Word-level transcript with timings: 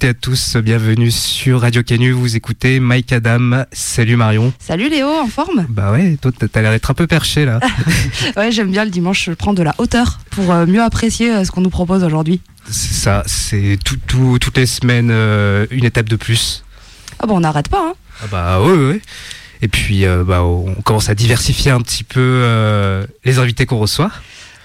Toutes 0.00 0.06
et 0.06 0.12
à 0.12 0.14
tous, 0.14 0.56
bienvenue 0.56 1.10
sur 1.10 1.60
Radio 1.60 1.82
Canu, 1.82 2.12
vous 2.12 2.34
écoutez 2.34 2.80
Mike 2.80 3.12
Adam. 3.12 3.64
Salut 3.70 4.16
Marion. 4.16 4.50
Salut 4.58 4.88
Léo, 4.88 5.06
en 5.06 5.26
forme? 5.26 5.66
Bah 5.68 5.92
ouais, 5.92 6.16
toi 6.22 6.30
t'as 6.32 6.62
l'air 6.62 6.70
d'être 6.70 6.90
un 6.90 6.94
peu 6.94 7.06
perché 7.06 7.44
là. 7.44 7.60
ouais, 8.38 8.50
j'aime 8.50 8.70
bien 8.70 8.86
le 8.86 8.90
dimanche, 8.90 9.26
je 9.26 9.32
prends 9.32 9.52
de 9.52 9.62
la 9.62 9.74
hauteur 9.76 10.20
pour 10.30 10.52
euh, 10.52 10.64
mieux 10.64 10.80
apprécier 10.80 11.30
euh, 11.30 11.44
ce 11.44 11.50
qu'on 11.50 11.60
nous 11.60 11.68
propose 11.68 12.02
aujourd'hui. 12.02 12.40
C'est 12.70 12.94
ça, 12.94 13.24
c'est 13.26 13.78
tout, 13.84 13.98
tout, 14.06 14.38
toutes 14.40 14.56
les 14.56 14.64
semaines 14.64 15.10
euh, 15.10 15.66
une 15.70 15.84
étape 15.84 16.08
de 16.08 16.16
plus. 16.16 16.64
Ah 17.18 17.26
bah 17.26 17.34
on 17.36 17.40
n'arrête 17.40 17.68
pas 17.68 17.90
hein. 17.90 17.92
Ah 18.22 18.26
bah 18.30 18.58
oui, 18.62 18.72
oui. 18.72 19.02
Et 19.60 19.68
puis 19.68 20.06
bah, 20.26 20.42
on 20.42 20.76
commence 20.76 21.10
à 21.10 21.14
diversifier 21.14 21.72
un 21.72 21.82
petit 21.82 22.04
peu 22.04 23.04
les 23.26 23.38
invités 23.38 23.66
qu'on 23.66 23.76
reçoit. 23.76 24.10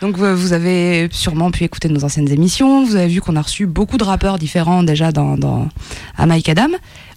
Donc 0.02 0.18
vous 0.18 0.54
avez 0.54 1.08
sûrement 1.12 1.52
pu 1.52 1.64
écouter 1.64 1.90
nos 1.90 2.04
anciennes 2.04 2.30
émissions, 2.30 2.86
vous 2.86 2.96
avez 2.96 3.08
vu 3.08 3.22
qu'on 3.22 3.36
a 3.36 3.42
reçu 3.42 3.66
beaucoup 3.66 3.98
de 3.98 4.04
rappeurs 4.04 4.38
différents 4.38 4.84
déjà 4.84 5.12
dans, 5.12 5.38
dans 5.38 5.70
à 6.18 6.26
Mike 6.26 6.50
Adam. 6.50 6.70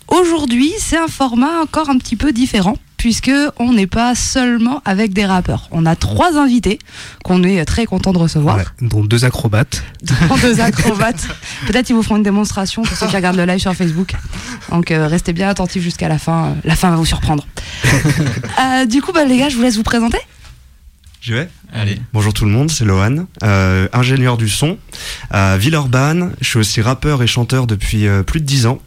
Aujourd'hui, 0.09 0.73
c'est 0.79 0.97
un 0.97 1.09
format 1.09 1.61
encore 1.61 1.91
un 1.91 1.99
petit 1.99 2.17
peu 2.17 2.33
différent 2.33 2.77
puisque 2.99 3.31
on 3.59 3.73
n'est 3.73 3.87
pas 3.87 4.15
seulement 4.15 4.83
avec 4.84 5.12
des 5.12 5.25
rappeurs. 5.25 5.69
On 5.71 5.87
a 5.87 5.97
trois 5.97 6.37
invités 6.37 6.79
qu'on 7.25 7.43
est 7.45 7.65
très 7.65 7.87
content 7.87 8.12
de 8.12 8.19
recevoir. 8.19 8.59
dont 8.83 9.05
deux 9.05 9.25
acrobates. 9.25 9.84
Dont 10.03 10.37
deux 10.43 10.61
acrobates. 10.61 11.27
Peut-être 11.67 11.89
ils 11.91 11.95
vous 11.95 12.03
feront 12.03 12.17
une 12.17 12.23
démonstration 12.23 12.83
pour 12.83 12.97
ceux 12.97 13.06
qui 13.06 13.17
regardent 13.17 13.37
le 13.37 13.45
live 13.45 13.61
sur 13.61 13.73
Facebook. 13.75 14.15
Donc 14.71 14.91
euh, 14.91 15.06
restez 15.06 15.33
bien 15.33 15.49
attentifs 15.49 15.83
jusqu'à 15.83 16.09
la 16.09 16.19
fin. 16.19 16.56
La 16.65 16.75
fin 16.75 16.91
va 16.91 16.97
vous 16.97 17.06
surprendre. 17.06 17.47
Euh, 18.61 18.87
du 18.87 19.01
coup, 19.01 19.12
bah, 19.12 19.25
les 19.25 19.39
gars, 19.39 19.49
je 19.49 19.56
vous 19.56 19.62
laisse 19.62 19.77
vous 19.77 19.84
présenter. 19.84 20.19
Je 21.21 21.35
vais 21.35 21.49
Allez. 21.73 22.01
Bonjour 22.13 22.33
tout 22.33 22.45
le 22.45 22.51
monde, 22.51 22.71
c'est 22.71 22.85
Lohan, 22.85 23.27
euh, 23.43 23.89
ingénieur 23.93 24.37
du 24.37 24.49
son 24.49 24.79
à 25.31 25.59
Villeurbanne. 25.59 26.33
Je 26.41 26.49
suis 26.49 26.59
aussi 26.59 26.81
rappeur 26.81 27.23
et 27.23 27.27
chanteur 27.27 27.67
depuis 27.67 28.07
euh, 28.07 28.23
plus 28.23 28.41
de 28.41 28.47
dix 28.47 28.67
ans. 28.67 28.81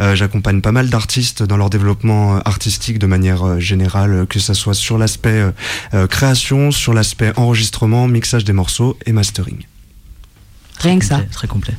Euh, 0.00 0.16
j'accompagne 0.16 0.60
pas 0.60 0.72
mal 0.72 0.90
d'artistes 0.90 1.44
dans 1.44 1.56
leur 1.56 1.70
développement 1.70 2.38
artistique 2.40 2.98
de 2.98 3.06
manière 3.06 3.60
générale, 3.60 4.26
que 4.28 4.40
ce 4.40 4.52
soit 4.52 4.74
sur 4.74 4.98
l'aspect 4.98 5.44
création, 6.10 6.72
sur 6.72 6.92
l'aspect 6.92 7.32
enregistrement, 7.36 8.08
mixage 8.08 8.44
des 8.44 8.52
morceaux 8.52 8.98
et 9.06 9.12
mastering. 9.12 9.64
Rien 10.80 10.98
que 10.98 11.04
ça. 11.04 11.20
Très 11.30 11.46
complet. 11.46 11.74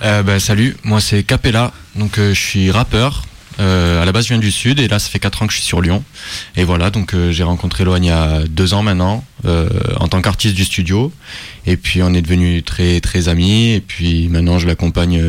Bah, 0.00 0.40
salut, 0.40 0.76
moi 0.82 1.00
c'est 1.00 1.22
Capella, 1.22 1.72
donc 1.94 2.16
je 2.16 2.32
suis 2.32 2.70
rappeur, 2.70 3.24
euh, 3.60 4.02
à 4.02 4.04
la 4.04 4.12
base, 4.12 4.24
je 4.24 4.30
viens 4.30 4.38
du 4.38 4.50
sud 4.50 4.80
et 4.80 4.88
là, 4.88 4.98
ça 4.98 5.08
fait 5.10 5.18
4 5.18 5.42
ans 5.42 5.46
que 5.46 5.52
je 5.52 5.58
suis 5.58 5.66
sur 5.66 5.80
Lyon. 5.80 6.02
Et 6.56 6.64
voilà, 6.64 6.90
donc 6.90 7.14
euh, 7.14 7.30
j'ai 7.30 7.42
rencontré 7.42 7.84
Loan 7.84 7.98
il 7.98 8.06
y 8.06 8.10
a 8.10 8.42
2 8.48 8.74
ans 8.74 8.82
maintenant, 8.82 9.24
euh, 9.44 9.68
en 9.98 10.08
tant 10.08 10.22
qu'artiste 10.22 10.54
du 10.54 10.64
studio. 10.64 11.12
Et 11.66 11.76
puis 11.76 12.02
on 12.02 12.14
est 12.14 12.22
devenus 12.22 12.64
très 12.64 13.00
très 13.00 13.28
amis. 13.28 13.72
Et 13.72 13.80
puis 13.80 14.28
maintenant, 14.28 14.58
je 14.58 14.66
l'accompagne 14.66 15.22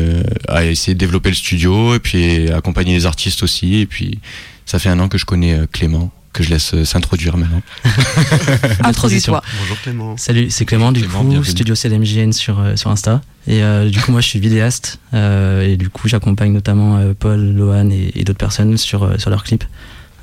à 0.48 0.64
essayer 0.64 0.94
de 0.94 0.98
développer 0.98 1.28
le 1.28 1.36
studio 1.36 1.94
et 1.94 1.98
puis 1.98 2.50
accompagner 2.50 2.94
les 2.94 3.06
artistes 3.06 3.42
aussi. 3.42 3.80
Et 3.80 3.86
puis 3.86 4.18
ça 4.64 4.78
fait 4.78 4.88
un 4.88 4.98
an 4.98 5.08
que 5.08 5.18
je 5.18 5.26
connais 5.26 5.60
Clément 5.70 6.10
que 6.32 6.42
je 6.42 6.50
laisse 6.50 6.74
euh, 6.74 6.84
s'introduire 6.84 7.36
maintenant. 7.36 7.62
Introduis-toi. 8.84 9.42
Bonjour 9.60 9.80
Clément. 9.82 10.16
Salut, 10.16 10.50
c'est 10.50 10.64
Clément 10.64 10.92
du 10.92 11.06
coup, 11.06 11.44
Studio 11.44 11.74
CLMJN 11.74 12.32
sur, 12.32 12.58
euh, 12.58 12.76
sur 12.76 12.90
Insta. 12.90 13.20
Et 13.46 13.62
euh, 13.62 13.90
du 13.90 14.00
coup, 14.00 14.12
moi 14.12 14.20
je 14.20 14.28
suis 14.28 14.38
vidéaste 14.38 14.98
et 15.12 15.76
du 15.76 15.90
coup, 15.90 16.08
j'accompagne 16.08 16.52
notamment 16.52 17.00
Paul, 17.18 17.40
Lohan 17.40 17.90
et, 17.90 18.12
et 18.14 18.24
d'autres 18.24 18.38
personnes 18.38 18.76
sur, 18.76 19.20
sur 19.20 19.30
leurs 19.30 19.44
clips. 19.44 19.64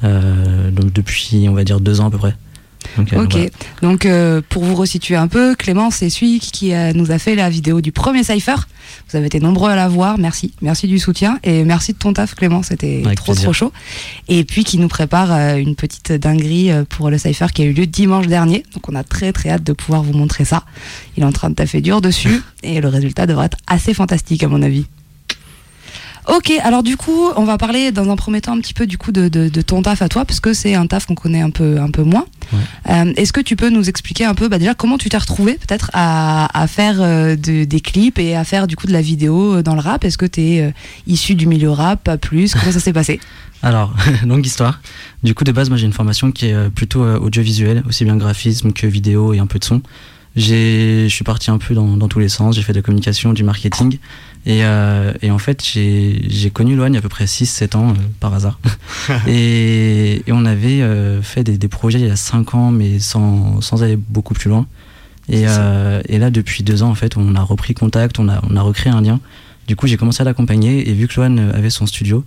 donc 0.03 0.93
depuis, 0.93 1.47
on 1.49 1.53
va 1.53 1.63
dire, 1.63 1.79
deux 1.79 2.01
ans 2.01 2.07
à 2.07 2.11
peu 2.11 2.17
près. 2.17 2.35
Ok, 2.97 3.37
donc 3.81 4.07
pour 4.49 4.63
vous 4.63 4.75
resituer 4.75 5.15
un 5.15 5.27
peu, 5.27 5.55
Clément, 5.55 5.91
c'est 5.91 6.09
celui 6.09 6.39
qui 6.39 6.73
nous 6.95 7.11
a 7.11 7.19
fait 7.19 7.35
la 7.35 7.49
vidéo 7.49 7.81
du 7.81 7.91
premier 7.91 8.23
Cypher. 8.23 8.55
Vous 9.09 9.17
avez 9.17 9.27
été 9.27 9.39
nombreux 9.39 9.69
à 9.71 9.75
la 9.75 9.87
voir, 9.87 10.17
merci. 10.17 10.53
Merci 10.61 10.87
du 10.87 10.99
soutien 10.99 11.39
et 11.43 11.63
merci 11.63 11.93
de 11.93 11.97
ton 11.97 12.13
taf 12.13 12.35
Clément, 12.35 12.63
c'était 12.63 13.03
trop 13.15 13.33
trop 13.33 13.53
chaud. 13.53 13.71
Et 14.27 14.43
puis 14.43 14.63
qui 14.63 14.77
nous 14.77 14.87
prépare 14.87 15.31
euh, 15.31 15.55
une 15.55 15.75
petite 15.75 16.11
dinguerie 16.11 16.71
euh, 16.71 16.83
pour 16.87 17.09
le 17.09 17.17
Cypher 17.17 17.47
qui 17.53 17.61
a 17.61 17.65
eu 17.65 17.73
lieu 17.73 17.87
dimanche 17.87 18.27
dernier. 18.27 18.63
Donc 18.73 18.89
on 18.89 18.95
a 18.95 19.03
très 19.03 19.33
très 19.33 19.49
hâte 19.49 19.63
de 19.63 19.73
pouvoir 19.73 20.03
vous 20.03 20.13
montrer 20.13 20.45
ça. 20.45 20.63
Il 21.17 21.23
est 21.23 21.25
en 21.25 21.31
train 21.31 21.49
de 21.49 21.55
taffer 21.55 21.81
dur 21.81 22.01
dessus 22.01 22.41
et 22.63 22.81
le 22.81 22.87
résultat 22.87 23.25
devrait 23.25 23.47
être 23.47 23.57
assez 23.67 23.93
fantastique 23.93 24.43
à 24.43 24.47
mon 24.47 24.61
avis. 24.61 24.85
Ok, 26.29 26.51
alors 26.63 26.83
du 26.83 26.95
coup, 26.95 27.29
on 27.37 27.43
va 27.43 27.57
parler 27.57 27.91
dans 27.91 28.11
un 28.11 28.15
premier 28.15 28.39
temps 28.39 28.53
un 28.53 28.59
petit 28.59 28.75
peu 28.75 28.85
du 28.85 28.99
coup 28.99 29.11
de, 29.11 29.29
de, 29.29 29.61
ton 29.61 29.81
taf 29.81 30.03
à 30.03 30.09
toi, 30.09 30.25
parce 30.25 30.39
que 30.39 30.53
c'est 30.53 30.75
un 30.75 30.85
taf 30.85 31.07
qu'on 31.07 31.15
connaît 31.15 31.41
un 31.41 31.49
peu, 31.49 31.79
un 31.79 31.89
peu 31.89 32.03
moins. 32.03 32.25
Euh, 32.87 33.13
est-ce 33.15 33.33
que 33.33 33.41
tu 33.41 33.55
peux 33.55 33.69
nous 33.69 33.89
expliquer 33.89 34.25
un 34.25 34.35
peu 34.35 34.47
bah, 34.47 34.59
déjà 34.59 34.75
comment 34.75 34.99
tu 34.99 35.09
t'es 35.09 35.17
retrouvé 35.17 35.53
peut-être 35.53 35.89
à, 35.93 36.47
à, 36.59 36.67
faire 36.67 36.97
euh, 36.99 37.35
des 37.35 37.81
clips 37.81 38.19
et 38.19 38.35
à 38.35 38.43
faire 38.43 38.67
du 38.67 38.75
coup 38.75 38.85
de 38.85 38.93
la 38.93 39.01
vidéo 39.01 39.55
euh, 39.55 39.63
dans 39.63 39.73
le 39.73 39.81
rap? 39.81 40.05
Est-ce 40.05 40.19
que 40.19 40.27
tu 40.27 40.41
es 40.41 40.73
issu 41.07 41.33
du 41.33 41.47
milieu 41.47 41.71
rap, 41.71 42.03
pas 42.03 42.17
plus? 42.17 42.53
Comment 42.53 42.71
ça 42.71 42.79
s'est 42.79 42.93
passé? 42.93 43.19
Alors, 43.63 43.93
longue 44.25 44.45
histoire. 44.45 44.81
Du 45.23 45.33
coup, 45.33 45.43
de 45.43 45.51
base, 45.51 45.69
moi 45.69 45.77
j'ai 45.77 45.87
une 45.87 45.93
formation 45.93 46.31
qui 46.31 46.47
est 46.47 46.69
plutôt 46.69 47.03
audiovisuelle, 47.03 47.83
aussi 47.87 48.05
bien 48.05 48.15
graphisme 48.15 48.71
que 48.71 48.85
vidéo 48.85 49.33
et 49.33 49.39
un 49.39 49.47
peu 49.47 49.57
de 49.57 49.65
son. 49.65 49.81
Je 50.39 51.07
suis 51.09 51.25
parti 51.25 51.51
un 51.51 51.57
peu 51.57 51.73
dans, 51.73 51.97
dans 51.97 52.07
tous 52.07 52.19
les 52.19 52.29
sens, 52.29 52.55
j'ai 52.55 52.61
fait 52.61 52.71
de 52.71 52.77
la 52.77 52.81
communication, 52.81 53.33
du 53.33 53.43
marketing. 53.43 53.97
Et, 54.45 54.63
euh, 54.63 55.11
et, 55.21 55.31
en 55.31 55.37
fait, 55.37 55.61
j'ai 55.63 56.49
connu 56.53 56.77
Loan 56.77 56.87
il 56.87 56.93
y 56.93 56.95
a 56.95 56.99
à 56.99 57.01
peu 57.01 57.09
près 57.09 57.25
6-7 57.25 57.75
ans, 57.75 57.89
euh, 57.89 57.93
par 58.21 58.33
hasard. 58.33 58.57
et, 59.27 60.23
et, 60.25 60.31
on 60.31 60.45
avait 60.45 60.81
euh, 60.81 61.21
fait 61.21 61.43
des, 61.43 61.57
des, 61.57 61.67
projets 61.67 61.99
il 61.99 62.07
y 62.07 62.09
a 62.09 62.15
5 62.15 62.55
ans, 62.55 62.71
mais 62.71 62.99
sans, 62.99 63.59
sans 63.59 63.83
aller 63.83 63.97
beaucoup 63.97 64.33
plus 64.33 64.49
loin. 64.49 64.65
Et, 65.27 65.43
et, 65.43 66.17
là, 66.17 66.31
depuis 66.31 66.63
2 66.63 66.83
ans, 66.83 66.89
en 66.89 66.95
fait, 66.95 67.17
on 67.17 67.35
a 67.35 67.41
repris 67.41 67.73
contact, 67.73 68.17
on 68.17 68.29
a, 68.29 68.41
on 68.49 68.55
a 68.55 68.61
recréé 68.61 68.93
un 68.93 69.01
lien. 69.01 69.19
Du 69.67 69.75
coup, 69.75 69.87
j'ai 69.87 69.97
commencé 69.97 70.21
à 70.21 70.23
l'accompagner 70.23 70.89
et 70.89 70.93
vu 70.93 71.07
que 71.07 71.19
Loan 71.19 71.37
avait 71.53 71.69
son 71.69 71.85
studio, 71.85 72.23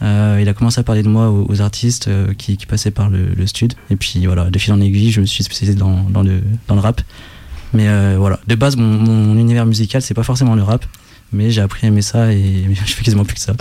euh, 0.00 0.38
il 0.40 0.48
a 0.48 0.54
commencé 0.54 0.78
à 0.78 0.84
parler 0.84 1.02
de 1.02 1.08
moi 1.08 1.28
aux, 1.28 1.60
artistes 1.60 2.08
qui, 2.38 2.56
qui, 2.56 2.66
passaient 2.66 2.92
par 2.92 3.10
le, 3.10 3.34
le 3.36 3.46
stud. 3.48 3.74
Et 3.90 3.96
puis 3.96 4.24
voilà, 4.26 4.48
de 4.48 4.58
fil 4.58 4.72
en 4.72 4.80
aiguille, 4.80 5.10
je 5.10 5.20
me 5.20 5.26
suis 5.26 5.42
spécialisé 5.42 5.76
dans, 5.76 6.04
dans, 6.04 6.22
le, 6.22 6.40
dans 6.68 6.76
le 6.76 6.80
rap. 6.80 7.02
Mais 7.74 8.16
voilà, 8.16 8.40
de 8.46 8.54
base, 8.54 8.76
mon, 8.76 8.84
mon 8.84 9.36
univers 9.36 9.66
musical, 9.66 10.00
c'est 10.02 10.14
pas 10.14 10.22
forcément 10.22 10.54
le 10.54 10.62
rap 10.62 10.84
mais 11.32 11.50
j'ai 11.50 11.60
appris 11.60 11.86
à 11.86 11.88
aimer 11.88 12.02
ça 12.02 12.32
et 12.32 12.64
je 12.86 12.92
fais 12.92 13.04
quasiment 13.04 13.24
plus 13.24 13.34
que 13.34 13.40
ça. 13.40 13.52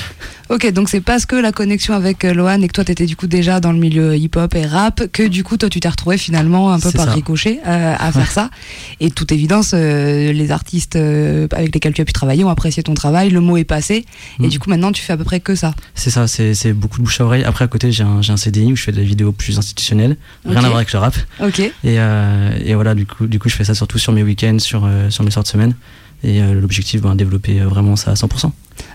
ok, 0.48 0.72
donc 0.72 0.88
c'est 0.88 1.00
parce 1.00 1.26
que 1.26 1.36
la 1.36 1.52
connexion 1.52 1.94
avec 1.94 2.24
euh, 2.24 2.32
Lohan 2.32 2.62
et 2.62 2.68
que 2.68 2.72
toi 2.72 2.84
tu 2.84 2.92
étais 2.92 3.06
du 3.06 3.16
coup 3.16 3.26
déjà 3.26 3.60
dans 3.60 3.72
le 3.72 3.78
milieu 3.78 4.16
hip-hop 4.16 4.54
et 4.54 4.66
rap 4.66 5.06
que 5.12 5.24
du 5.24 5.42
coup 5.42 5.56
toi 5.56 5.68
tu 5.68 5.80
t'es 5.80 5.88
retrouvé 5.88 6.18
finalement 6.18 6.72
un 6.72 6.78
peu 6.78 6.92
par 6.92 7.08
ricochet 7.08 7.60
euh, 7.66 7.94
à 7.98 8.12
faire 8.12 8.30
ça. 8.30 8.50
Et 9.00 9.08
de 9.08 9.14
toute 9.14 9.32
évidence, 9.32 9.72
euh, 9.74 10.32
les 10.32 10.50
artistes 10.50 10.96
avec 10.96 11.74
lesquels 11.74 11.92
tu 11.92 12.00
as 12.00 12.04
pu 12.04 12.12
travailler 12.12 12.44
ont 12.44 12.50
apprécié 12.50 12.82
ton 12.82 12.94
travail, 12.94 13.30
le 13.30 13.40
mot 13.40 13.56
est 13.56 13.64
passé 13.64 14.04
et 14.40 14.46
mm. 14.46 14.48
du 14.48 14.58
coup 14.58 14.70
maintenant 14.70 14.92
tu 14.92 15.02
fais 15.02 15.12
à 15.12 15.16
peu 15.16 15.24
près 15.24 15.40
que 15.40 15.54
ça. 15.54 15.74
C'est 15.94 16.10
ça, 16.10 16.26
c'est 16.26 16.72
beaucoup 16.72 16.98
de 16.98 17.04
bouche 17.04 17.20
à 17.20 17.24
oreille. 17.24 17.44
Après 17.44 17.64
à 17.64 17.68
côté 17.68 17.92
j'ai 17.92 18.04
un, 18.04 18.20
un, 18.26 18.36
CDI 18.36 18.72
où 18.72 18.76
je 18.76 18.82
fais 18.82 18.92
des 18.92 19.04
vidéos 19.04 19.32
plus 19.32 19.58
institutionnelles, 19.58 20.16
rien 20.44 20.58
à 20.58 20.66
voir 20.66 20.76
avec 20.76 20.92
le 20.92 20.98
rap. 20.98 21.16
Ok. 21.40 21.60
Et, 21.60 21.94
et 21.94 22.74
voilà, 22.74 22.94
du 22.94 23.06
coup, 23.06 23.26
du 23.26 23.38
coup 23.38 23.48
je 23.48 23.56
fais 23.56 23.64
ça 23.64 23.74
surtout 23.74 23.98
sur 23.98 24.12
mes 24.12 24.22
week-ends, 24.22 24.58
sur, 24.58 24.88
sur 25.10 25.24
mes 25.24 25.30
sortes 25.30 25.46
de 25.46 25.50
semaine 25.50 25.74
et 26.22 26.42
euh, 26.42 26.54
l'objectif, 26.54 27.02
ben, 27.02 27.14
développer 27.14 27.60
euh, 27.60 27.66
vraiment 27.66 27.96
ça 27.96 28.12
à 28.12 28.14
100%. 28.14 28.50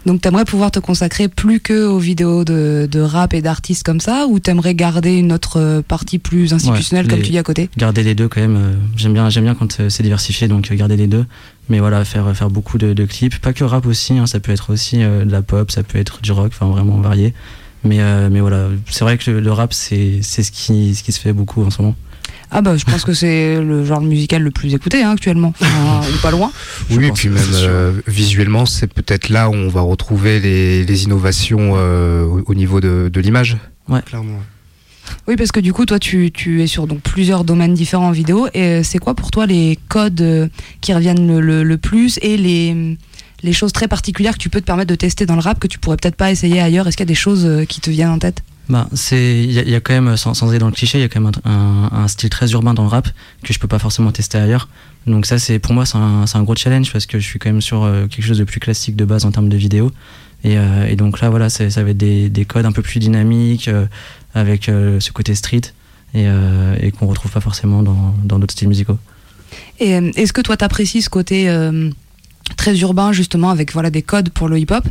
Donc 0.06 0.22
t'aimerais 0.22 0.46
pouvoir 0.46 0.72
te 0.72 0.80
consacrer 0.80 1.28
plus 1.28 1.60
que 1.60 1.86
aux 1.86 1.98
vidéos 1.98 2.44
de, 2.44 2.88
de 2.92 3.00
rap 3.00 3.34
et 3.34 3.42
d'artistes 3.42 3.84
comme 3.84 4.00
ça, 4.00 4.26
ou 4.28 4.40
t'aimerais 4.40 4.76
garder 4.76 5.16
une 5.18 5.32
autre 5.32 5.60
euh, 5.60 5.82
partie 5.82 6.20
plus 6.20 6.54
institutionnelle 6.54 7.08
comme 7.08 7.22
tu 7.22 7.32
dis 7.32 7.38
à 7.38 7.44
côté? 7.44 7.70
Garder 7.78 8.04
les 8.04 8.16
deux 8.16 8.28
quand 8.28 8.42
même. 8.42 8.76
j'aime 8.96 9.14
bien, 9.14 9.30
j'aime 9.30 9.46
bien 9.46 9.56
quand 9.56 9.90
c'est 9.90 10.04
diversifié, 10.04 10.48
donc 10.48 10.72
garder 10.72 10.98
les 10.98 11.08
deux. 11.08 11.26
Mais 11.70 11.80
voilà, 11.80 12.04
faire 12.06 12.36
faire 12.36 12.50
beaucoup 12.50 12.78
de, 12.78 12.94
de 12.94 13.06
clips, 13.06 13.40
pas 13.40 13.54
que 13.54 13.64
rap 13.64 13.86
aussi. 13.86 14.18
Hein, 14.18 14.26
ça 14.26 14.40
peut 14.40 14.52
être 14.52 14.72
aussi 14.72 14.98
de 14.98 15.32
la 15.32 15.42
pop, 15.42 15.72
ça 15.72 15.84
peut 15.84 15.98
être 15.98 16.22
du 16.22 16.32
rock, 16.32 16.52
enfin 16.54 16.68
vraiment 16.68 17.00
varié. 17.00 17.34
Mais 17.84 18.00
mais 18.30 18.40
voilà, 18.40 18.68
c'est 18.90 19.04
vrai 19.04 19.18
que 19.18 19.32
le, 19.32 19.52
rap 19.52 19.74
c'est 19.74 20.20
c'est 20.22 20.44
ce 20.44 20.52
qui 20.52 20.96
ce 20.96 21.04
qui 21.04 21.12
se 21.12 21.20
fait 21.20 21.34
beaucoup 21.34 21.64
en 21.64 21.70
ce 21.70 21.82
moment. 21.82 21.96
Ah 22.54 22.62
bah 22.62 22.76
je 22.76 22.84
pense 22.84 23.06
que 23.06 23.14
c'est 23.14 23.62
le 23.62 23.86
genre 23.86 24.02
musical 24.02 24.44
le 24.44 24.52
plus 24.52 24.74
écouté 24.74 25.04
hein, 25.04 25.12
actuellement, 25.12 25.54
ou 25.62 26.22
pas 26.22 26.32
loin. 26.32 26.52
Oui, 26.90 27.06
et 27.06 27.12
puis 27.12 27.30
même 27.30 27.44
euh, 27.54 27.94
visuellement, 28.08 28.66
c'est 28.66 28.88
peut-être 28.94 29.30
là 29.30 29.50
où 29.50 29.54
on 29.54 29.70
va 29.70 29.80
retrouver 29.80 30.42
les, 30.42 30.84
les 30.84 31.04
innovations 31.06 31.76
euh, 31.76 32.26
au, 32.26 32.54
niveau 32.54 32.82
de, 32.82 33.10
de 33.12 33.22
l'image. 33.22 33.58
Ouais, 33.88 34.02
clairement. 34.02 34.40
Oui, 35.30 35.38
parce 35.38 35.54
que 35.54 35.62
du 35.62 35.72
coup, 35.72 35.86
toi, 35.86 35.98
tu, 35.98 36.30
tu 36.32 36.62
es 36.62 36.68
sur 36.68 36.88
donc 36.88 37.00
plusieurs 37.00 37.46
domaines 37.46 37.74
différents 37.74 38.10
en 38.10 38.12
vidéo. 38.12 38.48
Et 38.54 38.62
euh, 38.62 38.84
c'est 38.84 39.00
quoi 39.00 39.16
pour 39.16 39.32
toi 39.32 39.46
les 39.46 39.80
codes 39.88 40.50
qui 40.82 40.94
reviennent 40.94 41.40
le, 41.40 41.64
le, 41.64 41.78
plus 41.78 42.20
et 42.22 42.36
les, 42.36 42.98
les 43.44 43.54
choses 43.54 43.72
très 43.72 43.88
particulières 43.88 44.34
que 44.34 44.44
tu 44.44 44.50
peux 44.50 44.60
te 44.60 44.66
permettre 44.66 44.90
de 44.90 44.96
tester 44.96 45.26
dans 45.26 45.36
le 45.36 45.42
rap 45.42 45.58
que 45.58 45.68
tu 45.68 45.80
pourrais 45.80 45.96
peut-être 45.96 46.18
pas 46.18 46.32
essayer 46.32 46.60
ailleurs? 46.60 46.86
Est-ce 46.86 46.98
qu'il 46.98 47.06
y 47.06 47.08
a 47.10 47.14
des 47.14 47.16
choses 47.16 47.66
qui 47.70 47.80
te 47.80 47.90
viennent 47.90 48.10
en 48.10 48.20
tête? 48.20 48.44
Bah, 48.72 48.88
il 49.12 49.52
y, 49.52 49.76
a 49.76 49.82
quand 49.82 49.94
même 49.94 50.16
sans, 50.16 50.50
aller 50.50 50.58
dans 50.58 50.68
le 50.68 50.72
cliché, 50.72 50.98
il 50.98 51.02
y 51.02 51.04
a 51.04 51.10
quand 51.10 51.20
même 51.20 51.32
un, 51.44 52.08
style 52.08 52.30
très 52.30 52.52
urbain 52.52 52.74
dans 52.74 52.84
le 52.84 52.88
rap 52.88 53.10
que 53.44 53.52
je 53.52 53.60
peux 53.60 53.68
pas 53.68 53.80
forcément 53.80 54.14
tester 54.14 54.38
ailleurs. 54.38 54.70
Donc 55.08 55.26
ça 55.26 55.40
c'est 55.40 55.60
pour 55.60 55.74
moi 55.74 55.86
c'est 55.86 55.98
un, 55.98 56.24
un, 56.34 56.44
gros 56.44 56.56
challenge 56.56 56.92
parce 56.92 57.06
que 57.06 57.20
je 57.20 57.26
suis 57.26 57.38
quand 57.38 57.50
même 57.50 57.62
sur 57.62 57.84
euh, 57.84 58.08
quelque 58.08 58.24
chose 58.24 58.38
de 58.38 58.44
plus 58.46 58.60
classique 58.60 58.96
de 58.96 59.04
base 59.04 59.26
en 59.26 59.32
termes 59.32 59.50
de 59.50 59.58
vidéo. 59.58 59.92
Et, 60.46 60.58
euh, 60.58 60.96
donc 60.96 61.20
là 61.20 61.30
voilà 61.30 61.50
ça 61.50 61.66
va 61.66 61.90
être 61.90 61.98
des, 61.98 62.30
des, 62.30 62.46
codes 62.46 62.66
un 62.66 62.72
peu 62.72 62.82
plus 62.82 63.00
dynamiques 63.00 63.68
euh, 63.68 63.86
avec 64.34 64.66
ce 64.66 65.12
côté 65.12 65.36
street 65.36 65.74
et, 66.14 66.28
et 66.80 66.92
qu'on 66.92 67.08
retrouve 67.08 67.32
pas 67.32 67.42
forcément 67.42 67.84
dans 67.84 68.40
d'autres 68.40 68.54
styles 68.54 68.70
musicaux. 68.70 68.98
Et 69.80 69.92
est-ce 69.92 70.32
que 70.32 70.42
toi 70.42 70.56
t'apprécies 70.56 71.02
ce 71.02 71.10
côté 71.10 71.50
très 72.58 72.78
urbain 72.80 73.12
justement 73.12 73.50
avec 73.50 73.74
voilà 73.74 73.90
des 73.90 74.02
codes 74.02 74.30
pour 74.30 74.48
le 74.48 74.60
hip-hop. 74.60 74.84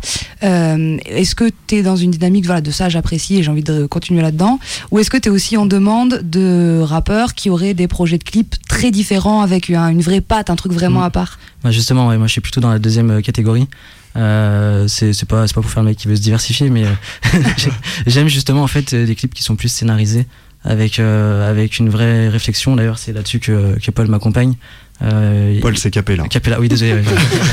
est-ce 0.42 1.34
que 1.34 1.50
tu 1.66 1.76
es 1.76 1.82
dans 1.82 1.96
une 1.96 2.10
dynamique 2.10 2.46
voilà 2.46 2.60
de 2.60 2.70
ça 2.70 2.88
j'apprécie 2.88 3.36
et 3.36 3.42
j'ai 3.42 3.50
envie 3.50 3.62
de 3.62 3.86
continuer 3.86 4.22
là-dedans? 4.22 4.58
Ou 4.90 4.98
est-ce 4.98 5.10
que 5.10 5.16
tu 5.16 5.28
es 5.28 5.30
aussi 5.30 5.56
en 5.56 5.66
demande 5.66 6.20
de 6.22 6.80
rappeurs 6.80 7.34
qui 7.34 7.50
auraient 7.50 7.74
des 7.74 7.88
projets 7.88 8.18
de 8.18 8.24
clips 8.24 8.56
très 8.68 8.90
différents 8.90 9.42
avec 9.42 9.68
une 9.68 10.00
vraie 10.00 10.20
patte, 10.20 10.50
un 10.50 10.56
truc 10.56 10.72
vraiment 10.72 11.00
mm. 11.00 11.04
à 11.04 11.10
part? 11.10 11.38
Bah, 11.62 11.70
Justement, 11.70 12.04
moi 12.16 12.26
je 12.26 12.32
suis 12.32 12.40
plutôt 12.40 12.60
dans 12.60 12.70
la 12.70 12.78
deuxième 12.78 13.22
catégorie. 13.22 13.68
Euh, 14.16 14.88
c'est 14.88 15.12
pas 15.26 15.46
c'est 15.46 15.54
pas 15.54 15.60
pour 15.60 15.70
faire 15.70 15.84
le 15.84 15.90
mec 15.90 15.96
qui 15.96 16.08
veut 16.08 16.16
se 16.16 16.20
diversifier 16.20 16.68
mais 16.68 16.82
j'aime 18.08 18.26
justement 18.26 18.64
en 18.64 18.66
fait 18.66 18.92
des 18.92 19.14
clips 19.14 19.32
qui 19.32 19.44
sont 19.44 19.54
plus 19.54 19.68
scénarisés 19.68 20.26
avec, 20.64 20.98
euh, 20.98 21.48
avec 21.48 21.78
une 21.78 21.88
vraie 21.88 22.28
réflexion. 22.28 22.76
D'ailleurs, 22.76 22.98
c'est 22.98 23.12
là-dessus 23.12 23.40
que, 23.40 23.78
que 23.78 23.90
Paul 23.90 24.08
m'accompagne. 24.08 24.54
Euh, 25.02 25.58
Paul, 25.60 25.76
c'est 25.78 25.90
Capella. 25.90 26.24
Capella, 26.28 26.60
oui, 26.60 26.68
désolé. 26.68 27.02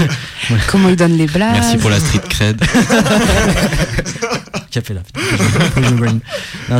Comment 0.67 0.89
il 0.89 0.95
donne 0.95 1.17
les 1.17 1.27
blagues 1.27 1.53
Merci 1.53 1.77
pour 1.77 1.89
la 1.89 1.99
street 1.99 2.21
cred. 2.29 2.61
Capella. 4.69 5.01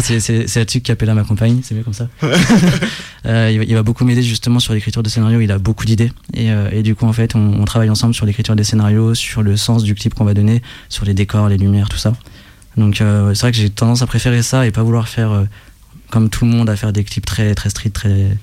c'est 0.02 0.56
là-dessus 0.56 0.82
que 0.82 0.88
Capella 0.88 1.14
m'accompagne, 1.14 1.62
c'est 1.64 1.74
mieux 1.74 1.84
comme 1.84 1.94
ça. 1.94 2.10
euh, 3.26 3.64
il, 3.66 3.74
va, 3.74 3.84
beaucoup 3.84 4.04
m'aider 4.04 4.24
justement 4.24 4.60
sur 4.60 4.74
l'écriture 4.74 5.04
de 5.04 5.10
scénarios, 5.10 5.40
il 5.40 5.52
a 5.52 5.58
beaucoup 5.58 5.86
d'idées. 5.86 6.12
Et, 6.34 6.52
euh, 6.52 6.70
et, 6.72 6.84
du 6.84 6.96
coup, 6.96 7.06
en 7.06 7.14
fait, 7.14 7.36
on, 7.36 7.62
on 7.62 7.66
travaille 7.66 7.90
ensemble 7.90 8.14
sur 8.14 8.26
l'écriture 8.26 8.56
des 8.56 8.66
scénarios, 8.66 9.16
sur 9.16 9.42
le 9.42 9.56
sens 9.58 9.84
du 9.84 9.96
clip 9.96 10.14
qu'on 10.14 10.26
va 10.26 10.34
donner, 10.34 10.62
sur 10.90 11.06
les 11.06 11.14
décors, 11.14 11.50
les 11.50 11.58
lumières, 11.58 11.90
tout 11.90 11.98
ça. 11.98 12.14
Donc 12.78 13.02
euh, 13.02 13.34
c'est 13.34 13.42
vrai 13.42 13.52
que 13.52 13.58
j'ai 13.58 13.70
tendance 13.70 14.02
à 14.04 14.08
préférer 14.08 14.44
ça 14.44 14.66
et 14.66 14.72
pas 14.72 14.84
vouloir 14.84 15.10
faire 15.10 15.32
euh, 15.32 15.44
comme 16.12 16.30
tout 16.30 16.46
le 16.46 16.52
monde, 16.52 16.70
à 16.70 16.76
faire 16.76 16.94
des 16.94 17.04
clips 17.04 17.26
très, 17.26 17.54
très 17.56 17.70
street, 17.70 17.90
très, 17.90 18.38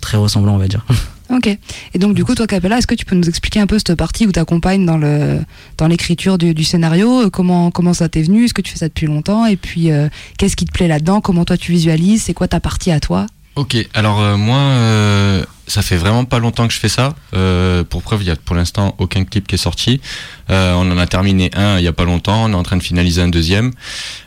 très 0.00 0.16
ressemblants, 0.16 0.54
on 0.54 0.58
va 0.58 0.68
dire. 0.68 0.84
Ok. 1.30 1.46
Et 1.46 1.98
donc, 1.98 2.14
du 2.14 2.24
coup, 2.24 2.34
toi, 2.34 2.46
Capella, 2.46 2.78
est-ce 2.78 2.86
que 2.86 2.94
tu 2.94 3.04
peux 3.04 3.14
nous 3.14 3.28
expliquer 3.28 3.60
un 3.60 3.66
peu 3.66 3.78
cette 3.78 3.94
partie 3.94 4.26
où 4.26 4.32
tu 4.32 4.38
accompagnes 4.38 4.86
dans, 4.86 4.96
le, 4.96 5.40
dans 5.76 5.86
l'écriture 5.86 6.38
du, 6.38 6.64
scénario? 6.64 7.30
Comment, 7.30 7.70
comment 7.70 7.92
ça 7.92 8.08
t'est 8.08 8.22
venu? 8.22 8.44
Est-ce 8.44 8.54
que 8.54 8.62
tu 8.62 8.72
fais 8.72 8.78
ça 8.78 8.88
depuis 8.88 9.06
longtemps? 9.06 9.44
Et 9.44 9.56
puis, 9.56 9.90
euh, 9.90 10.08
qu'est-ce 10.38 10.56
qui 10.56 10.64
te 10.64 10.72
plaît 10.72 10.88
là-dedans? 10.88 11.20
Comment 11.20 11.44
toi, 11.44 11.56
tu 11.56 11.72
visualises? 11.72 12.22
C'est 12.22 12.34
quoi 12.34 12.48
ta 12.48 12.60
partie 12.60 12.90
à 12.90 13.00
toi? 13.00 13.26
Ok, 13.58 13.76
alors 13.92 14.20
euh, 14.20 14.36
moi, 14.36 14.56
euh, 14.56 15.42
ça 15.66 15.82
fait 15.82 15.96
vraiment 15.96 16.24
pas 16.24 16.38
longtemps 16.38 16.68
que 16.68 16.72
je 16.72 16.78
fais 16.78 16.88
ça. 16.88 17.16
Euh, 17.34 17.82
pour 17.82 18.04
preuve, 18.04 18.22
il 18.22 18.28
y 18.28 18.30
a 18.30 18.36
pour 18.36 18.54
l'instant 18.54 18.94
aucun 18.98 19.24
clip 19.24 19.48
qui 19.48 19.56
est 19.56 19.58
sorti. 19.58 20.00
on 20.48 20.88
en 20.88 20.96
a 20.96 21.06
terminé 21.08 21.50
un 21.54 21.76
il 21.76 21.82
y 21.82 21.88
a 21.88 21.92
pas 21.92 22.04
longtemps. 22.04 22.44
On 22.44 22.52
est 22.52 22.54
en 22.54 22.62
train 22.62 22.76
de 22.76 22.84
finaliser 22.84 23.20
un 23.20 23.26
deuxième. 23.26 23.72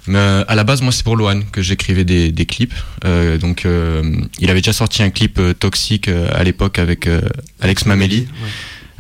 Mais 0.06 0.44
à 0.46 0.54
la 0.54 0.66
base, 0.66 0.82
moi, 0.82 0.92
c'est 0.92 1.06
pour 1.06 1.16
Lohan 1.16 1.44
que 1.50 1.62
j'écrivais 1.62 2.04
des, 2.04 2.34
des, 2.34 2.46
clips. 2.46 2.76
donc, 3.40 3.66
il 4.40 4.50
avait 4.50 4.60
déjà 4.60 4.74
sorti 4.74 5.02
un 5.02 5.12
clip 5.12 5.40
toxique 5.60 6.10
à 6.10 6.44
l'époque 6.44 6.78
avec 6.78 7.08
Alex 7.62 7.86
Mameli. 7.86 8.28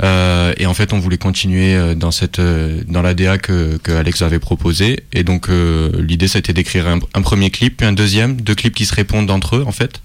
Euh, 0.01 0.53
et 0.57 0.65
en 0.65 0.73
fait, 0.73 0.93
on 0.93 0.99
voulait 0.99 1.17
continuer 1.17 1.75
euh, 1.75 1.93
dans 1.93 2.11
cette 2.11 2.39
euh, 2.39 2.81
dans 2.87 3.01
la 3.01 3.13
DA 3.13 3.37
que, 3.37 3.77
que 3.77 3.91
Alex 3.91 4.21
avait 4.21 4.39
proposé. 4.39 5.03
Et 5.13 5.23
donc 5.23 5.49
l'idée, 5.49 6.27
c'était 6.27 6.53
d'écrire 6.53 6.87
un, 6.87 7.21
premier 7.21 7.49
clip, 7.49 7.77
puis 7.77 7.85
un 7.85 7.93
deuxième, 7.93 8.39
deux 8.39 8.55
clips 8.55 8.75
qui 8.75 8.85
se 8.85 8.93
répondent 8.93 9.29
entre 9.29 9.57
eux, 9.57 9.63
en 9.65 9.71
fait. 9.71 10.01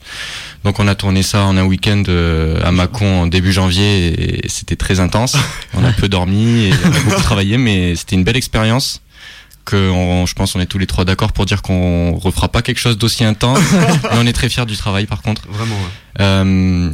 Donc 0.64 0.80
on 0.80 0.88
a 0.88 0.94
tourné 0.94 1.22
ça 1.22 1.44
en 1.44 1.56
un 1.56 1.64
week-end 1.64 2.02
à 2.62 2.72
Mâcon 2.72 3.22
en 3.22 3.26
début 3.26 3.52
janvier, 3.52 4.44
et 4.44 4.48
c'était 4.48 4.76
très 4.76 5.00
intense. 5.00 5.36
On 5.74 5.84
a 5.84 5.92
peu 5.96 6.08
dormi 6.08 6.66
et 6.66 6.72
on 6.84 6.92
a 6.92 7.00
beaucoup 7.00 7.22
travaillé, 7.22 7.56
mais 7.56 7.94
c'était 7.96 8.16
une 8.16 8.24
belle 8.24 8.36
expérience 8.36 9.02
que 9.64 9.92
je 10.26 10.32
pense 10.34 10.54
on 10.54 10.60
est 10.60 10.66
tous 10.66 10.78
les 10.78 10.86
trois 10.86 11.04
d'accord 11.04 11.32
pour 11.32 11.44
dire 11.44 11.60
qu'on 11.60 12.14
refera 12.14 12.48
pas 12.48 12.62
quelque 12.62 12.78
chose 12.78 12.96
d'aussi 12.96 13.24
intense 13.24 13.58
mais 14.04 14.10
on 14.12 14.24
est 14.24 14.32
très 14.32 14.48
fiers 14.48 14.64
du 14.64 14.76
travail 14.76 15.06
par 15.06 15.22
contre 15.22 15.42
vraiment 15.48 15.74
ouais. 15.74 16.20
euh, 16.20 16.90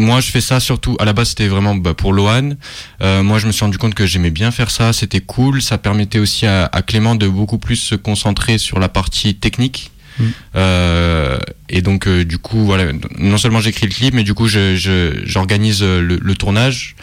moi, 0.00 0.20
je 0.20 0.30
fais 0.30 0.40
ça 0.40 0.60
surtout. 0.60 0.96
À 0.98 1.04
la 1.04 1.12
base, 1.12 1.30
c'était 1.30 1.46
vraiment 1.46 1.74
bah, 1.74 1.94
pour 1.94 2.12
Lohan. 2.12 2.50
Euh, 3.02 3.22
moi, 3.22 3.38
je 3.38 3.46
me 3.46 3.52
suis 3.52 3.64
rendu 3.64 3.78
compte 3.78 3.94
que 3.94 4.06
j'aimais 4.06 4.30
bien 4.30 4.50
faire 4.50 4.70
ça. 4.70 4.92
C'était 4.92 5.20
cool. 5.20 5.62
Ça 5.62 5.78
permettait 5.78 6.18
aussi 6.18 6.46
à, 6.46 6.68
Clément 6.86 7.14
de 7.14 7.28
beaucoup 7.28 7.58
plus 7.58 7.76
se 7.76 7.94
concentrer 7.94 8.58
sur 8.58 8.80
la 8.80 8.88
partie 8.88 9.34
technique. 9.34 9.92
Mm. 10.18 10.24
Euh, 10.56 11.38
et 11.68 11.82
donc, 11.82 12.08
euh, 12.08 12.24
du 12.24 12.38
coup, 12.38 12.64
voilà. 12.64 12.92
Non 13.18 13.36
seulement 13.36 13.60
j'écris 13.60 13.86
le 13.86 13.92
clip, 13.92 14.14
mais 14.14 14.24
du 14.24 14.34
coup, 14.34 14.48
j'organise 14.48 15.80
je, 15.80 15.98
le, 16.00 16.34
tournage 16.34 16.96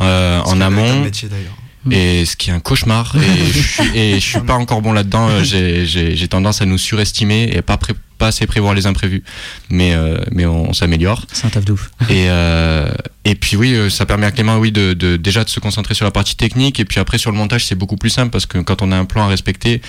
en 0.00 0.60
amont. 0.60 1.02
Métier, 1.02 1.28
d'ailleurs. 1.28 1.56
Et 1.90 2.26
ce 2.26 2.36
qui 2.36 2.50
est 2.50 2.52
un 2.52 2.60
cauchemar. 2.60 3.14
Et 3.16 3.52
je 3.52 3.60
suis, 3.60 3.98
et 3.98 4.14
je 4.14 4.26
suis 4.26 4.40
pas 4.40 4.54
encore 4.54 4.82
bon 4.82 4.92
là-dedans. 4.92 5.28
J'ai 5.44 6.28
tendance 6.28 6.62
à 6.62 6.66
nous 6.66 6.78
surestimer 6.78 7.50
et 7.54 7.62
pas 7.62 7.76
pas 8.18 8.28
assez 8.28 8.46
prévoir 8.46 8.74
les 8.74 8.86
imprévus. 8.86 9.22
Mais 9.70 9.94
euh, 9.94 10.18
mais 10.30 10.44
on, 10.46 10.72
s'améliore. 10.72 11.24
C'est 11.32 11.46
un 11.46 11.50
taf 11.50 11.64
de 11.64 11.72
ouf. 11.72 11.90
Et 12.10 12.26
euh, 12.28 12.90
et 13.24 13.34
puis 13.34 13.56
oui, 13.56 13.74
euh, 13.74 13.88
ça 13.88 14.06
permet 14.06 14.26
à 14.26 14.30
Clément 14.30 14.58
oui 14.58 14.72
de, 14.72 14.92
de 14.92 15.16
déjà 15.16 15.44
de 15.44 15.48
se 15.48 15.60
concentrer 15.60 15.94
sur 15.94 16.04
la 16.04 16.10
partie 16.10 16.36
technique 16.36 16.80
et 16.80 16.84
puis 16.84 17.00
après 17.00 17.18
sur 17.18 17.30
le 17.30 17.36
montage 17.36 17.66
c'est 17.66 17.74
beaucoup 17.74 17.96
plus 17.96 18.10
simple 18.10 18.30
parce 18.30 18.46
que 18.46 18.58
quand 18.58 18.82
on 18.82 18.92
a 18.92 18.96
un 18.96 19.04
plan 19.04 19.24
à 19.24 19.28
respecter 19.28 19.80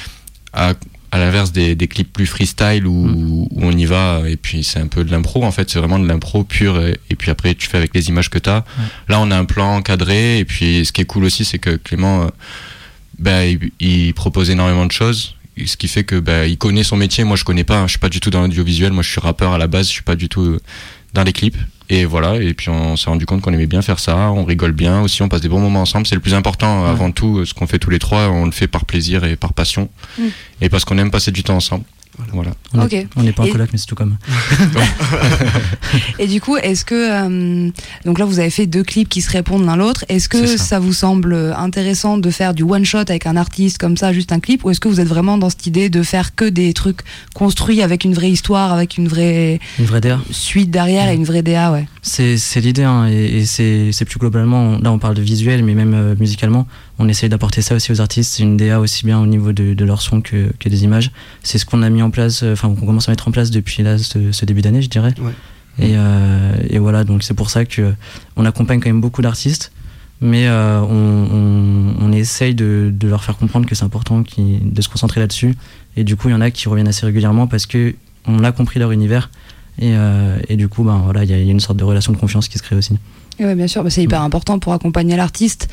à 0.54 0.74
à 1.12 1.18
l'inverse 1.18 1.52
des, 1.52 1.74
des, 1.74 1.88
clips 1.88 2.14
plus 2.14 2.28
freestyle 2.28 2.86
où, 2.86 3.08
mm. 3.08 3.16
où, 3.16 3.50
on 3.56 3.72
y 3.72 3.86
va 3.86 4.22
et 4.28 4.36
puis 4.36 4.64
c'est 4.64 4.80
un 4.80 4.86
peu 4.86 5.04
de 5.04 5.12
l'impro 5.12 5.44
en 5.44 5.52
fait 5.52 5.68
c'est 5.68 5.80
vraiment 5.80 5.98
de 5.98 6.08
l'impro 6.08 6.44
pur 6.44 6.80
et, 6.80 7.16
puis 7.18 7.32
après 7.32 7.56
tu 7.56 7.68
fais 7.68 7.78
avec 7.78 7.96
les 7.96 8.10
images 8.10 8.30
que 8.30 8.38
tu 8.38 8.50
as 8.50 8.64
là 9.08 9.20
on 9.20 9.32
a 9.32 9.38
un 9.38 9.46
plan 9.46 9.76
encadré 9.78 10.38
et 10.38 10.46
puis 10.46 10.86
ce 10.86 10.92
qui 10.92 11.02
est 11.02 11.06
cool 11.06 11.24
aussi 11.24 11.46
c'est 11.46 11.58
que 11.58 11.78
Clément 11.78 12.30
ben, 13.20 13.60
il, 13.80 14.14
propose 14.14 14.50
énormément 14.50 14.86
de 14.86 14.92
choses 14.92 15.36
ce 15.68 15.78
qui 15.78 15.88
fait 15.88 16.04
que 16.04 16.20
ben, 16.20 16.46
il 16.46 16.58
connaît 16.58 16.84
son 16.84 16.98
métier. 16.98 17.24
Moi 17.24 17.38
je 17.38 17.44
connais 17.44 17.64
pas 17.64 17.80
hein. 17.80 17.88
je 17.88 17.92
suis 17.92 18.00
pas 18.00 18.10
du 18.10 18.20
tout 18.20 18.30
dans 18.30 18.42
l'audiovisuel. 18.42 18.92
Moi 18.92 19.04
je 19.04 19.10
suis 19.10 19.22
rappeur 19.22 19.54
à 19.54 19.58
la 19.58 19.68
base. 19.68 19.88
Je 19.88 19.94
suis 19.94 20.04
pas 20.04 20.16
du 20.16 20.30
tout 20.30 20.42
euh, 20.42 20.60
dans 21.14 21.24
les 21.24 21.34
clips. 21.34 21.58
Et 21.92 22.06
voilà, 22.06 22.36
et 22.36 22.54
puis 22.54 22.70
on 22.70 22.96
s'est 22.96 23.10
rendu 23.10 23.26
compte 23.26 23.42
qu'on 23.42 23.52
aimait 23.52 23.66
bien 23.66 23.82
faire 23.82 23.98
ça, 23.98 24.16
on 24.32 24.46
rigole 24.46 24.74
bien 24.74 25.02
aussi, 25.02 25.24
on 25.24 25.28
passe 25.28 25.42
des 25.42 25.50
bons 25.50 25.60
moments 25.60 25.82
ensemble, 25.82 26.06
c'est 26.06 26.14
le 26.14 26.22
plus 26.22 26.36
important 26.36 26.86
avant 26.86 27.10
tout, 27.12 27.44
ce 27.46 27.56
qu'on 27.56 27.66
fait 27.66 27.80
tous 27.80 27.90
les 27.90 27.98
trois, 27.98 28.30
on 28.30 28.46
le 28.46 28.52
fait 28.52 28.68
par 28.68 28.86
plaisir 28.86 29.24
et 29.24 29.36
par 29.36 29.54
passion, 29.54 29.90
mm. 30.20 30.28
et 30.62 30.70
parce 30.70 30.86
qu'on 30.86 31.00
aime 31.00 31.10
passer 31.10 31.32
du 31.32 31.42
temps 31.42 31.56
ensemble. 31.56 31.86
Voilà. 32.34 32.52
On 33.16 33.24
n'est 33.24 33.32
pas 33.32 33.44
en 33.44 33.48
coloc, 33.48 33.70
mais 33.72 33.78
c'est 33.78 33.86
tout 33.86 33.96
comme. 33.96 34.18
et 36.20 36.28
du 36.28 36.42
coup, 36.42 36.58
est-ce 36.58 36.86
que 36.86 36.96
euh, 36.96 37.72
donc 38.06 38.20
là 38.20 38.26
vous 38.26 38.40
avez 38.40 38.50
fait 38.50 38.68
deux 38.68 38.84
clips 38.84 39.10
qui 39.10 39.22
se 39.22 39.32
répondent 39.32 39.66
l'un 39.66 39.76
l'autre. 39.76 40.06
Est-ce 40.10 40.30
que 40.30 40.46
ça. 40.46 40.80
vous 40.80 40.94
semble 40.94 41.34
intéressant 41.58 42.18
de 42.18 42.30
faire 42.30 42.54
du 42.54 42.64
one 42.64 42.86
shot 42.86 43.00
avec 43.00 43.26
un 43.26 43.36
artiste 43.36 43.78
comme 43.78 43.98
ça, 43.98 44.14
juste 44.14 44.32
un 44.32 44.40
clip, 44.40 44.64
ou 44.64 44.70
est-ce 44.70 44.80
que 44.80 44.88
vous 44.88 45.00
êtes 45.00 45.08
vraiment 45.08 45.38
dans 45.38 45.50
cette 45.50 45.66
idée 45.66 45.90
de 45.90 46.04
faire 46.04 46.36
que 46.36 46.46
des 46.46 46.74
trucs 46.74 47.02
construits 47.34 47.82
avec 47.82 48.04
une 48.04 48.14
vraie 48.14 48.32
histoire, 48.32 48.72
avec 48.72 48.98
une 48.98 49.08
vraie 49.08 49.60
une 49.78 49.86
vraie 49.86 50.02
DA 50.02 50.20
suite 50.32 50.72
derrière 50.72 51.10
et 51.10 51.16
une 51.16 51.24
vraie 51.24 51.44
DA, 51.44 51.72
ouais. 51.72 51.88
C'est 52.02 52.38
l'idée, 52.62 52.84
hein, 52.84 53.08
et, 53.08 53.46
c'est 53.46 54.06
plus 54.06 54.20
globalement. 54.20 54.78
Là, 54.80 54.92
on 54.92 55.00
parle 55.00 55.16
de 55.16 55.22
visuel, 55.22 55.64
mais 55.64 55.74
même 55.74 55.94
euh, 55.94 56.16
musicalement 56.20 56.68
on 57.00 57.08
essaye 57.08 57.30
d'apporter 57.30 57.62
ça 57.62 57.76
aussi 57.76 57.92
aux 57.92 58.02
artistes. 58.02 58.34
C'est 58.36 58.44
une 58.44 58.58
DA 58.58 58.80
aussi 58.80 59.06
bien 59.06 59.20
au 59.20 59.26
niveau 59.26 59.54
de, 59.54 59.74
de 59.74 59.86
leur 59.86 60.02
son 60.02 60.22
que, 60.22 60.52
que 60.60 60.70
des 60.70 60.84
images. 60.84 61.12
C'est 61.42 61.58
ce 61.58 61.66
qu'on 61.66 61.82
a 61.82 61.90
mis 61.90 62.02
en 62.02 62.12
place, 62.12 62.44
euh, 62.44 62.54
enfin, 62.54 62.68
qu'on 62.68 62.86
commence 62.86 63.08
à 63.08 63.12
mettre 63.12 63.28
en 63.28 63.32
place 63.32 63.50
depuis 63.52 63.82
là, 63.84 63.98
ce, 63.98 64.46
début 64.46 64.62
d'année, 64.62 64.82
je 64.82 64.90
dirais. 64.90 65.14
Et, 65.80 65.94
euh, 65.96 66.54
et, 66.70 66.78
voilà, 66.78 67.06
donc 67.06 67.24
c'est 67.24 67.34
pour 67.34 67.50
ça 67.50 67.64
que 67.64 67.94
on 68.36 68.46
accompagne 68.46 68.82
quand 68.82 68.90
même 68.90 69.00
beaucoup 69.00 69.22
d'artistes, 69.22 69.72
mais 70.20 70.48
euh, 70.48 70.82
on, 70.82 70.86
on, 70.92 72.06
on, 72.06 72.12
essaye 72.12 72.54
de, 72.54 72.92
de, 72.94 73.08
leur 73.08 73.24
faire 73.24 73.38
comprendre 73.38 73.66
que 73.66 73.76
c'est 73.76 73.86
important 73.86 74.24
qui, 74.24 74.60
de 74.62 74.82
se 74.82 74.90
concentrer 74.90 75.22
là-dessus. 75.22 75.56
Et 75.96 76.04
du 76.04 76.18
coup, 76.18 76.28
il 76.28 76.32
y 76.32 76.36
en 76.36 76.42
a 76.42 76.52
qui 76.52 76.68
reviennent 76.68 76.90
assez 76.90 77.06
régulièrement 77.06 77.48
parce 77.48 77.66
que 77.66 77.96
on 78.26 78.44
a 78.44 78.52
compris 78.52 78.80
leur 78.80 78.92
univers. 78.92 79.30
Et, 79.80 79.94
euh, 79.96 80.38
et 80.50 80.58
du 80.58 80.68
coup, 80.68 80.84
ben, 80.84 81.02
voilà, 81.04 81.24
il 81.24 81.30
y, 81.30 81.34
a 81.34 81.38
une 81.38 81.62
sorte 81.62 81.78
de 81.78 81.86
relation 81.86 82.12
de 82.12 82.18
confiance 82.18 82.50
qui 82.50 82.58
se 82.58 82.64
crée 82.64 82.76
aussi. 82.76 82.98
Oui, 83.40 83.56
bien 83.56 83.68
sûr, 83.68 83.84
bah, 83.84 83.90
c'est 83.90 84.04
hyper 84.04 84.22
important 84.22 84.60
pour 84.60 84.74
accompagner 84.74 85.16
l'artiste 85.16 85.70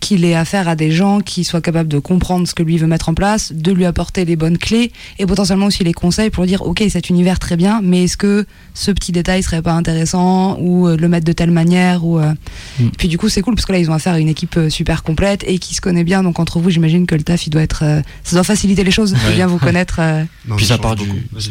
qu'il 0.00 0.24
ait 0.24 0.34
affaire 0.34 0.68
à 0.68 0.74
des 0.74 0.90
gens 0.90 1.20
qui 1.20 1.44
soient 1.44 1.60
capables 1.60 1.88
de 1.88 1.98
comprendre 1.98 2.48
ce 2.48 2.54
que 2.54 2.62
lui 2.62 2.78
veut 2.78 2.86
mettre 2.86 3.08
en 3.08 3.14
place, 3.14 3.52
de 3.52 3.70
lui 3.70 3.84
apporter 3.84 4.24
les 4.24 4.36
bonnes 4.36 4.58
clés 4.58 4.92
et 5.18 5.26
potentiellement 5.26 5.66
aussi 5.66 5.84
les 5.84 5.92
conseils 5.92 6.30
pour 6.30 6.46
dire 6.46 6.62
ok 6.62 6.82
cet 6.88 7.10
univers 7.10 7.38
très 7.38 7.56
bien, 7.56 7.80
mais 7.82 8.04
est-ce 8.04 8.16
que 8.16 8.46
ce 8.74 8.90
petit 8.90 9.12
détail 9.12 9.42
serait 9.42 9.62
pas 9.62 9.72
intéressant 9.72 10.58
ou 10.58 10.88
euh, 10.88 10.96
le 10.96 11.08
mettre 11.08 11.26
de 11.26 11.32
telle 11.32 11.50
manière 11.50 12.04
ou 12.04 12.18
euh, 12.18 12.32
mm. 12.80 12.90
puis 12.98 13.08
du 13.08 13.18
coup 13.18 13.28
c'est 13.28 13.42
cool 13.42 13.54
parce 13.54 13.66
que 13.66 13.72
là 13.72 13.78
ils 13.78 13.90
ont 13.90 13.94
affaire 13.94 14.14
à 14.14 14.18
une 14.18 14.28
équipe 14.28 14.56
euh, 14.56 14.70
super 14.70 15.02
complète 15.02 15.44
et 15.46 15.58
qui 15.58 15.74
se 15.74 15.80
connaît 15.80 16.04
bien. 16.04 16.22
Donc 16.22 16.38
entre 16.40 16.58
vous 16.58 16.70
j'imagine 16.70 17.06
que 17.06 17.14
le 17.14 17.22
taf 17.22 17.46
il 17.46 17.50
doit 17.50 17.62
être 17.62 17.84
ça 18.24 18.36
doit 18.36 18.44
faciliter 18.44 18.84
les 18.84 18.90
choses 18.90 19.12
de 19.12 19.34
bien 19.34 19.46
vous 19.46 19.58
connaître. 19.58 20.00
Puis 20.56 20.66
ça 20.66 20.78
part 20.78 20.96
du 20.96 21.06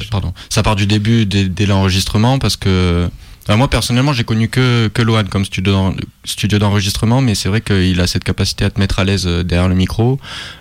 pardon. 0.10 0.34
Ça 0.50 0.64
part 0.64 0.76
du 0.76 0.88
début 0.88 1.26
dès 1.26 1.66
l'enregistrement 1.66 2.40
parce 2.40 2.58
que 2.58 3.10
moi 3.58 3.70
personnellement, 3.70 4.14
j'ai 4.14 4.24
connu 4.24 4.48
que 4.48 4.90
que 4.94 5.02
Lohan 5.02 5.26
comme 5.26 5.46
studio 5.46 6.60
d'enregistrement, 6.60 7.22
mais 7.22 7.36
c'est 7.36 7.50
vrai 7.50 7.62
qu'il 7.62 8.00
a 8.00 8.08
cette 8.08 8.24
capacité 8.24 8.66
à 8.66 8.70
te 8.70 8.80
mettre 8.80 9.00
à 9.00 9.04
l'aise 9.04 9.26
euh, 9.28 9.44
derrière 9.44 9.70
le 9.70 9.76
micro. 9.76 10.20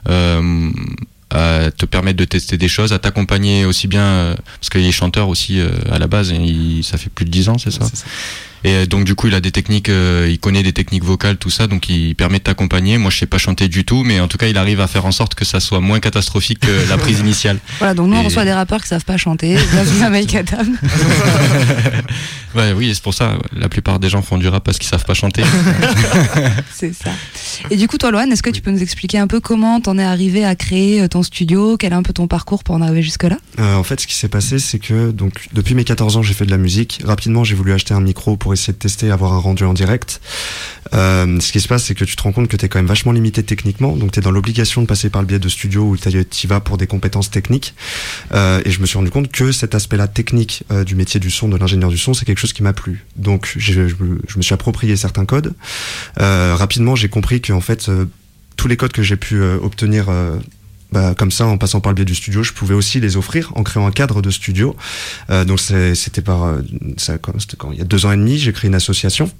Euh, 0.08 0.70
à 1.30 1.70
te 1.70 1.84
permettre 1.84 2.16
de 2.16 2.24
tester 2.24 2.56
des 2.56 2.68
choses, 2.68 2.94
à 2.94 2.98
t'accompagner 2.98 3.66
aussi 3.66 3.86
bien, 3.86 4.00
euh, 4.00 4.34
parce 4.58 4.70
qu'il 4.70 4.86
est 4.86 4.92
chanteur 4.92 5.28
aussi 5.28 5.60
à 5.90 5.98
la 5.98 6.06
base, 6.06 6.32
et 6.32 6.80
ça 6.82 6.96
fait 6.96 7.10
plus 7.10 7.26
de 7.26 7.30
10 7.30 7.50
ans, 7.50 7.58
c'est 7.58 7.70
ça, 7.70 7.84
Et 8.64 8.86
donc 8.86 9.04
du 9.04 9.14
coup, 9.14 9.28
il 9.28 9.34
a 9.34 9.40
des 9.40 9.52
techniques, 9.52 9.88
il 9.88 10.38
connaît 10.40 10.62
des 10.62 10.72
techniques 10.72 11.04
vocales, 11.04 11.36
tout 11.36 11.50
ça, 11.50 11.66
donc 11.66 11.88
il 11.88 12.14
permet 12.14 12.38
de 12.38 12.44
t'accompagner. 12.44 12.98
Moi, 12.98 13.10
je 13.10 13.18
sais 13.18 13.26
pas 13.26 13.38
chanter 13.38 13.68
du 13.68 13.84
tout, 13.84 14.02
mais 14.04 14.20
en 14.20 14.28
tout 14.28 14.38
cas, 14.38 14.48
il 14.48 14.58
arrive 14.58 14.80
à 14.80 14.86
faire 14.86 15.06
en 15.06 15.12
sorte 15.12 15.34
que 15.34 15.44
ça 15.44 15.60
soit 15.60 15.80
moins 15.80 16.00
catastrophique 16.00 16.60
que 16.60 16.88
la 16.88 16.98
prise 16.98 17.20
initiale. 17.20 17.58
Voilà, 17.78 17.94
donc 17.94 18.08
nous 18.10 18.16
on 18.16 18.22
reçoit 18.24 18.44
des 18.44 18.52
rappeurs 18.52 18.82
qui 18.82 18.88
savent 18.88 19.04
pas 19.04 19.16
chanter. 19.16 19.56
ouais, 22.54 22.72
oui, 22.72 22.90
c'est 22.94 23.02
pour 23.02 23.14
ça. 23.14 23.38
La 23.54 23.68
plupart 23.68 23.98
des 24.00 24.08
gens 24.08 24.22
font 24.22 24.38
du 24.38 24.48
rap 24.48 24.64
parce 24.64 24.78
qu'ils 24.78 24.88
savent 24.88 25.04
pas 25.04 25.14
chanter. 25.14 25.42
c'est 26.74 26.94
ça. 26.94 27.10
Et 27.70 27.76
du 27.76 27.88
coup, 27.88 27.98
toi, 27.98 28.10
Loane, 28.10 28.32
est-ce 28.32 28.42
que 28.42 28.50
tu 28.50 28.60
peux 28.60 28.70
nous 28.70 28.82
expliquer 28.82 29.18
un 29.18 29.26
peu 29.26 29.40
comment 29.40 29.80
t'en 29.80 29.98
es 29.98 30.04
arrivé 30.04 30.44
à 30.44 30.54
créer 30.54 31.02
euh, 31.02 31.08
ton 31.08 31.22
studio? 31.22 31.76
Quel 31.76 31.92
est 31.92 31.96
un 31.96 32.02
peu 32.02 32.12
ton 32.12 32.26
parcours 32.26 32.64
pour 32.64 32.74
en 32.74 32.82
arriver 32.82 33.02
jusque-là? 33.02 33.36
Euh, 33.58 33.74
En 33.74 33.84
fait, 33.84 34.00
ce 34.00 34.06
qui 34.06 34.14
s'est 34.14 34.28
passé, 34.28 34.58
c'est 34.58 34.78
que 34.78 35.10
donc 35.10 35.48
depuis 35.52 35.74
mes 35.74 35.84
14 35.84 36.16
ans, 36.16 36.22
j'ai 36.22 36.34
fait 36.34 36.46
de 36.46 36.50
la 36.50 36.58
musique. 36.58 37.00
Rapidement, 37.04 37.44
j'ai 37.44 37.54
voulu 37.54 37.72
acheter 37.72 37.94
un 37.94 38.00
micro 38.00 38.36
pour 38.36 38.47
essayer 38.52 38.72
de 38.72 38.78
tester, 38.78 39.10
avoir 39.10 39.32
un 39.32 39.38
rendu 39.38 39.64
en 39.64 39.74
direct. 39.74 40.20
Euh, 40.94 41.40
ce 41.40 41.52
qui 41.52 41.60
se 41.60 41.68
passe, 41.68 41.84
c'est 41.84 41.94
que 41.94 42.04
tu 42.04 42.16
te 42.16 42.22
rends 42.22 42.32
compte 42.32 42.48
que 42.48 42.56
tu 42.56 42.64
es 42.64 42.68
quand 42.68 42.78
même 42.78 42.86
vachement 42.86 43.12
limité 43.12 43.42
techniquement, 43.42 43.96
donc 43.96 44.12
tu 44.12 44.20
es 44.20 44.22
dans 44.22 44.30
l'obligation 44.30 44.82
de 44.82 44.86
passer 44.86 45.10
par 45.10 45.22
le 45.22 45.26
biais 45.26 45.38
de 45.38 45.48
studio 45.48 45.82
où 45.82 45.96
tu 45.96 46.08
y 46.10 46.46
vas 46.46 46.60
pour 46.60 46.78
des 46.78 46.86
compétences 46.86 47.30
techniques. 47.30 47.74
Euh, 48.32 48.60
et 48.64 48.70
je 48.70 48.80
me 48.80 48.86
suis 48.86 48.96
rendu 48.96 49.10
compte 49.10 49.30
que 49.30 49.52
cet 49.52 49.74
aspect-là 49.74 50.08
technique 50.08 50.64
euh, 50.70 50.84
du 50.84 50.94
métier 50.94 51.20
du 51.20 51.30
son, 51.30 51.48
de 51.48 51.56
l'ingénieur 51.56 51.90
du 51.90 51.98
son, 51.98 52.14
c'est 52.14 52.24
quelque 52.24 52.38
chose 52.38 52.52
qui 52.52 52.62
m'a 52.62 52.72
plu. 52.72 53.04
Donc 53.16 53.54
je, 53.56 53.80
me 53.80 54.42
suis 54.42 54.54
approprié 54.54 54.96
certains 54.96 55.24
codes. 55.24 55.54
Rapidement, 56.16 56.96
j'ai 56.96 57.08
compris 57.08 57.40
qu'en 57.40 57.60
fait, 57.60 57.88
euh, 57.88 58.06
tous 58.56 58.68
les 58.68 58.76
codes 58.76 58.92
que 58.92 59.02
j'ai 59.02 59.16
pu 59.16 59.40
obtenir 59.42 60.06
bah, 60.92 61.14
comme 61.16 61.30
ça, 61.30 61.46
en 61.46 61.58
passant 61.58 61.80
par 61.80 61.92
le 61.92 61.96
biais 61.96 62.04
du 62.04 62.14
studio, 62.14 62.42
je 62.42 62.52
pouvais 62.52 62.74
aussi 62.74 63.00
les 63.00 63.16
offrir 63.16 63.52
en 63.56 63.62
créant 63.62 63.86
un 63.86 63.90
cadre 63.90 64.22
de 64.22 64.30
studio. 64.30 64.76
Euh, 65.30 65.44
donc 65.44 65.60
c'était 65.60 66.22
par, 66.22 66.56
ça, 66.96 67.18
quand, 67.18 67.32
quand, 67.56 67.72
il 67.72 67.78
y 67.78 67.82
a 67.82 67.84
deux 67.84 68.06
ans 68.06 68.12
et 68.12 68.16
demi, 68.16 68.38
j'ai 68.38 68.52
créé 68.52 68.68
une 68.68 68.74
association 68.74 69.30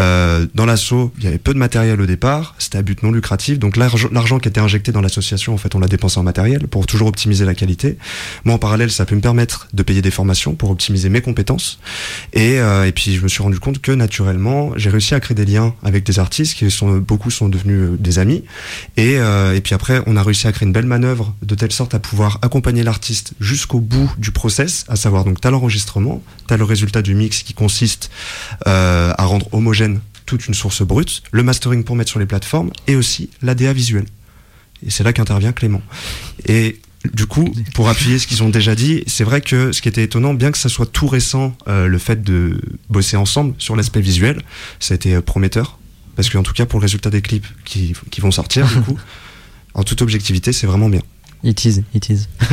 euh, 0.00 0.46
dans 0.54 0.66
l'assaut, 0.66 1.12
il 1.18 1.24
y 1.24 1.26
avait 1.26 1.38
peu 1.38 1.54
de 1.54 1.58
matériel 1.58 2.00
au 2.00 2.06
départ, 2.06 2.54
c'était 2.58 2.78
à 2.78 2.82
but 2.82 3.02
non 3.02 3.12
lucratif, 3.12 3.58
donc 3.58 3.76
l'argent 3.76 4.38
qui 4.38 4.48
était 4.48 4.60
injecté 4.60 4.92
dans 4.92 5.00
l'association, 5.00 5.54
en 5.54 5.56
fait, 5.56 5.74
on 5.74 5.80
l'a 5.80 5.88
dépensé 5.88 6.18
en 6.18 6.22
matériel 6.22 6.66
pour 6.68 6.86
toujours 6.86 7.08
optimiser 7.08 7.44
la 7.44 7.54
qualité. 7.54 7.98
Moi, 8.44 8.54
en 8.54 8.58
parallèle, 8.58 8.90
ça 8.90 9.04
peut 9.06 9.14
me 9.14 9.20
permettre 9.20 9.68
de 9.72 9.82
payer 9.82 10.02
des 10.02 10.10
formations 10.10 10.54
pour 10.54 10.70
optimiser 10.70 11.08
mes 11.08 11.20
compétences. 11.20 11.78
Et, 12.32 12.58
euh, 12.60 12.86
et 12.86 12.92
puis, 12.92 13.14
je 13.14 13.22
me 13.22 13.28
suis 13.28 13.42
rendu 13.42 13.58
compte 13.58 13.80
que 13.80 13.92
naturellement, 13.92 14.72
j'ai 14.76 14.90
réussi 14.90 15.14
à 15.14 15.20
créer 15.20 15.34
des 15.34 15.44
liens 15.44 15.74
avec 15.82 16.04
des 16.04 16.18
artistes 16.18 16.54
qui 16.56 16.70
sont 16.70 16.96
beaucoup 16.98 17.30
sont 17.30 17.48
devenus 17.48 17.80
euh, 17.80 17.96
des 17.98 18.18
amis. 18.18 18.44
Et, 18.96 19.14
et 19.14 19.60
puis 19.60 19.74
après, 19.74 20.02
on 20.06 20.16
a 20.16 20.22
réussi 20.22 20.46
à 20.46 20.52
créer 20.52 20.66
une 20.66 20.72
belle 20.72 20.86
manœuvre 20.86 21.34
de 21.42 21.54
telle 21.54 21.72
sorte 21.72 21.94
à 21.94 21.98
pouvoir 21.98 22.38
accompagner 22.42 22.82
l'artiste 22.82 23.32
jusqu'au 23.40 23.80
bout 23.80 24.10
du 24.18 24.30
process, 24.30 24.84
à 24.88 24.96
savoir 24.96 25.24
donc 25.24 25.40
t'as 25.40 25.50
l'enregistrement, 25.50 26.22
t'as 26.46 26.56
le 26.56 26.64
résultat 26.64 27.02
du 27.02 27.14
mix 27.14 27.42
qui 27.42 27.54
consiste 27.54 28.10
à 28.66 29.24
rendre 29.24 29.43
homogène 29.52 30.00
toute 30.26 30.46
une 30.46 30.54
source 30.54 30.82
brute, 30.82 31.22
le 31.32 31.42
mastering 31.42 31.84
pour 31.84 31.96
mettre 31.96 32.10
sur 32.10 32.20
les 32.20 32.26
plateformes 32.26 32.70
et 32.86 32.96
aussi 32.96 33.30
l'ADA 33.42 33.72
visuel. 33.72 34.06
Et 34.84 34.90
c'est 34.90 35.04
là 35.04 35.12
qu'intervient 35.12 35.52
Clément. 35.52 35.82
Et 36.46 36.80
du 37.12 37.26
coup, 37.26 37.52
pour 37.74 37.88
appuyer 37.88 38.18
ce 38.18 38.26
qu'ils 38.26 38.42
ont 38.42 38.48
déjà 38.48 38.74
dit, 38.74 39.04
c'est 39.06 39.24
vrai 39.24 39.40
que 39.40 39.72
ce 39.72 39.82
qui 39.82 39.88
était 39.88 40.02
étonnant, 40.02 40.34
bien 40.34 40.50
que 40.50 40.58
ça 40.58 40.68
soit 40.68 40.86
tout 40.86 41.06
récent, 41.06 41.56
euh, 41.68 41.86
le 41.86 41.98
fait 41.98 42.22
de 42.22 42.60
bosser 42.88 43.16
ensemble 43.16 43.54
sur 43.58 43.76
l'aspect 43.76 44.00
visuel, 44.00 44.40
ça 44.80 44.94
a 44.94 44.96
été 44.96 45.14
euh, 45.14 45.20
prometteur. 45.20 45.78
Parce 46.16 46.30
qu'en 46.30 46.42
tout 46.42 46.54
cas, 46.54 46.64
pour 46.64 46.78
le 46.80 46.84
résultat 46.84 47.10
des 47.10 47.20
clips 47.20 47.46
qui, 47.64 47.94
qui 48.10 48.20
vont 48.20 48.30
sortir, 48.30 48.66
du 48.68 48.80
coup, 48.80 48.98
en 49.74 49.82
toute 49.82 50.00
objectivité, 50.00 50.52
c'est 50.52 50.66
vraiment 50.66 50.88
bien. 50.88 51.02
It 51.44 51.62
is, 51.66 51.82
it 51.94 52.08
is. 52.08 52.26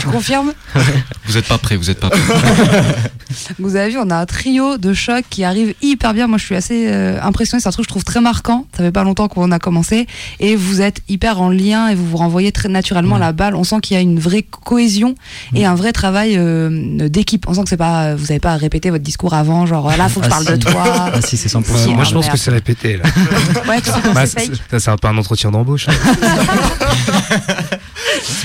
tu 0.00 0.06
confirmes 0.06 0.52
Vous 1.26 1.36
êtes 1.36 1.48
pas 1.48 1.58
prêt, 1.58 1.76
vous 1.76 1.90
êtes 1.90 1.98
pas 1.98 2.10
prêt. 2.10 2.20
vous 3.58 3.74
avez 3.74 3.90
vu, 3.90 3.98
on 3.98 4.08
a 4.08 4.16
un 4.16 4.26
trio 4.26 4.78
de 4.78 4.94
choc 4.94 5.24
qui 5.30 5.42
arrive 5.42 5.74
hyper 5.82 6.14
bien. 6.14 6.28
Moi, 6.28 6.38
je 6.38 6.44
suis 6.44 6.54
assez 6.54 6.86
euh, 6.86 7.20
impressionné. 7.20 7.60
C'est 7.60 7.68
un 7.68 7.72
truc 7.72 7.86
que 7.86 7.88
je 7.88 7.92
trouve 7.92 8.04
très 8.04 8.20
marquant. 8.20 8.66
Ça 8.76 8.84
fait 8.84 8.92
pas 8.92 9.02
longtemps 9.02 9.26
qu'on 9.26 9.50
a 9.50 9.58
commencé. 9.58 10.06
Et 10.38 10.54
vous 10.54 10.80
êtes 10.80 11.00
hyper 11.08 11.40
en 11.40 11.48
lien 11.48 11.88
et 11.88 11.96
vous 11.96 12.06
vous 12.06 12.16
renvoyez 12.16 12.52
très 12.52 12.68
naturellement 12.68 13.18
la 13.18 13.32
balle. 13.32 13.56
On 13.56 13.64
sent 13.64 13.80
qu'il 13.82 13.96
y 13.96 13.98
a 13.98 14.00
une 14.00 14.20
vraie 14.20 14.42
cohésion 14.42 15.16
et 15.56 15.66
un 15.66 15.74
vrai 15.74 15.92
travail 15.92 16.36
euh, 16.36 17.08
d'équipe. 17.08 17.46
On 17.48 17.54
sent 17.54 17.64
que 17.64 17.70
c'est 17.70 17.76
pas, 17.76 18.14
vous 18.14 18.30
avez 18.30 18.38
pas 18.40 18.52
à 18.52 18.56
répéter 18.56 18.90
votre 18.90 19.02
discours 19.02 19.34
avant, 19.34 19.66
genre 19.66 19.88
là, 19.96 20.08
faut 20.08 20.20
que 20.20 20.26
je 20.26 20.30
ah, 20.30 20.34
parle 20.34 20.56
de 20.56 20.56
toi. 20.56 20.84
Ah 20.86 21.20
si, 21.20 21.36
c'est 21.36 21.48
100%. 21.48 21.94
moi, 21.94 22.04
je 22.04 22.12
pense 22.12 22.28
que 22.28 22.36
c'est 22.36 22.52
répété 22.52 22.96
là. 22.96 23.04
ouais, 23.68 23.78
bah, 24.14 24.26
ça, 24.26 24.78
sert 24.78 24.96
pas 24.98 25.08
un 25.08 25.18
entretien 25.18 25.50
d'embauche. 25.50 25.88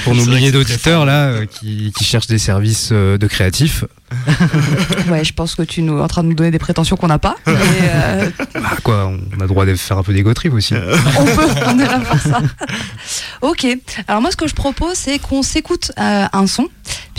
Pour 0.04 0.16
nos 0.16 0.25
milliers 0.25 0.51
d'auditeurs 0.51 1.06
là 1.06 1.28
euh, 1.28 1.46
qui, 1.46 1.92
cherchent 2.01 2.28
des 2.28 2.38
services 2.38 2.89
euh, 2.92 3.18
de 3.18 3.28
créatifs. 3.28 3.84
ouais, 5.10 5.24
je 5.24 5.34
pense 5.34 5.56
que 5.56 5.62
tu 5.62 5.86
es 5.86 5.89
en 5.89 6.08
train 6.08 6.24
de 6.24 6.30
nous 6.30 6.34
donner 6.34 6.51
des 6.51 6.60
prétentions 6.60 6.96
qu'on 6.96 7.08
n'a 7.08 7.20
pas. 7.20 7.36
Euh, 7.48 8.30
bah, 8.56 8.78
quoi, 8.84 9.12
on 9.38 9.42
a 9.42 9.48
droit 9.48 9.66
de 9.66 9.75
faire 9.75 9.98
un 9.98 10.04
peu 10.04 10.13
d'égo 10.13 10.34
trip 10.34 10.54
aussi. 10.54 10.74
on 10.74 11.25
peut, 11.25 11.48
on 11.68 11.80
est 11.80 11.86
là 11.86 12.00
pour 12.00 12.20
ça. 12.20 12.42
ok, 13.42 13.68
alors 14.08 14.22
moi 14.22 14.32
ce 14.32 14.38
que 14.38 14.48
je 14.48 14.56
propose 14.56 14.96
c'est 14.96 15.20
qu'on 15.20 15.44
s'écoute 15.44 15.92
un 15.98 16.48
son 16.48 16.68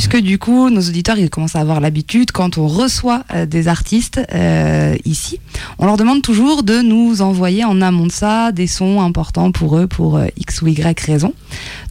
puisque 0.01 0.17
du 0.17 0.39
coup, 0.39 0.71
nos 0.71 0.81
auditeurs, 0.81 1.19
ils 1.19 1.29
commencent 1.29 1.57
à 1.57 1.61
avoir 1.61 1.79
l'habitude, 1.79 2.33
quand 2.33 2.57
on 2.57 2.67
reçoit 2.67 3.23
euh, 3.35 3.45
des 3.45 3.69
artistes 3.69 4.19
euh, 4.33 4.97
ici, 5.05 5.41
on 5.79 5.85
leur 5.85 5.99
demande 5.99 6.23
toujours 6.23 6.63
de 6.63 6.81
nous 6.81 7.21
envoyer 7.21 7.67
en 7.67 7.83
amont 7.83 8.07
de 8.07 8.13
ça 8.13 8.51
des 8.51 8.67
sons 8.67 9.03
importants 9.03 9.53
pour 9.53 9.77
eux, 9.77 9.87
pour 9.87 10.17
euh, 10.17 10.29
X 10.39 10.63
ou 10.63 10.69
Y 10.69 10.99
raison. 11.01 11.35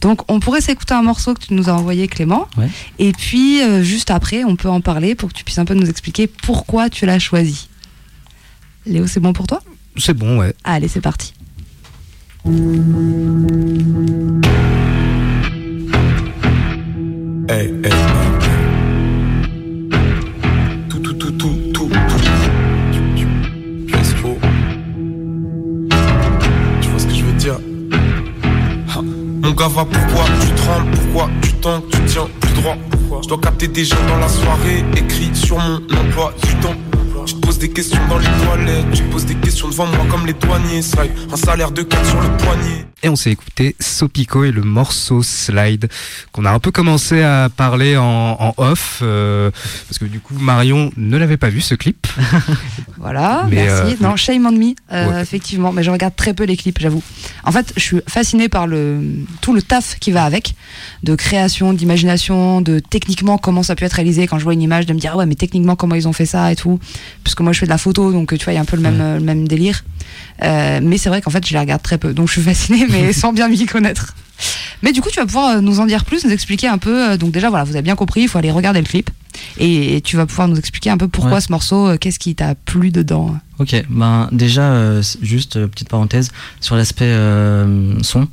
Donc, 0.00 0.30
on 0.30 0.40
pourrait 0.40 0.60
s'écouter 0.60 0.94
un 0.94 1.02
morceau 1.02 1.34
que 1.34 1.44
tu 1.44 1.54
nous 1.54 1.68
as 1.68 1.74
envoyé, 1.74 2.08
Clément, 2.08 2.48
et 2.98 3.12
puis 3.12 3.60
juste 3.82 4.10
après, 4.10 4.44
on 4.44 4.56
peut 4.56 4.68
en 4.68 4.80
parler 4.80 5.14
pour 5.14 5.28
que 5.28 5.34
tu 5.34 5.44
puisses 5.44 5.58
un 5.58 5.64
peu 5.64 5.74
nous 5.74 5.90
expliquer 5.90 6.26
pourquoi 6.26 6.88
tu 6.88 7.04
l'as 7.06 7.18
choisi. 7.18 7.68
Léo, 8.86 9.06
c'est 9.06 9.20
bon 9.20 9.32
pour 9.32 9.46
toi? 9.46 9.62
C'est 9.96 10.14
bon, 10.14 10.38
ouais. 10.38 10.54
Allez, 10.64 10.88
c'est 10.88 11.02
parti. 11.02 11.34
Hey, 17.48 17.74
hey, 17.84 17.92
Mon 29.60 29.66
gars 29.66 29.74
va 29.74 29.84
pourquoi 29.84 30.24
tu 30.40 30.54
trembles, 30.54 30.90
pourquoi 30.90 31.30
tu 31.42 31.52
tentes, 31.54 31.84
tu 31.90 31.98
tiens 32.06 32.26
plus 32.40 32.62
droit. 32.62 32.76
Je 33.22 33.28
dois 33.28 33.38
capter 33.38 33.68
des 33.68 33.84
gens 33.84 34.02
dans 34.08 34.16
la 34.16 34.28
soirée, 34.28 34.82
écrit 34.96 35.30
sur 35.34 35.58
mon 35.58 35.76
emploi 35.76 36.32
du 36.42 36.54
temps. 36.60 36.74
Des 37.60 37.68
questions 37.68 38.00
dans 38.08 38.16
les 38.16 38.24
toilettes, 38.24 38.90
tu 38.90 39.02
poses 39.02 39.26
des 39.26 39.34
questions 39.34 39.68
devant 39.68 39.84
moi 39.84 40.06
comme 40.10 40.26
les 40.26 40.32
douaniers. 40.32 40.80
un 41.30 41.36
salaire 41.36 41.70
de 41.70 41.82
4 41.82 42.06
sur 42.06 42.18
le 42.22 42.28
poignet. 42.38 42.86
Et 43.02 43.08
on 43.08 43.16
s'est 43.16 43.30
écouté 43.30 43.76
Sopico 43.80 44.44
et 44.44 44.52
le 44.52 44.60
morceau 44.60 45.22
Slide, 45.22 45.88
qu'on 46.32 46.44
a 46.44 46.50
un 46.50 46.58
peu 46.58 46.70
commencé 46.70 47.22
à 47.22 47.48
parler 47.48 47.96
en, 47.96 48.52
off, 48.58 49.00
euh, 49.02 49.50
parce 49.88 49.98
que 49.98 50.04
du 50.04 50.20
coup 50.20 50.34
Marion 50.38 50.90
ne 50.98 51.16
l'avait 51.16 51.38
pas 51.38 51.48
vu 51.48 51.62
ce 51.62 51.74
clip. 51.74 52.06
voilà, 52.98 53.46
merci. 53.50 53.94
Euh, 53.94 53.96
non, 54.02 54.16
shame 54.16 54.44
on 54.44 54.52
me, 54.52 54.74
euh, 54.92 55.22
effectivement, 55.22 55.72
mais 55.72 55.82
je 55.82 55.90
regarde 55.90 56.14
très 56.14 56.34
peu 56.34 56.44
les 56.44 56.58
clips, 56.58 56.78
j'avoue. 56.78 57.02
En 57.44 57.52
fait, 57.52 57.72
je 57.74 57.80
suis 57.80 58.00
fasciné 58.06 58.50
par 58.50 58.66
le 58.66 59.00
tout 59.40 59.54
le 59.54 59.62
taf 59.62 59.98
qui 59.98 60.10
va 60.10 60.24
avec, 60.24 60.54
de 61.02 61.14
création, 61.14 61.72
d'imagination, 61.72 62.60
de 62.60 62.80
techniquement 62.80 63.38
comment 63.38 63.62
ça 63.62 63.76
peut 63.76 63.86
être 63.86 63.94
réalisé. 63.94 64.26
Quand 64.26 64.38
je 64.38 64.44
vois 64.44 64.52
une 64.52 64.62
image, 64.62 64.84
de 64.84 64.92
me 64.92 64.98
dire 64.98 65.16
ouais, 65.16 65.24
mais 65.24 65.36
techniquement 65.36 65.74
comment 65.74 65.94
ils 65.94 66.06
ont 66.06 66.12
fait 66.12 66.26
ça 66.26 66.52
et 66.52 66.56
tout, 66.56 66.78
puisque 67.24 67.40
moi 67.40 67.49
je 67.52 67.58
fais 67.58 67.66
de 67.66 67.70
la 67.70 67.78
photo, 67.78 68.12
donc 68.12 68.36
tu 68.36 68.44
vois, 68.44 68.52
il 68.52 68.56
y 68.56 68.58
a 68.58 68.62
un 68.62 68.66
peu 68.66 68.76
le 68.76 68.82
même, 68.82 68.98
le 68.98 69.20
même 69.20 69.46
délire. 69.46 69.84
mais 70.40 70.98
c'est 70.98 71.08
vrai 71.08 71.20
qu'en 71.22 71.30
fait, 71.30 71.46
je 71.46 71.52
les 71.52 71.58
regarde 71.58 71.82
très 71.82 71.98
peu, 71.98 72.12
donc 72.12 72.28
je 72.28 72.32
suis 72.32 72.42
fasciné 72.42 72.86
mais 72.90 73.12
sans 73.12 73.32
bien 73.32 73.48
m'y 73.48 73.66
connaître. 73.66 74.14
Mais 74.82 74.92
du 74.92 75.00
coup, 75.00 75.10
tu 75.10 75.20
vas 75.20 75.26
pouvoir 75.26 75.56
euh, 75.56 75.60
nous 75.60 75.80
en 75.80 75.86
dire 75.86 76.04
plus, 76.04 76.24
nous 76.24 76.30
expliquer 76.30 76.68
un 76.68 76.78
peu. 76.78 77.10
Euh, 77.10 77.16
donc 77.16 77.32
déjà, 77.32 77.50
voilà, 77.50 77.64
vous 77.64 77.72
avez 77.72 77.82
bien 77.82 77.96
compris, 77.96 78.22
il 78.22 78.28
faut 78.28 78.38
aller 78.38 78.50
regarder 78.50 78.80
le 78.80 78.86
clip. 78.86 79.10
Et 79.58 80.00
tu 80.04 80.16
vas 80.16 80.26
pouvoir 80.26 80.48
nous 80.48 80.58
expliquer 80.58 80.90
un 80.90 80.98
peu 80.98 81.08
pourquoi 81.08 81.40
ce 81.40 81.52
morceau, 81.52 81.88
euh, 81.88 81.96
qu'est-ce 81.96 82.18
qui 82.18 82.34
t'a 82.34 82.54
plu 82.54 82.90
dedans. 82.90 83.36
Ok, 83.58 83.74
ben 83.88 84.28
déjà, 84.32 85.00
juste 85.22 85.66
petite 85.66 85.88
parenthèse, 85.88 86.30
sur 86.60 86.76
l'aspect 86.76 87.14
son, 88.02 88.26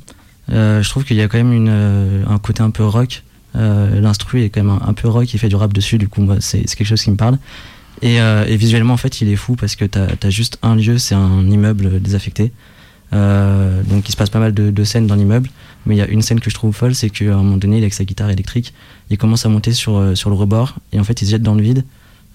je 0.48 0.88
trouve 0.88 1.04
qu'il 1.04 1.16
y 1.16 1.22
a 1.22 1.28
quand 1.28 1.38
même 1.38 1.52
une, 1.52 2.24
un 2.26 2.38
côté 2.38 2.62
un 2.62 2.70
peu 2.70 2.84
rock. 2.84 3.22
L'instru 3.54 4.42
est 4.42 4.50
quand 4.50 4.62
même 4.62 4.78
un, 4.84 4.92
peu 4.94 5.08
rock, 5.08 5.32
il 5.32 5.38
fait 5.38 5.48
du 5.48 5.56
rap 5.56 5.72
dessus, 5.72 5.98
du 5.98 6.08
coup, 6.08 6.26
c'est 6.40 6.64
quelque 6.64 6.86
chose 6.86 7.02
qui 7.02 7.10
me 7.10 7.16
parle. 7.16 7.38
Et, 8.02 8.16
et, 8.16 8.56
visuellement, 8.56 8.94
en 8.94 8.98
fait, 8.98 9.20
il 9.20 9.28
est 9.28 9.36
fou 9.36 9.56
parce 9.56 9.76
que 9.76 9.84
t'as 9.84 10.06
as 10.22 10.30
juste 10.30 10.58
un 10.62 10.76
lieu, 10.76 10.98
c'est 10.98 11.14
un 11.14 11.48
immeuble 11.50 12.00
désaffecté. 12.00 12.52
Euh, 13.14 13.82
donc 13.84 14.08
il 14.08 14.12
se 14.12 14.16
passe 14.16 14.30
pas 14.30 14.38
mal 14.38 14.52
de, 14.52 14.84
scènes 14.84 15.06
dans 15.06 15.14
l'immeuble, 15.14 15.48
mais 15.86 15.94
il 15.94 15.98
y 15.98 16.02
a 16.02 16.08
une 16.08 16.22
scène 16.22 16.40
que 16.40 16.50
je 16.50 16.54
trouve 16.54 16.74
folle, 16.74 16.94
c'est 16.94 17.10
qu'à 17.10 17.34
un 17.34 17.42
moment 17.42 17.56
donné, 17.56 17.78
il 17.78 17.82
avec 17.82 17.94
sa 17.94 18.04
guitare 18.04 18.30
électrique, 18.30 18.74
il 19.10 19.18
commence 19.18 19.46
à 19.46 19.48
monter 19.48 19.72
sur, 19.72 19.96
euh, 19.96 20.14
sur 20.14 20.30
le 20.30 20.36
rebord 20.36 20.76
et 20.92 21.00
en 21.00 21.04
fait 21.04 21.22
il 21.22 21.26
se 21.26 21.30
jette 21.30 21.42
dans 21.42 21.54
le 21.54 21.62
vide. 21.62 21.84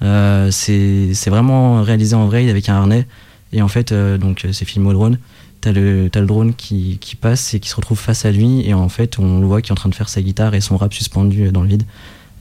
Euh, 0.01 0.49
c'est 0.51 1.29
vraiment 1.29 1.81
réalisé 1.81 2.15
en 2.15 2.25
vrai 2.25 2.49
avec 2.49 2.67
un 2.67 2.75
harnais 2.75 3.07
et 3.53 3.61
en 3.61 3.67
fait 3.67 3.93
donc 3.93 4.45
c'est 4.51 4.65
filmé 4.65 4.89
au 4.89 4.93
drone. 4.93 5.19
T'as 5.61 5.71
le, 5.71 6.09
le 6.13 6.25
drone 6.25 6.53
qui, 6.55 6.97
qui, 6.99 7.15
passe 7.15 7.53
et 7.53 7.61
qui 7.61 7.69
se 7.69 7.75
retrouve 7.75 7.97
face 7.97 8.25
à 8.25 8.31
lui 8.31 8.67
et 8.67 8.73
en 8.73 8.89
fait 8.89 9.17
on 9.17 9.39
le 9.39 9.47
voit 9.47 9.61
qui 9.61 9.69
est 9.69 9.71
en 9.71 9.75
train 9.75 9.87
de 9.87 9.95
faire 9.95 10.09
sa 10.09 10.21
guitare 10.21 10.55
et 10.55 10.61
son 10.61 10.75
rap 10.75 10.93
suspendu 10.93 11.51
dans 11.51 11.61
le 11.61 11.69
vide. 11.69 11.83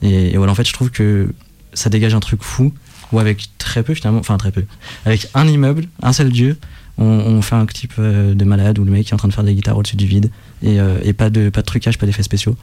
Et, 0.01 0.35
voilà 0.35 0.51
en 0.51 0.55
fait 0.55 0.67
je 0.67 0.73
trouve 0.73 0.89
que 0.89 1.33
ça 1.73 1.89
dégage 1.89 2.15
un 2.15 2.19
truc 2.19 2.41
fou 2.41 2.73
où 3.13 3.19
avec 3.19 3.49
très 3.57 3.83
peu 3.83 3.93
finalement, 3.93 4.19
enfin 4.19 4.37
très 4.37 4.51
peu, 4.51 4.65
avec 5.05 5.29
un 5.33 5.47
immeuble, 5.47 5.85
un 6.01 6.13
seul 6.13 6.31
dieu, 6.31 6.57
on, 6.97 7.41
fait 7.41 7.55
un 7.55 7.65
clip 7.65 7.93
euh, 7.97 8.33
de 8.33 8.45
malade 8.45 8.77
où 8.77 8.83
le 8.83 8.91
mec 8.91 9.09
est 9.09 9.13
en 9.13 9.17
train 9.17 9.27
de 9.27 9.33
faire 9.33 9.43
des 9.43 9.55
guitares 9.55 9.77
au-dessus 9.77 9.95
du 9.95 10.05
vide 10.05 10.29
et, 10.61 10.79
euh, 10.79 11.13
pas, 11.13 11.29
de, 11.29 11.49
pas 11.49 11.61
de 11.61 11.65
trucage, 11.65 11.97
pas 11.97 12.05
d'effets 12.05 12.23
spéciaux. 12.23 12.55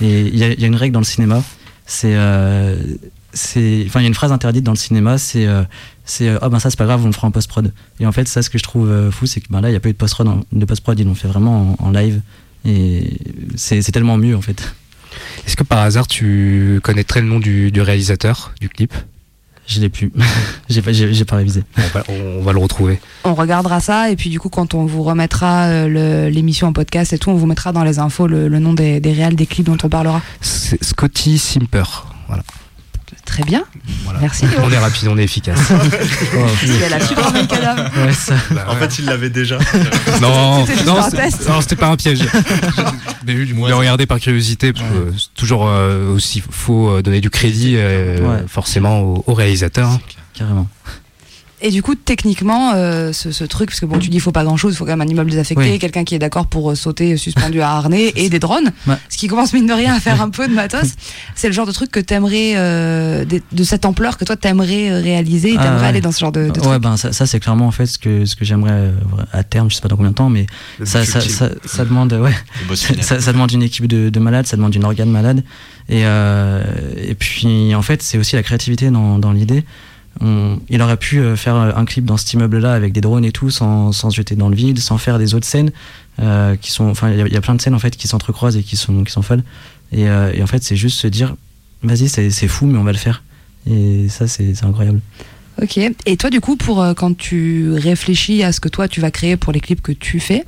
Et 0.00 0.22
il 0.22 0.36
y, 0.36 0.44
a, 0.44 0.66
une 0.66 0.76
règle 0.76 0.94
dans 0.94 1.00
le 1.00 1.04
cinéma, 1.04 1.42
c'est. 1.86 2.14
Euh, 2.14 2.74
enfin, 3.34 3.60
il 3.60 4.02
y 4.02 4.04
a 4.04 4.08
une 4.08 4.14
phrase 4.14 4.32
interdite 4.32 4.64
dans 4.64 4.72
le 4.72 4.78
cinéma, 4.78 5.18
c'est 5.18 5.46
c'est 6.04 6.28
ah 6.40 6.48
ben 6.48 6.58
ça 6.58 6.70
c'est 6.70 6.78
pas 6.78 6.86
grave 6.86 7.04
on 7.04 7.06
le 7.06 7.12
fera 7.12 7.28
en 7.28 7.30
post 7.30 7.48
prod 7.48 7.72
et 8.00 8.06
en 8.06 8.10
fait 8.10 8.26
ça 8.26 8.42
ce 8.42 8.50
que 8.50 8.58
je 8.58 8.64
trouve 8.64 9.10
fou 9.10 9.26
c'est 9.26 9.40
que 9.40 9.46
ben 9.48 9.60
là 9.60 9.68
il 9.68 9.72
n'y 9.72 9.76
a 9.76 9.80
pas 9.80 9.90
eu 9.90 9.92
de 9.92 9.96
post 9.96 10.14
prod 10.14 10.44
de 10.50 10.64
post 10.64 10.82
prod 10.82 10.98
ils 10.98 11.06
l'ont 11.06 11.14
fait 11.14 11.28
vraiment 11.28 11.76
en, 11.78 11.90
live. 11.90 12.20
Et 12.64 13.18
c'est 13.56 13.82
tellement 13.92 14.16
mieux 14.16 14.34
en 14.34 14.40
fait. 14.40 14.74
Est-ce 15.46 15.54
que 15.54 15.62
par 15.62 15.80
hasard 15.80 16.06
tu 16.06 16.80
connaîtrais 16.82 17.20
le 17.20 17.28
nom 17.28 17.38
du 17.38 17.80
réalisateur 17.80 18.52
du 18.60 18.68
clip? 18.68 18.94
Je 19.70 19.80
l'ai 19.80 19.88
plus. 19.88 20.12
j'ai 20.68 20.82
pas, 20.82 20.92
j'ai, 20.92 21.24
pas 21.24 21.36
révisé. 21.36 21.62
On 22.08 22.42
va, 22.42 22.52
le 22.52 22.58
retrouver. 22.58 23.00
On 23.24 23.34
regardera 23.34 23.80
ça 23.80 24.10
et 24.10 24.16
puis 24.16 24.30
du 24.30 24.40
coup 24.40 24.48
quand 24.48 24.74
on 24.74 24.84
vous 24.84 25.02
remettra 25.02 25.66
euh, 25.66 26.30
l'émission 26.30 26.68
en 26.68 26.72
podcast 26.72 27.12
et 27.12 27.18
tout, 27.18 27.30
on 27.30 27.34
vous 27.34 27.46
mettra 27.46 27.72
dans 27.72 27.84
les 27.84 27.98
infos 27.98 28.26
le, 28.26 28.48
nom 28.48 28.72
des, 28.74 29.00
des 29.00 29.12
réels 29.12 29.36
des 29.36 29.46
clips 29.46 29.66
dont 29.66 29.78
on 29.82 29.88
parlera. 29.88 30.20
C'est 30.40 30.82
Scotty 30.82 31.38
Simper. 31.38 31.84
Voilà. 32.26 32.42
Très 33.30 33.44
bien. 33.44 33.64
Merci. 34.20 34.44
On 34.58 34.70
est 34.70 34.78
rapide, 34.78 35.08
on 35.08 35.16
est 35.16 35.22
efficace. 35.22 35.58
oh, 35.70 36.46
il 36.64 36.82
a 36.82 36.88
la 36.88 37.00
super 37.00 37.32
ouais, 37.32 37.42
bah, 38.50 38.64
En 38.68 38.74
fait, 38.74 38.98
il 38.98 39.04
l'avait 39.04 39.30
déjà. 39.30 39.56
non, 40.20 40.66
non, 40.84 41.60
c'était 41.60 41.76
pas 41.76 41.86
un 41.86 41.96
piège. 41.96 42.20
Mais 43.26 43.72
regarder 43.72 44.06
par 44.06 44.18
curiosité, 44.18 44.72
parce 44.72 44.84
que 44.84 45.12
c'est 45.16 45.34
toujours 45.34 45.68
euh, 45.68 46.12
aussi 46.12 46.42
faut 46.50 46.88
euh, 46.90 47.02
donner 47.02 47.20
du 47.20 47.30
crédit 47.30 47.76
euh, 47.76 48.46
forcément 48.48 49.00
au, 49.00 49.22
au 49.26 49.34
réalisateur. 49.34 50.00
Carrément. 50.34 50.68
Et 51.62 51.70
du 51.70 51.82
coup, 51.82 51.94
techniquement, 51.94 52.72
euh, 52.74 53.12
ce, 53.12 53.32
ce, 53.32 53.44
truc, 53.44 53.68
parce 53.68 53.80
que 53.80 53.86
bon, 53.86 53.98
tu 53.98 54.08
dis 54.08 54.16
il 54.16 54.20
faut 54.20 54.32
pas 54.32 54.44
grand 54.44 54.56
chose, 54.56 54.74
il 54.74 54.76
faut 54.76 54.84
quand 54.84 54.96
même 54.96 55.06
un 55.06 55.10
immeuble 55.10 55.30
désaffecté, 55.30 55.78
quelqu'un 55.78 56.04
qui 56.04 56.14
est 56.14 56.18
d'accord 56.18 56.46
pour 56.46 56.70
euh, 56.70 56.74
sauter 56.74 57.16
suspendu 57.16 57.60
à 57.60 57.70
harnais 57.70 58.12
et 58.16 58.30
des 58.30 58.38
drones, 58.38 58.72
ce 59.08 59.18
qui 59.18 59.28
commence 59.28 59.52
mine 59.52 59.66
de 59.66 59.72
rien 59.72 59.94
à 59.94 60.00
faire 60.00 60.22
un 60.22 60.30
peu 60.30 60.48
de 60.48 60.54
matos. 60.54 60.94
C'est 61.34 61.48
le 61.48 61.52
genre 61.52 61.66
de 61.66 61.72
truc 61.72 61.90
que 61.90 62.00
t'aimerais, 62.00 62.54
euh, 62.56 63.24
de, 63.24 63.40
de, 63.52 63.64
cette 63.64 63.84
ampleur 63.84 64.16
que 64.16 64.24
toi 64.24 64.36
t'aimerais 64.36 64.90
euh, 64.90 65.00
réaliser 65.00 65.52
et 65.52 65.56
ah 65.58 65.64
t'aimerais 65.64 65.86
aller 65.86 66.00
dans 66.00 66.12
ce 66.12 66.20
genre 66.20 66.32
de, 66.32 66.50
de 66.50 66.60
Ouais, 66.60 66.78
ben 66.78 66.96
ça, 66.96 67.12
ça 67.12 67.26
c'est 67.26 67.40
clairement 67.40 67.66
en 67.66 67.70
fait 67.70 67.86
ce 67.86 67.98
que 67.98 68.24
ce 68.24 68.36
que 68.36 68.44
j'aimerais 68.44 68.72
euh, 68.72 68.92
à 69.32 69.42
terme, 69.42 69.70
je 69.70 69.76
sais 69.76 69.80
pas 69.82 69.88
dans 69.88 69.96
combien 69.96 70.10
de 70.10 70.16
temps, 70.16 70.30
mais 70.30 70.46
ça 70.84 71.04
ça, 71.04 71.20
ça, 71.20 71.50
ça, 71.64 71.84
demande 71.84 72.12
ouais, 72.12 72.34
ça, 72.74 73.20
ça, 73.20 73.32
demande 73.32 73.52
une 73.52 73.62
équipe 73.62 73.86
de, 73.86 74.08
de 74.08 74.20
malades, 74.20 74.46
ça 74.46 74.56
demande 74.56 74.74
une 74.74 74.84
organe 74.84 75.10
malade. 75.10 75.44
Et 75.88 76.02
et 76.02 77.14
puis 77.16 77.74
en 77.74 77.82
fait 77.82 78.02
c'est 78.02 78.16
aussi 78.16 78.36
la 78.36 78.42
créativité 78.42 78.90
dans, 78.90 79.18
dans 79.18 79.32
l'idée 79.32 79.64
il 80.22 80.82
aurait 80.82 80.96
pu 80.96 81.18
euh, 81.18 81.36
faire 81.36 81.54
un 81.54 81.84
clip 81.84 82.04
dans 82.04 82.16
cet 82.16 82.32
immeuble-là 82.34 82.72
avec 82.72 82.92
des 82.92 83.00
drones 83.00 83.24
et 83.24 83.32
tout, 83.32 83.50
sans, 83.50 83.92
sans 83.92 84.10
jeter 84.10 84.36
dans 84.36 84.48
le 84.48 84.56
vide, 84.56 84.78
sans 84.78 84.98
faire 84.98 85.18
des 85.18 85.34
autres 85.34 85.46
scènes 85.46 85.72
euh, 86.20 86.56
qui 86.56 86.70
sont. 86.70 86.88
Enfin, 86.88 87.10
il 87.10 87.32
y, 87.32 87.36
a 87.36 87.40
plein 87.40 87.54
de 87.54 87.60
scènes 87.60 87.74
en 87.74 87.78
fait 87.78 87.96
qui 87.96 88.06
s'entrecroisent 88.06 88.56
et 88.56 88.62
qui 88.62 88.76
sont, 88.76 89.04
qui 89.04 89.22
folles. 89.22 89.42
Et, 89.92 90.08
euh, 90.08 90.32
et 90.34 90.42
en 90.42 90.46
fait, 90.46 90.62
c'est 90.62 90.76
juste 90.76 91.00
se 91.00 91.06
dire, 91.06 91.34
vas-y, 91.82 92.08
c'est 92.08 92.48
fou, 92.48 92.66
mais 92.66 92.78
on 92.78 92.84
va 92.84 92.92
le 92.92 92.98
faire. 92.98 93.22
Et 93.66 94.08
ça, 94.08 94.28
c'est 94.28 94.62
incroyable. 94.62 95.00
Ok. 95.62 95.78
Et 96.06 96.16
toi, 96.16 96.30
du 96.30 96.40
coup, 96.40 96.56
pour 96.56 96.82
euh, 96.82 96.94
quand 96.94 97.16
tu 97.16 97.72
réfléchis 97.72 98.42
à 98.42 98.52
ce 98.52 98.60
que 98.60 98.68
toi 98.68 98.88
tu 98.88 99.00
vas 99.00 99.10
créer 99.10 99.36
pour 99.36 99.52
les 99.52 99.60
clips 99.60 99.82
que 99.82 99.92
tu 99.92 100.18
fais, 100.18 100.44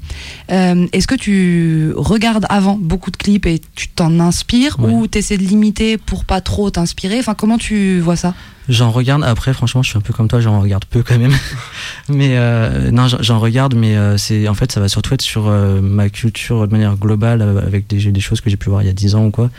euh, 0.50 0.86
est-ce 0.92 1.06
que 1.06 1.14
tu 1.14 1.92
regardes 1.96 2.46
avant 2.48 2.78
beaucoup 2.80 3.10
de 3.10 3.16
clips 3.16 3.44
et 3.46 3.60
tu 3.74 3.88
t'en 3.88 4.20
inspires 4.20 4.78
ou 4.80 5.06
tu 5.06 5.18
essaies 5.18 5.36
de 5.36 5.42
limiter 5.42 5.98
pour 5.98 6.24
pas 6.24 6.40
trop 6.40 6.70
t'inspirer? 6.70 7.18
Enfin, 7.18 7.34
comment 7.34 7.58
tu 7.58 8.00
vois 8.00 8.16
ça? 8.16 8.34
J'en 8.68 8.90
regarde. 8.90 9.22
Après, 9.24 9.52
franchement, 9.52 9.82
je 9.82 9.90
suis 9.90 9.98
un 9.98 10.02
peu 10.02 10.14
comme 10.14 10.28
toi, 10.28 10.40
j'en 10.40 10.60
regarde 10.60 10.84
peu 10.86 11.02
quand 11.02 11.18
même. 11.18 11.34
mais 12.08 12.38
euh, 12.38 12.90
non, 12.90 13.06
j'en 13.08 13.38
regarde, 13.38 13.74
mais 13.74 13.96
c'est 14.16 14.48
en 14.48 14.54
fait, 14.54 14.72
ça 14.72 14.80
va 14.80 14.88
surtout 14.88 15.12
être 15.12 15.22
sur 15.22 15.50
ma 15.50 16.08
culture 16.08 16.66
de 16.66 16.72
manière 16.72 16.96
globale, 16.96 17.42
avec 17.42 17.86
des, 17.86 18.10
des 18.10 18.20
choses 18.20 18.40
que 18.40 18.48
j'ai 18.48 18.56
pu 18.56 18.70
voir 18.70 18.82
il 18.82 18.86
y 18.86 18.90
a 18.90 18.94
10 18.94 19.14
ans 19.16 19.26
ou 19.26 19.30
quoi, 19.30 19.50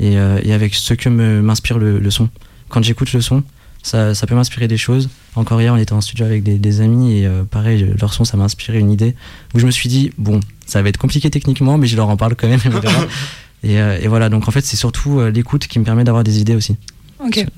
et, 0.00 0.14
et 0.14 0.52
avec 0.52 0.74
ce 0.74 0.92
que 0.92 1.08
m'inspire 1.08 1.78
le, 1.78 1.98
le 1.98 2.10
son. 2.10 2.28
Quand 2.68 2.82
j'écoute 2.82 3.12
le 3.14 3.22
son, 3.22 3.42
ça, 3.88 4.14
ça 4.14 4.26
peut 4.26 4.34
m'inspirer 4.34 4.68
des 4.68 4.76
choses. 4.76 5.08
Encore 5.34 5.60
hier, 5.60 5.72
on 5.72 5.76
était 5.76 5.92
en 5.92 6.00
studio 6.00 6.26
avec 6.26 6.42
des, 6.42 6.58
des 6.58 6.80
amis 6.80 7.18
et 7.18 7.26
euh, 7.26 7.44
pareil, 7.44 7.94
leur 8.00 8.12
son, 8.12 8.24
ça 8.24 8.36
m'a 8.36 8.44
inspiré 8.44 8.78
une 8.78 8.90
idée 8.90 9.14
où 9.54 9.58
je 9.58 9.66
me 9.66 9.70
suis 9.70 9.88
dit, 9.88 10.12
bon, 10.18 10.40
ça 10.66 10.82
va 10.82 10.88
être 10.90 10.98
compliqué 10.98 11.30
techniquement, 11.30 11.78
mais 11.78 11.86
je 11.86 11.96
leur 11.96 12.08
en 12.08 12.16
parle 12.16 12.36
quand 12.36 12.48
même. 12.48 12.60
et, 13.64 13.80
euh, 13.80 13.98
et 14.00 14.06
voilà, 14.06 14.28
donc 14.28 14.46
en 14.46 14.50
fait, 14.50 14.64
c'est 14.64 14.76
surtout 14.76 15.18
euh, 15.18 15.30
l'écoute 15.30 15.66
qui 15.66 15.78
me 15.78 15.84
permet 15.84 16.04
d'avoir 16.04 16.22
des 16.22 16.40
idées 16.40 16.54
aussi. 16.54 16.76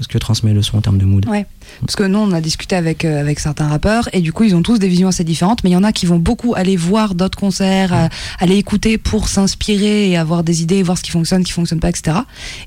Ce 0.00 0.08
que 0.08 0.16
transmet 0.16 0.54
le 0.54 0.62
son 0.62 0.78
en 0.78 0.80
termes 0.80 0.96
de 0.96 1.04
mood. 1.04 1.28
Ouais. 1.28 1.44
Parce 1.80 1.94
que 1.94 2.04
nous, 2.04 2.18
on 2.18 2.32
a 2.32 2.40
discuté 2.40 2.76
avec, 2.76 3.04
euh, 3.04 3.20
avec 3.20 3.38
certains 3.40 3.68
rappeurs 3.68 4.08
et 4.14 4.22
du 4.22 4.32
coup, 4.32 4.44
ils 4.44 4.54
ont 4.54 4.62
tous 4.62 4.78
des 4.78 4.88
visions 4.88 5.08
assez 5.08 5.22
différentes, 5.22 5.62
mais 5.64 5.70
il 5.70 5.74
y 5.74 5.76
en 5.76 5.84
a 5.84 5.92
qui 5.92 6.06
vont 6.06 6.18
beaucoup 6.18 6.54
aller 6.56 6.76
voir 6.76 7.14
d'autres 7.14 7.38
concerts, 7.38 8.08
aller 8.38 8.56
écouter 8.56 8.96
pour 8.96 9.28
s'inspirer 9.28 10.08
et 10.08 10.16
avoir 10.16 10.44
des 10.44 10.62
idées, 10.62 10.82
voir 10.82 10.96
ce 10.96 11.02
qui 11.02 11.10
fonctionne, 11.10 11.42
ce 11.42 11.46
qui 11.46 11.52
fonctionne 11.52 11.78
pas, 11.78 11.90
etc. 11.90 12.16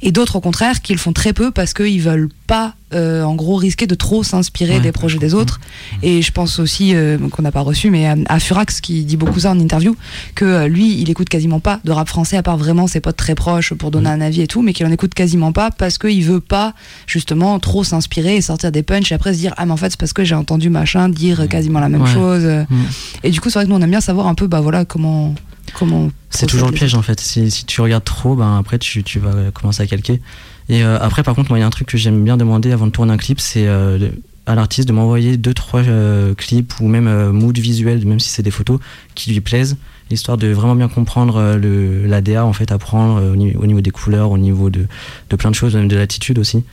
Et 0.04 0.12
d'autres, 0.12 0.36
au 0.36 0.42
contraire, 0.42 0.82
qui 0.82 0.94
le 0.94 1.00
font 1.00 1.14
très 1.14 1.34
peu 1.34 1.50
parce 1.50 1.74
qu'ils 1.74 2.02
veulent 2.02 2.30
pas, 2.46 2.76
euh, 2.94 3.24
en 3.24 3.36
gros, 3.36 3.56
risquer 3.56 3.88
de 3.88 3.96
trop 3.96 4.24
s'inspirer 4.24 4.80
des 4.80 4.92
projets 4.92 5.20
des 5.20 5.34
autres. 5.34 5.60
Et 6.02 6.22
je 6.22 6.32
pense 6.32 6.60
aussi, 6.60 6.96
qu'on 7.32 7.42
n'a 7.42 7.52
pas 7.52 7.62
reçu, 7.62 7.90
mais 7.90 8.08
à, 8.28 8.40
Furax, 8.40 8.82
qui 8.82 9.04
dit 9.04 9.18
beaucoup 9.18 9.40
ça 9.40 9.52
en 9.52 9.60
interview, 9.60 9.96
que 10.36 10.66
lui, 10.68 11.00
il 11.00 11.10
écoute 11.10 11.30
quasiment 11.30 11.60
pas 11.60 11.80
de 11.84 11.92
rap 11.92 12.08
français, 12.08 12.38
à 12.38 12.44
part 12.44 12.58
vraiment 12.58 12.88
ses 12.88 13.00
potes 13.00 13.18
très 13.18 13.36
proches 13.36 13.74
pour 13.74 13.92
donner 13.92 14.10
un 14.10 14.22
avis 14.22 14.42
et 14.42 14.48
tout, 14.48 14.62
mais 14.62 14.74
qu'il 14.74 14.86
en 14.86 14.92
écoute 14.92 15.14
quasiment 15.14 15.52
pas 15.52 15.72
parce 15.72 15.98
qu'il 15.98 16.24
veut 16.24 16.40
pas, 16.40 16.74
justement, 17.08 17.60
trop 17.60 17.84
s'inspirer 17.84 18.38
et 18.38 18.42
sortir 18.42 18.72
des 18.72 18.84
et 18.94 19.14
après 19.14 19.34
se 19.34 19.40
dire 19.40 19.54
ah 19.58 19.66
mais 19.66 19.72
en 19.72 19.78
fait 19.78 19.90
c'est 19.92 20.00
parce 20.00 20.14
que 20.14 20.24
j'ai 20.24 20.36
entendu 20.36 20.70
machin 20.70 21.10
dire 21.10 21.42
mmh. 21.42 21.48
quasiment 21.48 21.80
la 21.80 21.90
même 21.90 22.06
chose. 22.06 22.46
Mmh. 22.46 22.76
et 23.24 23.32
du 23.32 23.42
coup 23.42 23.50
c'est 23.50 23.60
vrai 23.60 23.66
que 23.66 23.70
nous 23.70 23.76
on 23.76 23.82
aime 23.82 23.90
bien 23.90 24.02
savoir 24.02 24.28
un 24.28 24.36
peu 24.36 24.48
bah 24.48 24.62
voilà 24.62 24.86
comment 24.86 25.34
comment 25.74 26.10
c'est 26.30 26.46
toujours 26.46 26.68
le 26.68 26.74
piège 26.74 26.96
en 26.96 27.02
fait. 27.02 27.20
Si, 27.20 27.50
si, 27.50 27.66
tu 27.66 27.82
regardes 27.82 28.04
trop 28.04 28.36
ben 28.36 28.58
après 28.58 28.78
tu, 28.78 29.04
tu 29.04 29.20
vas 29.20 29.52
commencer 29.52 29.84
à 29.84 29.88
calquer 29.88 30.22
et 30.70 30.84
euh, 30.84 30.98
après 31.00 31.24
par 31.24 31.36
contre 31.36 31.50
moi 31.50 31.58
il 31.58 31.62
y 31.62 31.64
a 31.64 31.68
un 31.68 31.72
truc 31.72 31.88
que 31.88 31.98
j'aime 31.98 32.24
bien 32.24 32.38
demander 32.38 32.72
avant 32.72 32.88
de 32.88 32.92
tourner 32.92 33.14
un 33.14 33.18
clip 33.18 33.40
c'est 33.40 33.68
euh, 33.68 34.10
à 34.46 34.56
l'artiste 34.56 34.88
de 34.88 34.94
m'envoyer 34.94 35.38
deux 35.38 35.54
trois 35.54 35.82
euh, 35.82 36.34
clips 36.34 36.80
ou 36.80 36.88
même 36.88 37.32
mood 37.32 37.58
visuel 37.58 38.06
même 38.06 38.20
si 38.20 38.30
c'est 38.30 38.44
des 38.44 38.52
photos 38.52 38.80
qui 39.16 39.32
lui 39.32 39.42
plaisent 39.42 39.78
histoire 40.10 40.38
de 40.38 40.48
vraiment 40.50 40.76
bien 40.76 40.90
comprendre 40.90 41.56
le 41.56 42.06
l'ADA 42.06 42.46
en 42.46 42.54
fait 42.54 42.72
à 42.72 42.78
prendre 42.78 43.32
au, 43.32 43.36
niveau, 43.36 43.82
des 43.82 43.90
couleurs 43.90 44.30
au 44.30 44.38
niveau 44.38 44.70
de, 44.70 44.86
plein 45.38 45.50
de 45.50 45.56
choses 45.56 45.76
même 45.76 45.88
de 45.88 45.96
l'attitude 45.96 46.38
aussi 46.38 46.64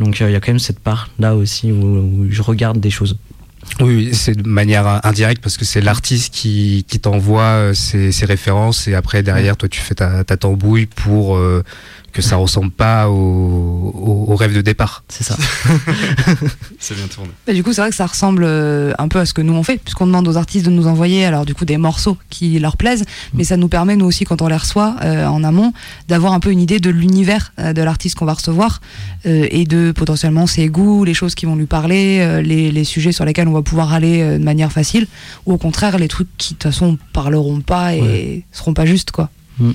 donc 0.00 0.20
euh, 0.20 0.30
il 0.30 0.32
y 0.32 0.36
a 0.36 0.40
quand 0.40 0.52
même 0.52 0.58
cette 0.58 0.78
part 0.78 1.10
là 1.18 1.34
aussi 1.34 1.72
où, 1.72 2.26
je 2.30 2.42
regarde 2.42 2.78
des 2.78 2.90
choses. 2.90 3.16
Oui, 3.80 4.10
c'est 4.12 4.34
de 4.34 4.48
manière 4.48 5.00
indirecte 5.04 5.42
parce 5.42 5.56
que 5.56 5.64
c'est 5.64 5.80
l'artiste 5.80 6.32
qui, 6.34 6.84
qui 6.88 7.00
t'envoie 7.00 7.42
euh, 7.42 7.74
ses, 7.74 8.12
ses, 8.12 8.26
références 8.26 8.88
et 8.88 8.94
après 8.94 9.22
derrière 9.22 9.56
toi 9.56 9.68
tu 9.68 9.80
fais 9.80 9.94
ta, 9.94 10.24
ta 10.24 10.36
tambouille 10.36 10.86
pour 10.86 11.36
euh, 11.36 11.62
que 12.12 12.22
ça 12.22 12.36
ressemble 12.36 12.70
pas 12.70 13.08
au, 13.08 14.26
au, 14.28 14.34
rêve 14.34 14.54
de 14.54 14.60
départ. 14.60 15.04
C'est 15.08 15.24
ça. 15.24 15.36
c'est 16.78 16.96
bien 16.96 17.06
tourné. 17.06 17.30
Et 17.46 17.54
du 17.54 17.62
coup, 17.62 17.72
c'est 17.72 17.80
vrai 17.80 17.90
que 17.90 17.96
ça 17.96 18.06
ressemble 18.06 18.44
euh, 18.44 18.92
un 18.98 19.08
peu 19.08 19.18
à 19.18 19.26
ce 19.26 19.34
que 19.34 19.42
nous 19.42 19.52
on 19.52 19.62
fait, 19.62 19.78
puisqu'on 19.78 20.06
demande 20.06 20.26
aux 20.26 20.36
artistes 20.36 20.64
de 20.66 20.70
nous 20.70 20.86
envoyer 20.86 21.24
alors 21.24 21.44
du 21.44 21.54
coup 21.54 21.64
des 21.64 21.76
morceaux 21.76 22.16
qui 22.30 22.58
leur 22.58 22.76
plaisent, 22.76 23.04
mais 23.34 23.44
ça 23.44 23.56
nous 23.56 23.68
permet 23.68 23.96
nous 23.96 24.06
aussi 24.06 24.24
quand 24.24 24.42
on 24.42 24.48
les 24.48 24.56
reçoit 24.56 24.96
euh, 25.02 25.26
en 25.26 25.44
amont 25.44 25.72
d'avoir 26.08 26.32
un 26.32 26.40
peu 26.40 26.50
une 26.50 26.60
idée 26.60 26.80
de 26.80 26.90
l'univers 26.90 27.52
euh, 27.58 27.72
de 27.72 27.82
l'artiste 27.82 28.16
qu'on 28.16 28.24
va 28.24 28.34
recevoir 28.34 28.80
et 29.24 29.64
de 29.64 29.92
potentiellement 29.92 30.46
ses 30.46 30.68
goûts, 30.68 31.04
les 31.04 31.12
choses 31.12 31.34
qui 31.34 31.44
vont 31.44 31.56
lui 31.56 31.66
parler, 31.66 32.40
les, 32.42 32.70
les, 32.70 32.84
sujets 32.84 33.12
sur 33.12 33.24
lesquels 33.24 33.47
on 33.48 33.52
va 33.52 33.62
pouvoir 33.62 33.92
aller 33.92 34.38
de 34.38 34.44
manière 34.44 34.70
facile, 34.72 35.06
ou 35.46 35.52
au 35.52 35.58
contraire 35.58 35.98
les 35.98 36.08
trucs 36.08 36.28
qui 36.38 36.54
de 36.54 36.58
toute 36.58 36.72
façon 36.72 36.98
parleront 37.12 37.60
pas 37.60 37.94
et 37.94 38.44
seront 38.52 38.74
pas 38.74 38.86
justes 38.86 39.10
quoi. 39.10 39.30
Mm. 39.58 39.72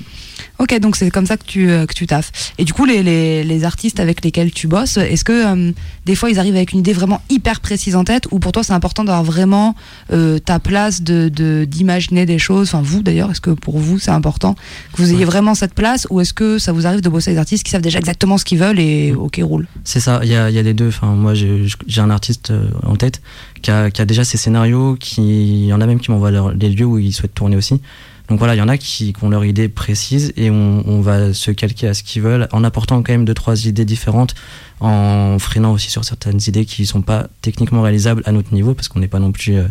Ok, 0.58 0.78
donc 0.80 0.96
c'est 0.96 1.10
comme 1.10 1.26
ça 1.26 1.36
que 1.36 1.44
tu, 1.44 1.68
euh, 1.68 1.86
que 1.86 1.94
tu 1.94 2.06
taffes. 2.06 2.52
Et 2.58 2.64
du 2.64 2.72
coup, 2.72 2.84
les, 2.84 3.02
les, 3.02 3.44
les 3.44 3.64
artistes 3.64 4.00
avec 4.00 4.24
lesquels 4.24 4.52
tu 4.52 4.66
bosses, 4.68 4.96
est-ce 4.96 5.24
que 5.24 5.32
euh, 5.32 5.72
des 6.06 6.14
fois 6.14 6.30
ils 6.30 6.38
arrivent 6.38 6.56
avec 6.56 6.72
une 6.72 6.78
idée 6.78 6.92
vraiment 6.92 7.22
hyper 7.28 7.60
précise 7.60 7.96
en 7.96 8.04
tête 8.04 8.26
ou 8.30 8.38
pour 8.38 8.52
toi 8.52 8.62
c'est 8.62 8.72
important 8.72 9.04
d'avoir 9.04 9.24
vraiment 9.24 9.74
euh, 10.12 10.38
ta 10.38 10.58
place 10.58 11.02
de 11.02 11.64
d'imaginer 11.64 12.26
des 12.26 12.38
choses? 12.38 12.68
Enfin, 12.68 12.82
vous 12.82 13.02
d'ailleurs, 13.02 13.30
est-ce 13.30 13.40
que 13.40 13.50
pour 13.50 13.78
vous 13.78 13.98
c'est 13.98 14.10
important 14.10 14.54
que 14.92 15.02
vous 15.02 15.12
ayez 15.12 15.24
vraiment 15.24 15.54
cette 15.54 15.74
place 15.74 16.06
ou 16.10 16.20
est-ce 16.20 16.34
que 16.34 16.58
ça 16.58 16.72
vous 16.72 16.86
arrive 16.86 17.00
de 17.00 17.08
bosser 17.08 17.30
avec 17.30 17.36
des 17.36 17.40
artistes 17.40 17.64
qui 17.64 17.70
savent 17.70 17.82
déjà 17.82 17.98
exactement 17.98 18.38
ce 18.38 18.44
qu'ils 18.44 18.58
veulent 18.58 18.78
et 18.78 19.12
mm. 19.12 19.18
ok, 19.18 19.40
roule? 19.42 19.66
C'est 19.82 20.00
ça, 20.00 20.20
il 20.22 20.30
y 20.30 20.36
a, 20.36 20.50
y 20.50 20.58
a 20.58 20.62
les 20.62 20.74
deux. 20.74 20.88
Enfin, 20.88 21.08
moi 21.14 21.34
j'ai 21.34 22.00
un 22.00 22.10
artiste 22.10 22.52
en 22.84 22.96
tête 22.96 23.20
qui 23.62 23.70
a, 23.70 23.90
qui 23.90 24.00
a 24.02 24.04
déjà 24.04 24.24
ses 24.24 24.36
scénarios, 24.36 24.96
qui, 25.00 25.62
il 25.62 25.66
y 25.66 25.72
en 25.72 25.80
a 25.80 25.86
même 25.86 26.00
qui 26.00 26.10
m'envoient 26.10 26.52
les 26.54 26.68
lieux 26.68 26.86
où 26.86 26.98
il 26.98 27.12
souhaite 27.12 27.34
tourner 27.34 27.56
aussi. 27.56 27.80
Donc 28.28 28.38
voilà, 28.38 28.54
il 28.54 28.58
y 28.58 28.62
en 28.62 28.68
a 28.68 28.78
qui, 28.78 29.12
ont 29.22 29.28
leur 29.28 29.44
idée 29.44 29.68
précise 29.68 30.32
et 30.36 30.50
on, 30.50 31.00
va 31.00 31.34
se 31.34 31.50
calquer 31.50 31.88
à 31.88 31.94
ce 31.94 32.02
qu'ils 32.02 32.22
veulent 32.22 32.48
en 32.52 32.64
apportant 32.64 33.02
quand 33.02 33.12
même 33.12 33.24
deux 33.24 33.34
trois 33.34 33.66
idées 33.66 33.84
différentes, 33.84 34.34
en 34.80 35.38
freinant 35.38 35.72
aussi 35.72 35.90
sur 35.90 36.04
certaines 36.04 36.40
idées 36.46 36.64
qui 36.64 36.86
sont 36.86 37.02
pas 37.02 37.26
techniquement 37.42 37.82
réalisables 37.82 38.22
à 38.24 38.32
notre 38.32 38.54
niveau 38.54 38.74
parce 38.74 38.88
qu'on 38.88 39.00
n'est 39.00 39.08
pas 39.08 39.18
non 39.18 39.30
plus 39.30 39.56
euh, 39.56 39.68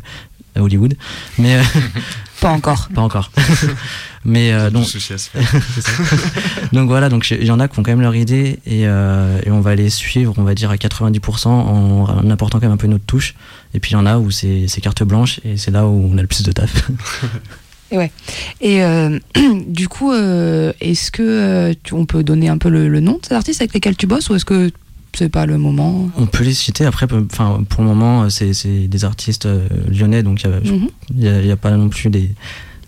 à 0.56 0.62
Hollywood. 0.62 0.96
Mais 1.40 1.56
euh, 1.56 1.64
Pas 2.44 2.50
encore. 2.50 2.90
Pas 2.94 3.02
encore. 3.02 3.32
Mais 4.26 4.54
euh, 4.54 4.70
donc, 4.70 4.86
donc 6.72 6.88
voilà, 6.88 7.10
donc 7.10 7.30
il 7.30 7.44
y 7.46 7.52
en 7.52 7.60
a 7.60 7.68
qui 7.68 7.80
ont 7.80 7.84
quand 7.84 7.92
même 7.92 8.02
leur 8.02 8.16
idée 8.16 8.60
et, 8.66 8.88
euh, 8.88 9.40
et, 9.46 9.52
on 9.52 9.60
va 9.60 9.76
les 9.76 9.90
suivre, 9.90 10.34
on 10.38 10.44
va 10.44 10.54
dire 10.54 10.70
à 10.70 10.76
90% 10.76 11.48
en, 11.48 12.06
en, 12.06 12.30
apportant 12.30 12.60
quand 12.60 12.66
même 12.66 12.74
un 12.74 12.78
peu 12.78 12.88
notre 12.88 13.06
touche. 13.06 13.36
Et 13.74 13.80
puis 13.80 13.92
il 13.92 13.94
y 13.96 13.98
en 13.98 14.06
a 14.06 14.18
où 14.20 14.32
c'est 14.32 14.68
carte 14.82 15.04
blanche 15.04 15.42
et 15.44 15.58
c'est 15.58 15.72
là 15.72 15.88
où 15.88 16.10
on 16.10 16.18
a 16.18 16.22
le 16.22 16.28
plus 16.28 16.44
de 16.44 16.52
taf. 16.54 16.90
Et 17.94 17.98
ouais. 17.98 18.12
Et 18.60 18.84
euh, 18.84 19.20
du 19.68 19.88
coup, 19.88 20.12
euh, 20.12 20.74
est-ce 20.82 21.12
que 21.12 21.22
euh, 21.22 21.74
tu, 21.84 21.94
on 21.94 22.06
peut 22.06 22.24
donner 22.24 22.50
un 22.50 22.58
peu 22.58 22.70
le, 22.70 22.90
le 22.90 23.00
nom 23.00 23.14
de 23.14 23.26
ces 23.26 23.36
artistes 23.36 23.62
avec 23.62 23.74
lesquels 23.74 23.96
tu 23.96 24.08
bosses 24.08 24.30
ou 24.30 24.36
est-ce 24.36 24.46
que 24.46 24.72
c'est 25.14 25.30
pas 25.30 25.46
le 25.46 25.60
moment? 25.60 26.10
On 26.18 26.26
peut 26.26 26.44
les 26.44 26.56
citer. 26.56 26.86
Après, 26.86 27.06
enfin, 27.32 27.64
pour 27.70 27.84
le 27.84 27.88
moment, 27.88 28.30
c'est 28.32 28.88
des 28.88 29.06
artistes 29.06 29.48
lyonnais, 29.88 30.24
donc 30.24 30.44
il 30.44 30.90
n'y 31.16 31.28
a, 31.28 31.42
y 31.42 31.52
a, 31.52 31.56
pas 31.56 31.70
non 31.72 31.90
plus 31.90 32.10
des 32.10 32.32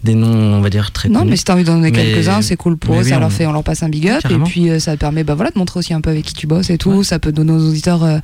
des 0.06 0.15
noms, 0.15 0.54
on 0.54 0.62
va 0.62 0.70
dire, 0.70 0.91
très 0.91 1.10
Non, 1.10 1.26
mais 1.26 1.36
si 1.36 1.44
t'as 1.44 1.54
envie 1.54 1.65
d'en 1.65 1.76
donner 1.76 1.91
quelques-uns, 1.91 2.41
c'est 2.41 2.56
cool 2.56 2.78
pour 2.78 2.96
eux, 2.96 3.04
ça 3.04 3.20
leur 3.20 3.32
fait, 3.32 3.46
on 3.46 3.52
leur 3.52 3.63
passe 3.63 3.84
un 3.84 3.89
big 3.89 4.08
up, 4.08 4.22
et 4.30 4.38
puis 4.38 4.70
euh, 4.70 4.80
ça 4.80 4.96
permet 4.96 5.26
bah, 5.26 5.36
voilà, 5.36 5.52
de 5.52 5.58
montrer 5.58 5.80
aussi 5.80 5.94
un 5.94 6.00
peu 6.00 6.12
avec 6.12 6.24
qui 6.24 6.34
tu 6.34 6.48
bosses 6.48 6.70
et 6.70 6.78
tout, 6.78 7.04
ça 7.04 7.20
peut 7.20 7.34
donner 7.34 7.52
aux 7.52 7.70
auditeurs 7.70 8.04
euh, 8.04 8.20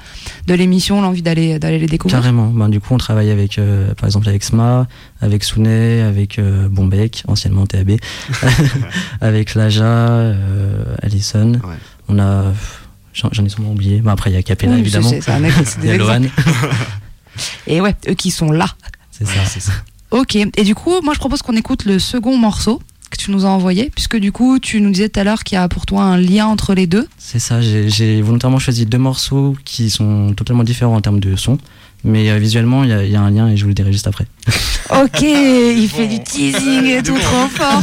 de 0.47 0.53
l'émission 0.53 1.01
l'envie 1.01 1.21
d'aller 1.21 1.59
d'aller 1.59 1.79
les 1.79 1.87
découvrir. 1.87 2.19
Carrément, 2.21 2.47
ben, 2.47 2.69
du 2.69 2.79
coup 2.79 2.93
on 2.93 2.97
travaille 2.97 3.31
avec, 3.31 3.57
euh, 3.57 3.93
par 3.95 4.05
exemple 4.05 4.29
avec 4.29 4.43
SMA, 4.43 4.87
avec 5.19 5.43
Sounet, 5.43 6.01
avec 6.01 6.39
Bombec, 6.69 7.23
anciennement 7.27 7.65
TAB, 7.65 7.97
avec 9.21 9.55
Laja, 9.55 10.33
Allison, 11.01 11.59
on 12.07 12.19
a... 12.19 12.53
J'en 13.13 13.43
ai 13.43 13.49
sûrement 13.49 13.71
oublié. 13.71 13.99
Bon, 13.99 14.11
après, 14.11 14.29
il 14.29 14.35
y 14.35 14.37
a 14.37 14.41
Capella, 14.41 14.77
évidemment. 14.77 15.11
il 15.83 15.85
y 15.85 15.91
a 15.91 15.97
Lohan. 15.97 16.21
Et 17.67 17.81
ouais, 17.81 17.93
eux 18.07 18.13
qui 18.13 18.31
sont 18.31 18.51
là. 18.51 18.67
C'est 19.11 19.25
ça. 19.25 19.45
ça. 19.45 19.73
Ok, 20.11 20.35
et 20.35 20.63
du 20.63 20.75
coup, 20.75 20.99
moi 21.01 21.13
je 21.13 21.19
propose 21.19 21.41
qu'on 21.41 21.55
écoute 21.55 21.85
le 21.85 21.97
second 21.97 22.37
morceau 22.37 22.81
que 23.09 23.17
tu 23.17 23.31
nous 23.31 23.45
as 23.45 23.49
envoyé, 23.49 23.91
puisque 23.93 24.17
du 24.17 24.31
coup, 24.31 24.59
tu 24.59 24.81
nous 24.81 24.89
disais 24.89 25.09
tout 25.09 25.19
à 25.19 25.23
l'heure 25.23 25.43
qu'il 25.43 25.57
y 25.57 25.59
a 25.59 25.67
pour 25.67 25.85
toi 25.85 26.03
un 26.03 26.17
lien 26.17 26.47
entre 26.47 26.73
les 26.73 26.87
deux. 26.87 27.07
C'est 27.17 27.39
ça, 27.39 27.61
j'ai 27.61 28.21
volontairement 28.21 28.59
choisi 28.59 28.85
deux 28.85 28.97
morceaux 28.97 29.55
qui 29.65 29.89
sont 29.89 30.33
totalement 30.33 30.63
différents 30.63 30.95
en 30.95 31.01
termes 31.01 31.19
de 31.19 31.35
son, 31.35 31.57
mais 32.03 32.29
euh, 32.29 32.37
visuellement, 32.39 32.83
il 32.83 32.89
y, 32.89 33.11
y, 33.11 33.15
a 33.15 33.21
un 33.21 33.29
lien 33.29 33.47
et 33.49 33.57
je 33.57 33.63
vous 33.63 33.69
le 33.69 33.73
dirai 33.73 33.91
juste 33.91 34.07
après. 34.07 34.25
ok, 34.89 35.21
il 35.21 35.87
fait 35.89 36.07
du 36.07 36.23
teasing 36.23 36.85
et 36.85 37.03
tout, 37.03 37.17
trop 37.17 37.47
fort. 37.47 37.81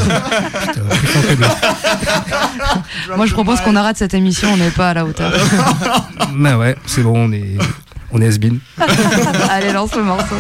Moi, 3.17 3.27
je 3.27 3.33
propose 3.33 3.61
qu'on 3.61 3.77
arrête 3.77 3.97
cette 3.97 4.15
émission, 4.15 4.49
on 4.53 4.57
n'est 4.57 4.71
pas 4.71 4.91
à 4.91 4.95
la 4.95 5.05
hauteur. 5.05 5.33
bah 6.35 6.59
ouais, 6.59 6.77
c'est 6.87 7.03
bon, 7.03 7.29
on 7.29 7.33
est, 7.33 7.57
on 8.13 8.21
est 8.21 8.27
has 8.27 8.39
Allez, 9.51 9.73
lance 9.73 9.95
le 9.95 10.03
morceau. 10.05 10.37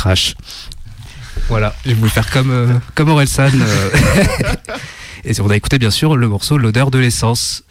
Crash. 0.00 0.34
Voilà, 1.50 1.74
je 1.84 1.92
voulu 1.92 2.08
faire 2.08 2.30
comme, 2.30 2.50
euh, 2.50 2.72
comme 2.94 3.10
Orelsan. 3.10 3.50
Euh. 3.54 3.90
et 5.26 5.38
on 5.42 5.50
a 5.50 5.56
écouté 5.56 5.78
bien 5.78 5.90
sûr 5.90 6.16
le 6.16 6.26
morceau 6.26 6.56
L'odeur 6.56 6.90
de 6.90 6.98
l'essence. 6.98 7.64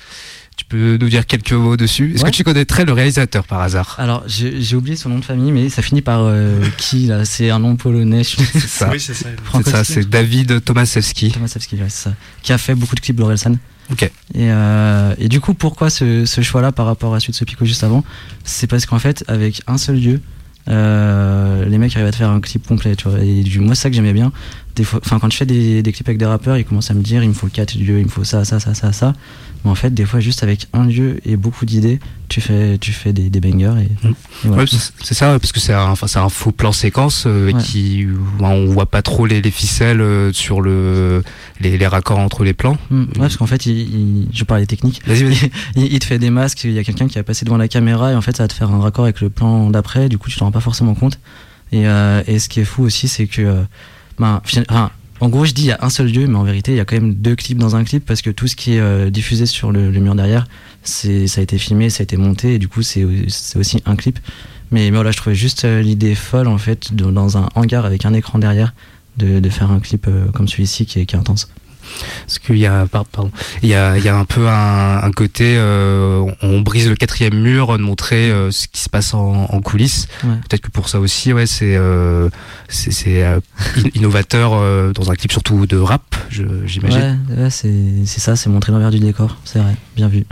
Tu 0.55 0.63
peux 0.63 0.97
nous 1.01 1.09
dire 1.09 1.25
quelques 1.25 1.53
mots 1.53 1.75
dessus? 1.75 2.13
Est-ce 2.13 2.23
que 2.23 2.29
tu 2.29 2.43
connaîtrais 2.43 2.85
le 2.85 2.93
réalisateur 2.93 3.45
par 3.45 3.61
hasard? 3.61 3.95
Alors, 3.97 4.23
j'ai 4.27 4.75
oublié 4.75 4.95
son 4.95 5.09
nom 5.09 5.17
de 5.17 5.25
famille, 5.25 5.51
mais 5.51 5.69
ça 5.69 5.81
finit 5.81 6.03
par 6.03 6.19
euh, 6.21 6.63
qui 6.77 7.07
là? 7.07 7.25
C'est 7.25 7.49
un 7.49 7.57
nom 7.57 7.77
polonais. 7.77 8.23
C'est 8.23 8.59
ça. 8.59 8.89
Oui, 8.91 8.99
c'est 8.99 9.15
ça. 9.15 9.83
C'est 9.83 10.07
David 10.07 10.63
Tomasewski. 10.63 11.31
Tomasewski, 11.31 11.77
ouais, 11.77 11.85
c'est 11.87 12.09
ça. 12.09 12.13
Qui 12.43 12.53
a 12.53 12.59
fait 12.59 12.75
beaucoup 12.75 12.93
de 12.93 12.99
clips 12.99 13.15
d'Orelsan. 13.15 13.55
Ok. 13.91 14.03
Et, 14.03 14.11
euh, 14.35 15.15
et, 15.17 15.29
du 15.29 15.41
coup, 15.41 15.55
pourquoi 15.55 15.89
ce, 15.89 16.27
ce 16.27 16.41
choix-là 16.41 16.71
par 16.71 16.85
rapport 16.85 17.15
à 17.15 17.19
celui 17.19 17.31
de 17.31 17.37
ce 17.37 17.45
Pico 17.45 17.65
juste 17.65 17.83
avant? 17.83 18.03
C'est 18.43 18.67
parce 18.67 18.85
qu'en 18.85 18.99
fait, 18.99 19.23
avec 19.27 19.63
un 19.65 19.79
seul 19.79 19.99
lieu, 19.99 20.13
euh, 20.13 20.19
les 20.67 21.77
mecs 21.77 21.95
arrivent 21.95 22.07
à 22.07 22.11
te 22.11 22.17
faire 22.17 22.29
un 22.29 22.41
clip 22.41 22.67
complet, 22.67 22.95
tu 22.95 23.09
vois. 23.09 23.19
Et 23.19 23.43
du, 23.43 23.59
moi, 23.59 23.75
c'est 23.75 23.83
ça 23.83 23.89
que 23.89 23.95
j'aimais 23.95 24.13
bien. 24.13 24.31
Des 24.79 24.85
fois, 24.85 25.01
enfin, 25.03 25.19
quand 25.19 25.29
je 25.29 25.35
fais 25.35 25.45
des, 25.45 25.83
des, 25.83 25.91
clips 25.91 26.07
avec 26.07 26.17
des 26.17 26.25
rappeurs, 26.25 26.55
ils 26.57 26.63
commencent 26.63 26.89
à 26.89 26.93
me 26.93 27.01
dire, 27.01 27.21
il 27.21 27.27
me 27.27 27.33
faut 27.33 27.47
quatre 27.47 27.75
lieux, 27.75 27.99
il 27.99 28.05
me 28.05 28.09
faut 28.09 28.23
ça, 28.23 28.45
ça, 28.45 28.61
ça, 28.61 28.73
ça, 28.73 28.93
ça. 28.93 29.11
Mais 29.65 29.69
en 29.69 29.75
fait, 29.75 29.93
des 29.93 30.05
fois, 30.05 30.21
juste 30.21 30.41
avec 30.41 30.67
un 30.71 30.85
lieu 30.85 31.19
et 31.25 31.35
beaucoup 31.35 31.65
d'idées, 31.65 31.99
tu 32.29 32.39
fais, 32.39 32.77
tu 32.77 32.93
fais 32.93 33.11
des, 33.11 33.29
des 33.29 33.41
bangers. 33.41 33.73
Et, 33.81 34.07
mmh. 34.07 34.13
voilà. 34.45 34.63
ouais, 34.63 34.69
c'est 35.03 35.13
ça, 35.13 35.37
parce 35.37 35.51
que 35.51 35.59
c'est 35.59 35.73
un, 35.73 35.89
enfin, 35.89 36.07
c'est 36.07 36.19
un 36.19 36.29
faux 36.29 36.53
plan 36.53 36.71
séquence 36.71 37.25
euh, 37.27 37.51
ouais. 37.51 37.61
qui, 37.61 38.07
on 38.39 38.67
voit 38.67 38.85
pas 38.85 39.01
trop 39.01 39.25
les, 39.25 39.41
les 39.41 39.51
ficelles 39.51 39.99
euh, 39.99 40.31
sur 40.31 40.61
le, 40.61 41.23
les, 41.59 41.77
les, 41.77 41.87
raccords 41.87 42.19
entre 42.19 42.45
les 42.45 42.53
plans. 42.53 42.77
Mmh. 42.89 43.01
Ouais, 43.01 43.07
parce 43.17 43.35
qu'en 43.35 43.47
fait, 43.47 43.65
il, 43.65 43.79
il, 43.79 44.27
je 44.31 44.45
parlais 44.45 44.65
technique. 44.65 45.01
Vas-y. 45.05 45.51
il, 45.75 45.91
il, 45.91 45.99
te 45.99 46.05
fait 46.05 46.19
des 46.19 46.29
masques, 46.29 46.63
il 46.63 46.71
y 46.71 46.79
a 46.79 46.85
quelqu'un 46.85 47.09
qui 47.09 47.19
a 47.19 47.23
passé 47.23 47.43
devant 47.43 47.57
la 47.57 47.67
caméra 47.67 48.13
et 48.13 48.15
en 48.15 48.21
fait, 48.21 48.37
ça 48.37 48.45
va 48.45 48.47
te 48.47 48.53
faire 48.53 48.71
un 48.71 48.79
raccord 48.79 49.03
avec 49.03 49.19
le 49.19 49.29
plan 49.29 49.69
d'après. 49.71 50.07
Du 50.07 50.17
coup, 50.17 50.29
tu 50.29 50.39
t'en 50.39 50.45
rends 50.45 50.51
pas 50.53 50.61
forcément 50.61 50.93
compte. 50.93 51.19
Et, 51.73 51.85
euh, 51.85 52.23
et 52.27 52.39
ce 52.39 52.47
qui 52.49 52.61
est 52.61 52.65
fou 52.65 52.83
aussi, 52.83 53.09
c'est 53.09 53.27
que, 53.27 53.41
euh, 53.41 53.63
ben, 54.19 54.41
en 55.21 55.27
gros, 55.27 55.45
je 55.45 55.53
dis 55.53 55.63
il 55.63 55.67
y 55.67 55.71
a 55.71 55.79
un 55.81 55.89
seul 55.89 56.11
lieu, 56.11 56.27
mais 56.27 56.37
en 56.37 56.43
vérité, 56.43 56.71
il 56.71 56.77
y 56.77 56.79
a 56.79 56.85
quand 56.85 56.95
même 56.95 57.13
deux 57.13 57.35
clips 57.35 57.57
dans 57.57 57.75
un 57.75 57.83
clip 57.83 58.05
parce 58.05 58.21
que 58.21 58.29
tout 58.29 58.47
ce 58.47 58.55
qui 58.55 58.75
est 58.75 58.79
euh, 58.79 59.09
diffusé 59.09 59.45
sur 59.45 59.71
le, 59.71 59.91
mur 59.91 60.15
derrière, 60.15 60.47
ça 60.83 61.09
a 61.09 61.41
été 61.41 61.57
filmé, 61.57 61.89
ça 61.89 62.01
a 62.01 62.03
été 62.03 62.15
monté, 62.15 62.55
et 62.55 62.59
du 62.59 62.67
coup, 62.67 62.81
c'est 62.81 63.03
aussi 63.03 63.81
un 63.85 63.95
clip. 63.95 64.19
Mais, 64.71 64.91
voilà, 64.91 65.11
je 65.11 65.17
trouvais 65.17 65.35
juste 65.35 65.65
euh, 65.65 65.81
l'idée 65.81 66.15
folle 66.15 66.47
en 66.47 66.57
fait, 66.57 66.93
dans 66.93 67.37
un 67.37 67.49
hangar 67.55 67.85
avec 67.85 68.05
un 68.05 68.13
écran 68.13 68.39
derrière, 68.39 68.73
de, 69.17 69.49
faire 69.49 69.71
un 69.71 69.79
clip 69.79 70.05
euh, 70.07 70.27
comme 70.31 70.47
celui-ci 70.47 70.85
qui 70.85 70.99
est 70.99 71.15
intense 71.15 71.49
parce 72.25 72.39
qu'il 72.39 72.57
y 72.57 72.65
a 72.65 72.85
pardon 72.87 73.31
il 73.63 73.69
y 73.69 73.75
a, 73.75 73.97
il 73.97 74.03
y 74.03 74.09
a 74.09 74.15
un 74.15 74.25
peu 74.25 74.47
un, 74.47 75.01
un 75.03 75.11
côté 75.11 75.55
euh, 75.57 76.23
on 76.41 76.61
brise 76.61 76.89
le 76.89 76.95
quatrième 76.95 77.35
mur 77.39 77.77
de 77.77 77.83
montrer 77.83 78.29
euh, 78.31 78.51
ce 78.51 78.67
qui 78.67 78.81
se 78.81 78.89
passe 78.89 79.13
en, 79.13 79.45
en 79.49 79.61
coulisses. 79.61 80.07
Ouais. 80.23 80.35
peut-être 80.47 80.61
que 80.61 80.71
pour 80.71 80.89
ça 80.89 80.99
aussi 80.99 81.33
ouais 81.33 81.45
c'est 81.47 81.75
euh, 81.75 82.29
c'est 82.67 83.25
innovateur 83.95 84.51
dans 84.93 85.11
un 85.11 85.15
clip 85.15 85.31
surtout 85.31 85.65
de 85.65 85.77
rap 85.77 86.15
j'imagine. 86.29 87.19
Ouais, 87.29 87.43
ouais 87.43 87.49
c'est 87.49 88.05
ça 88.05 88.35
c'est 88.35 88.49
montrer 88.49 88.71
l'envers 88.71 88.91
du 88.91 88.99
décor 88.99 89.37
c'est 89.45 89.59
vrai 89.59 89.75
bien 89.95 90.07
vu 90.07 90.25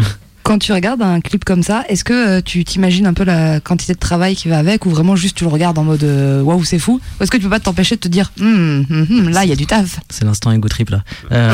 quand 0.48 0.60
tu 0.60 0.72
regardes 0.72 1.02
un 1.02 1.20
clip 1.20 1.44
comme 1.44 1.62
ça, 1.62 1.84
est-ce 1.90 2.06
que 2.06 2.38
euh, 2.38 2.42
tu 2.42 2.64
t'imagines 2.64 3.06
un 3.06 3.14
peu 3.14 3.26
la 3.26 3.60
quantité 3.60 3.94
de 3.94 4.00
travail 4.00 4.34
qui 4.34 4.48
va 4.48 4.58
avec 4.58 4.86
ou 4.86 4.90
vraiment 4.90 5.18
juste 5.18 5.36
tu 5.36 5.44
le 5.44 5.50
regardes 5.50 5.78
en 5.78 5.84
mode 5.84 6.06
euh, 6.06 6.42
waouh, 6.42 6.64
c'est 6.64 6.80
fou? 6.80 7.02
Ou 7.20 7.24
est-ce 7.24 7.30
que 7.30 7.36
tu 7.36 7.44
peux 7.44 7.50
pas 7.50 7.60
t'empêcher 7.60 7.98
de 7.98 8.00
te 8.00 8.08
dire 8.08 8.32
hm, 8.40 8.86
hm, 8.90 9.08
hm, 9.10 9.30
là, 9.30 9.44
il 9.44 9.50
y 9.50 9.52
a 9.52 9.58
du 9.58 9.66
taf? 9.66 10.00
C'est 10.10 10.24
l'instant 10.24 10.54
ego 10.54 10.70
trip 10.70 10.90
là. 10.90 11.04
Euh, 11.34 11.54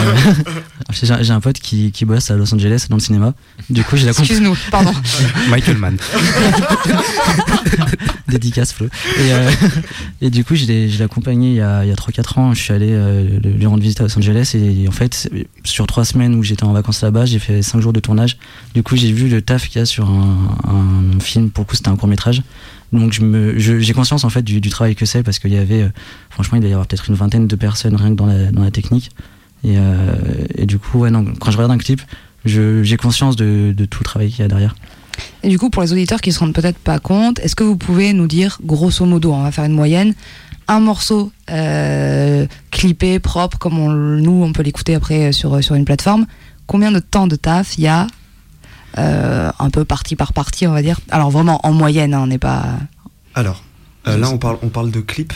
j'ai 0.92 1.32
un 1.32 1.40
pote 1.40 1.58
qui, 1.58 1.92
qui 1.92 2.06
bosse 2.06 2.30
à 2.30 2.36
Los 2.36 2.54
Angeles 2.54 2.86
dans 2.88 2.98
le 2.98 3.02
cinéma. 3.02 3.34
Du 3.72 3.84
coup, 3.84 3.98
j'ai 3.98 4.06
la 4.06 4.12
Excuse-nous, 4.12 4.56
pardon. 4.70 4.94
Michael 5.50 5.78
Mann. 5.78 5.98
Dédicace 8.28 8.74
Flo. 8.74 8.86
Et, 8.86 9.34
euh, 9.34 9.52
et 10.22 10.30
du 10.30 10.46
coup, 10.46 10.54
je 10.54 10.66
l'ai 10.66 11.02
accompagné 11.02 11.50
il 11.50 11.56
y 11.56 11.62
a, 11.62 11.84
il 11.84 11.90
y 11.90 11.92
a 11.92 11.96
3-4 11.96 12.40
ans. 12.40 12.54
Je 12.54 12.62
suis 12.62 12.74
allé 12.74 12.90
euh, 12.92 13.40
lui 13.44 13.66
rendre 13.66 13.82
visite 13.82 14.02
à 14.02 14.04
Los 14.04 14.18
Angeles 14.18 14.52
et, 14.54 14.84
et 14.84 14.88
en 14.88 14.92
fait, 14.92 15.30
sur 15.64 15.88
3 15.88 16.06
semaines 16.06 16.36
où 16.36 16.44
j'étais 16.44 16.64
en 16.64 16.74
vacances 16.74 17.02
là-bas, 17.02 17.26
j'ai 17.26 17.40
fait 17.40 17.64
5 17.64 17.82
jours 17.82 17.94
de 17.94 18.00
tournage. 18.00 18.38
Du 18.76 18.83
du 18.84 18.90
coup, 18.90 18.98
j'ai 18.98 19.14
vu 19.14 19.30
le 19.30 19.42
taf 19.42 19.70
qu'il 19.70 19.80
y 19.80 19.82
a 19.82 19.86
sur 19.86 20.10
un, 20.10 21.18
film. 21.22 21.52
Pour 21.52 21.64
le 21.64 21.70
coup, 21.70 21.76
c'était 21.78 21.88
un 21.88 21.96
court 21.96 22.10
métrage. 22.10 22.42
Donc, 22.92 23.18
j'ai 23.56 23.94
conscience 23.94 24.26
en 24.26 24.30
fait 24.30 24.42
du, 24.42 24.60
travail 24.70 24.94
que 24.94 25.06
c'est 25.06 25.24
parce 25.24 25.40
qu'il 25.40 25.54
y 25.54 25.58
avait, 25.58 25.84
euh, 25.84 25.90
franchement, 26.30 26.58
il 26.58 26.60
doit 26.60 26.70
y 26.70 26.74
avoir 26.74 26.86
peut-être 26.86 27.08
une 27.08 27.16
vingtaine 27.16 27.48
de 27.48 27.56
personnes 27.56 27.96
rien 27.96 28.10
que 28.10 28.16
dans 28.16 28.26
la, 28.26 28.72
technique. 28.72 29.12
Et, 29.64 29.76
euh, 29.78 30.16
et 30.56 30.66
du 30.66 30.80
coup, 30.80 31.06
quand 31.40 31.52
je 31.52 31.56
regarde 31.56 31.72
un 31.72 31.78
clip, 31.78 32.02
j'ai 32.44 32.98
conscience 32.98 33.38
de, 33.38 33.74
tout 33.90 34.00
le 34.02 34.04
travail 34.04 34.30
qu'il 34.30 34.42
y 34.42 34.44
a 34.44 34.50
derrière. 34.50 34.76
Et 35.44 35.48
du 35.48 35.58
coup, 35.58 35.70
pour 35.70 35.82
les 35.82 35.94
auditeurs 35.94 36.20
qui 36.20 36.32
ne 36.32 36.34
se 36.34 36.40
rendent 36.40 36.54
peut-être 36.54 36.78
pas 36.78 37.00
compte, 37.00 37.40
est-ce 37.40 37.56
que 37.56 37.64
vous 37.64 37.78
pouvez 37.78 38.12
nous 38.12 38.28
dire, 38.28 38.60
grosso 38.66 39.06
modo, 39.06 39.32
on 39.32 39.44
va 39.44 39.54
faire 39.54 39.64
une 39.64 39.76
moyenne, 39.76 40.14
un 40.68 40.82
morceau 40.82 41.32
euh, 41.52 42.48
clippé, 42.70 43.20
propre, 43.20 43.58
comme 43.58 43.80
on, 43.80 43.92
nous, 43.92 44.44
on 44.44 44.52
peut 44.52 44.64
l'écouter 44.64 44.94
après 44.94 45.32
sur, 45.32 45.64
sur 45.64 45.76
une 45.76 45.86
plateforme, 45.86 46.26
combien 46.68 46.92
de 46.92 47.00
temps 47.00 47.28
de 47.28 47.38
taf 47.38 47.78
il 47.78 47.86
y 47.86 47.88
a 47.88 48.08
euh, 48.08 48.23
un 48.96 49.70
peu 49.72 49.86
partie 49.86 50.16
par 50.16 50.34
partie, 50.34 50.68
on 50.68 50.74
va 50.74 50.82
dire. 50.82 51.00
Alors 51.10 51.32
vraiment 51.32 51.60
en 51.64 51.74
moyenne, 51.74 52.14
hein, 52.14 52.22
on 52.24 52.28
n'est 52.28 52.40
pas. 52.40 52.64
Alors. 53.36 53.64
Euh, 54.08 54.18
là, 54.18 54.30
on 54.30 54.38
parle, 54.38 54.58
on 54.62 54.68
parle 54.68 54.92
de 54.92 55.00
clip. 55.00 55.32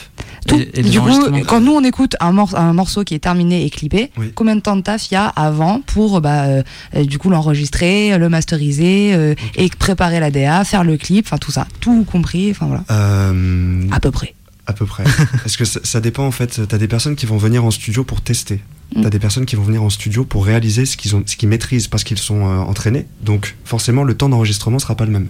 Tout, 0.46 0.56
et, 0.56 0.80
et 0.80 0.84
du 0.84 1.00
coup, 1.00 1.32
quand 1.48 1.62
nous 1.62 1.72
on 1.72 1.84
écoute 1.84 2.16
un, 2.20 2.32
mor 2.32 2.56
un, 2.56 2.74
morceau 2.74 3.04
qui 3.04 3.16
est 3.16 3.20
terminé 3.20 3.66
et 3.66 3.70
clippé, 3.70 4.12
oui. 4.18 4.32
combien 4.36 4.56
de 4.56 4.62
temps 4.62 4.76
de 4.76 4.82
taf 4.82 5.10
il 5.10 5.14
y 5.14 5.18
a 5.18 5.28
avant 5.28 5.82
pour 5.86 6.22
bah, 6.22 6.46
euh, 6.46 6.64
du 6.96 7.18
coup 7.18 7.30
l'enregistrer, 7.30 8.18
le 8.18 8.30
masteriser 8.30 9.14
euh, 9.14 9.32
okay. 9.32 9.66
et 9.66 9.70
préparer 9.70 10.20
la 10.20 10.32
DA, 10.32 10.64
faire 10.64 10.84
le 10.84 10.98
clip, 10.98 11.26
enfin 11.28 11.38
tout 11.38 11.52
ça, 11.52 11.68
tout 11.80 12.06
compris, 12.10 12.52
enfin 12.52 12.66
voilà. 12.68 12.84
Euh, 12.92 13.88
à 13.92 14.00
peu 14.00 14.12
près. 14.12 14.36
À 14.68 14.74
peu 14.74 14.86
près. 14.86 15.06
Parce 15.32 15.56
que 15.56 15.64
ça, 15.64 16.02
dépend 16.02 16.28
en 16.28 16.32
fait. 16.32 16.62
T'as 16.68 16.78
des 16.78 16.90
personnes 16.90 17.16
qui 17.16 17.26
vont 17.26 17.38
venir 17.38 17.64
en 17.64 17.72
studio 17.72 18.04
pour 18.04 18.20
tester. 18.22 18.62
Mm. 18.96 19.02
T'as 19.02 19.10
des 19.10 19.20
personnes 19.20 19.46
qui 19.46 19.56
vont 19.56 19.64
venir 19.64 19.82
en 19.82 19.90
studio 19.90 20.26
pour 20.26 20.46
réaliser 20.46 20.86
ce 20.86 20.98
qu'ils 20.98 21.16
ont, 21.16 21.24
ce 21.26 21.38
qu'ils 21.38 21.48
maîtrisent 21.48 21.88
parce 21.88 22.04
qu'ils 22.04 22.18
sont 22.18 22.46
euh, 22.46 22.60
entraînés. 22.60 23.06
Donc 23.22 23.56
forcément, 23.64 24.04
le 24.04 24.14
temps 24.14 24.28
d'enregistrement 24.28 24.78
sera 24.78 24.96
pas 24.96 25.06
le 25.06 25.12
même. 25.12 25.28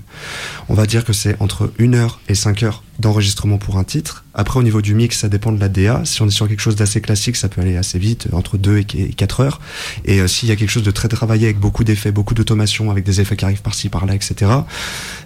On 0.70 0.74
va 0.74 0.88
dire 0.88 1.06
que 1.06 1.14
c'est 1.14 1.40
entre 1.40 1.72
1 1.80 1.94
heure 1.94 2.20
et 2.28 2.36
5 2.36 2.64
heures 2.64 2.84
d'enregistrement 2.98 3.60
pour 3.60 3.78
un 3.78 3.84
titre. 3.84 4.26
Après, 4.34 4.60
au 4.60 4.64
niveau 4.64 4.82
du 4.82 4.96
mix, 4.96 5.20
ça 5.20 5.30
dépend 5.30 5.52
de 5.52 5.60
la 5.60 5.70
DA. 5.70 6.02
Si 6.04 6.22
on 6.24 6.28
est 6.28 6.32
sur 6.32 6.48
quelque 6.48 6.60
chose 6.60 6.76
d'assez 6.76 7.00
classique, 7.00 7.36
ça 7.36 7.48
peut 7.48 7.62
aller 7.62 7.78
assez 7.78 8.00
vite, 8.00 8.28
entre 8.32 8.58
2 8.58 8.80
et 8.80 8.86
4 8.86 9.42
heures. 9.42 9.62
Et 10.06 10.20
euh, 10.20 10.28
s'il 10.28 10.50
y 10.50 10.52
a 10.52 10.56
quelque 10.56 10.72
chose 10.72 10.84
de 10.84 10.92
très 10.92 11.08
travaillé 11.08 11.46
avec 11.46 11.60
beaucoup 11.60 11.84
d'effets, 11.84 12.12
beaucoup 12.12 12.34
d'automation, 12.34 12.90
avec 12.90 13.04
des 13.04 13.22
effets 13.22 13.36
qui 13.36 13.46
arrivent 13.46 13.62
par-ci, 13.62 13.90
par-là, 13.90 14.16
etc., 14.16 14.52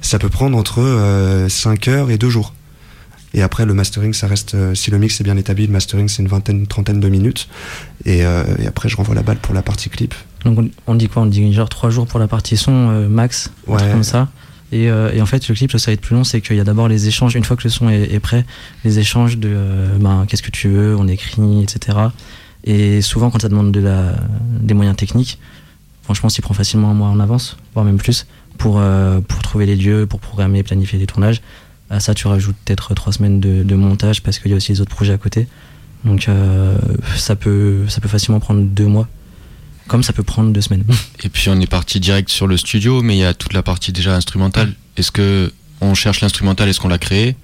ça 0.01 0.19
peut 0.19 0.29
prendre 0.29 0.57
entre 0.57 1.47
5 1.47 1.87
euh, 1.87 1.91
heures 1.91 2.11
et 2.11 2.17
2 2.17 2.29
jours. 2.29 2.53
Et 3.33 3.41
après, 3.41 3.65
le 3.65 3.73
mastering, 3.73 4.13
ça 4.13 4.27
reste, 4.27 4.55
euh, 4.55 4.75
si 4.75 4.91
le 4.91 4.97
mix 4.97 5.19
est 5.21 5.23
bien 5.23 5.37
établi, 5.37 5.65
le 5.65 5.71
mastering, 5.71 6.09
c'est 6.09 6.21
une 6.21 6.27
vingtaine, 6.27 6.59
une 6.59 6.67
trentaine 6.67 6.99
de 6.99 7.07
minutes. 7.07 7.47
Et, 8.05 8.25
euh, 8.25 8.43
et, 8.59 8.67
après, 8.67 8.89
je 8.89 8.97
renvoie 8.97 9.15
la 9.15 9.23
balle 9.23 9.37
pour 9.37 9.53
la 9.53 9.61
partie 9.61 9.89
clip. 9.89 10.13
Donc, 10.43 10.71
on, 10.87 10.95
dit 10.95 11.07
quoi? 11.07 11.21
On 11.21 11.27
dit 11.27 11.53
genre 11.53 11.69
trois 11.69 11.89
jours 11.89 12.07
pour 12.07 12.19
la 12.19 12.27
partie 12.27 12.57
son, 12.57 12.89
euh, 12.89 13.07
max, 13.07 13.51
ouais. 13.67 13.79
comme 13.91 14.03
ça. 14.03 14.27
Et, 14.73 14.85
et, 14.85 15.21
en 15.21 15.25
fait, 15.25 15.49
le 15.49 15.55
clip, 15.55 15.71
ça 15.77 15.91
va 15.91 15.93
être 15.93 16.01
plus 16.01 16.15
long, 16.15 16.23
c'est 16.23 16.39
qu'il 16.39 16.55
y 16.55 16.59
a 16.61 16.63
d'abord 16.63 16.87
les 16.87 17.07
échanges, 17.09 17.35
une 17.35 17.43
fois 17.43 17.57
que 17.57 17.63
le 17.63 17.69
son 17.69 17.89
est, 17.89 18.19
prêt, 18.21 18.45
les 18.85 18.99
échanges 18.99 19.37
de 19.37 19.53
ben, 19.99 20.25
qu'est-ce 20.25 20.41
que 20.41 20.49
tu 20.49 20.69
veux, 20.69 20.95
on 20.97 21.09
écrit, 21.09 21.61
etc. 21.61 21.97
Et 22.63 23.01
souvent, 23.01 23.29
quand 23.29 23.41
ça 23.41 23.49
demande 23.49 23.73
de 23.73 23.81
la, 23.81 24.15
des 24.61 24.73
moyens 24.73 24.95
techniques, 24.95 25.39
franchement, 26.03 26.29
s'y 26.29 26.39
prend 26.39 26.53
facilement 26.53 26.89
un 26.89 26.93
mois 26.93 27.09
en 27.09 27.19
avance, 27.19 27.57
voire 27.73 27.83
même 27.83 27.97
plus, 27.97 28.27
pour, 28.57 28.81
pour 29.27 29.41
trouver 29.41 29.65
les 29.65 29.75
lieux, 29.75 30.07
pour 30.07 30.21
programmer, 30.21 30.63
planifier 30.63 30.97
les 30.97 31.05
tournages. 31.05 31.41
À 31.91 31.99
ça, 31.99 32.13
tu 32.13 32.25
rajoutes 32.27 32.55
peut-être 32.63 32.95
trois 32.95 33.11
semaines 33.11 33.41
de, 33.41 33.75
montage 33.75 34.23
parce 34.23 34.39
qu'il 34.39 34.49
y 34.49 34.53
a 34.53 34.57
aussi 34.57 34.71
les 34.71 34.79
autres 34.79 34.95
projets 34.95 35.11
à 35.11 35.17
côté. 35.17 35.47
Donc 36.05 36.29
euh, 36.29 36.77
ça, 37.17 37.35
peut, 37.35 37.85
ça 37.89 37.99
peut 37.99 38.07
facilement 38.07 38.39
prendre 38.39 38.61
deux 38.61 38.87
mois, 38.87 39.09
comme 39.87 40.01
ça 40.01 40.13
peut 40.13 40.23
prendre 40.23 40.53
deux 40.53 40.61
semaines. 40.61 40.85
Et 41.23 41.27
puis 41.27 41.49
on 41.49 41.59
est 41.59 41.69
parti 41.69 41.99
direct 41.99 42.29
sur 42.29 42.47
le 42.47 42.55
studio, 42.55 43.01
mais 43.01 43.17
il 43.17 43.19
y 43.19 43.25
a 43.25 43.33
toute 43.33 43.51
la 43.51 43.61
partie 43.61 43.91
déjà 43.91 44.15
instrumentale. 44.15 44.73
Est-ce 44.95 45.11
que 45.11 45.51
on 45.81 45.93
cherche 45.93 46.21
l'instrumental, 46.21 46.69
est-ce 46.69 46.79
qu'on 46.79 46.87
l'a 46.87 46.97
créé? 46.97 47.35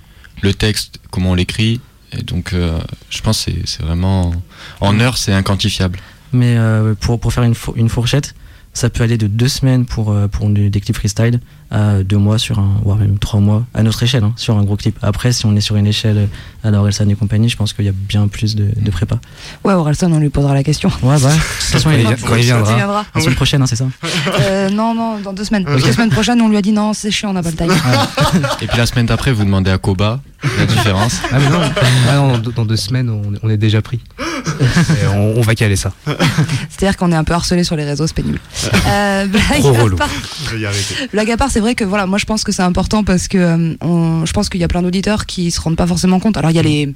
Le 0.41 0.53
texte, 0.53 0.99
comment 1.11 1.31
on 1.31 1.35
l'écrit? 1.35 1.81
Et 2.17 2.23
donc 2.23 2.53
euh, 2.53 2.79
je 3.09 3.21
pense 3.21 3.43
que 3.43 3.51
c'est 3.65 3.83
vraiment... 3.83 4.33
En 4.79 4.97
heure, 5.01 5.17
c'est 5.17 5.33
inquantifiable. 5.33 5.99
Mais 6.31 6.55
euh, 6.57 6.95
pour, 6.95 7.19
pour 7.19 7.33
faire 7.33 7.43
une, 7.43 7.55
une 7.75 7.89
fourchette, 7.89 8.33
ça 8.73 8.89
peut 8.89 9.03
aller 9.03 9.17
de 9.17 9.27
deux 9.27 9.49
semaines 9.49 9.85
pour, 9.85 10.15
pour 10.31 10.49
des 10.49 10.79
clips 10.79 10.95
freestyle 10.95 11.41
à 11.69 12.03
deux 12.03 12.17
mois 12.17 12.37
sur 12.37 12.59
un, 12.59 12.75
voire 12.83 12.97
même 12.97 13.17
trois 13.19 13.39
mois 13.39 13.65
à 13.73 13.83
notre 13.83 14.01
échelle, 14.03 14.23
hein, 14.23 14.33
sur 14.35 14.57
un 14.57 14.63
gros 14.63 14.75
clip. 14.75 14.97
Après, 15.01 15.31
si 15.31 15.45
on 15.45 15.55
est 15.55 15.61
sur 15.61 15.75
une 15.75 15.87
échelle 15.87 16.29
à 16.63 16.71
Orelsan 16.71 17.09
et 17.09 17.15
compagnie, 17.15 17.49
je 17.49 17.57
pense 17.57 17.73
qu'il 17.73 17.85
y 17.85 17.89
a 17.89 17.93
bien 17.93 18.27
plus 18.27 18.55
de, 18.55 18.69
de 18.75 18.91
prépa. 18.91 19.19
Ouais, 19.63 19.73
Orelsan, 19.73 20.11
on 20.11 20.19
lui 20.19 20.29
posera 20.29 20.53
la 20.53 20.63
question. 20.63 20.89
Ouais, 21.03 21.19
bah, 21.19 21.29
façon, 21.59 21.91
il, 21.91 22.05
quand 22.25 22.35
il 22.35 22.43
viendra. 22.43 23.05
La 23.13 23.21
semaine 23.21 23.35
prochaine, 23.35 23.61
hein, 23.61 23.67
c'est 23.67 23.75
ça 23.75 23.85
euh, 24.39 24.69
Non, 24.69 24.93
non, 24.93 25.19
dans 25.19 25.33
deux 25.33 25.43
semaines. 25.43 25.65
La 25.67 25.91
semaine 25.91 26.09
prochaine, 26.09 26.41
on 26.41 26.49
lui 26.49 26.57
a 26.57 26.61
dit 26.61 26.71
non, 26.71 26.93
c'est 26.93 27.11
chiant, 27.11 27.31
on 27.31 27.33
n'a 27.33 27.43
pas 27.43 27.51
le 27.51 27.57
time. 27.57 27.71
et 28.61 28.67
puis 28.67 28.77
la 28.77 28.85
semaine 28.85 29.05
d'après, 29.05 29.31
vous 29.31 29.43
demandez 29.43 29.71
à 29.71 29.77
Koba 29.77 30.21
la 30.57 30.65
différence. 30.65 31.21
Ah, 31.31 31.37
mais 31.39 31.49
non, 31.49 31.61
ah, 32.09 32.37
dans 32.55 32.65
deux 32.65 32.75
semaines, 32.77 33.09
on, 33.41 33.49
est 33.49 33.57
déjà 33.57 33.81
pris. 33.81 33.99
on, 35.13 35.41
va 35.41 35.55
caler 35.55 35.75
ça. 35.75 35.91
C'est-à-dire 36.69 36.97
qu'on 36.97 37.11
est 37.11 37.15
un 37.15 37.23
peu 37.23 37.33
harcelé 37.33 37.63
sur 37.63 37.75
les 37.75 37.83
réseaux, 37.83 38.07
c'est 38.07 38.15
pénible. 38.15 38.39
Euh, 38.87 39.25
blague 39.25 39.65
à 39.65 39.95
part, 39.97 40.09
blague 41.11 41.31
à 41.31 41.37
part 41.37 41.51
c'est 41.57 41.61
vrai 41.61 41.73
que 41.73 41.83
voilà, 41.83 42.05
moi 42.05 42.19
je 42.19 42.25
pense 42.25 42.43
que 42.43 42.51
c'est 42.51 42.61
important 42.61 43.03
parce 43.03 43.27
que 43.27 43.39
euh, 43.39 44.25
je 44.27 44.31
pense 44.31 44.47
qu'il 44.47 44.61
y 44.61 44.63
a 44.63 44.67
plein 44.67 44.83
d'auditeurs 44.83 45.25
qui 45.25 45.49
se 45.49 45.59
rendent 45.59 45.75
pas 45.75 45.87
forcément 45.87 46.19
compte. 46.19 46.37
Alors 46.37 46.51
il 46.51 46.53
y 46.53 46.59
a 46.59 46.61
les 46.61 46.93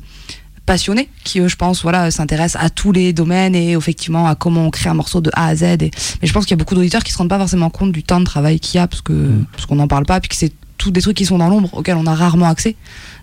passionnés 0.67 1.09
qui 1.23 1.39
je 1.49 1.55
pense 1.55 1.81
voilà 1.81 2.11
s'intéressent 2.11 2.63
à 2.63 2.69
tous 2.69 2.91
les 2.91 3.11
domaines 3.11 3.55
et 3.55 3.71
effectivement 3.71 4.27
à 4.27 4.35
comment 4.35 4.67
on 4.67 4.69
crée 4.69 4.91
un 4.91 4.93
morceau 4.93 5.19
de 5.19 5.31
A 5.33 5.47
à 5.47 5.55
Z 5.55 5.63
et, 5.63 5.89
mais 6.21 6.27
je 6.27 6.31
pense 6.31 6.45
qu'il 6.45 6.51
y 6.51 6.53
a 6.53 6.57
beaucoup 6.57 6.75
d'auditeurs 6.75 7.03
qui 7.03 7.11
se 7.11 7.17
rendent 7.17 7.29
pas 7.29 7.39
forcément 7.39 7.71
compte 7.71 7.91
du 7.91 8.03
temps 8.03 8.19
de 8.19 8.25
travail 8.25 8.59
qu'il 8.59 8.77
y 8.77 8.79
a 8.79 8.87
parce 8.87 9.01
que 9.01 9.31
parce 9.51 9.65
qu'on 9.65 9.77
n'en 9.77 9.87
parle 9.87 10.05
pas 10.05 10.19
puis 10.19 10.29
que 10.29 10.35
c'est 10.35 10.53
tous 10.77 10.91
des 10.91 11.01
trucs 11.01 11.17
qui 11.17 11.25
sont 11.25 11.39
dans 11.39 11.49
l'ombre 11.49 11.73
auxquels 11.73 11.97
on 11.97 12.05
a 12.05 12.13
rarement 12.13 12.45
accès 12.45 12.75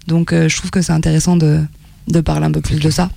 donc 0.09 0.33
euh, 0.33 0.49
je 0.49 0.57
trouve 0.57 0.73
que 0.73 0.83
c'est 0.83 0.93
intéressant 0.93 1.37
de, 1.37 1.63
de 2.09 2.21
parler 2.21 2.47
un 2.47 2.51
peu 2.51 2.63
plus 2.63 2.81
de 2.81 2.91
ça 2.91 3.11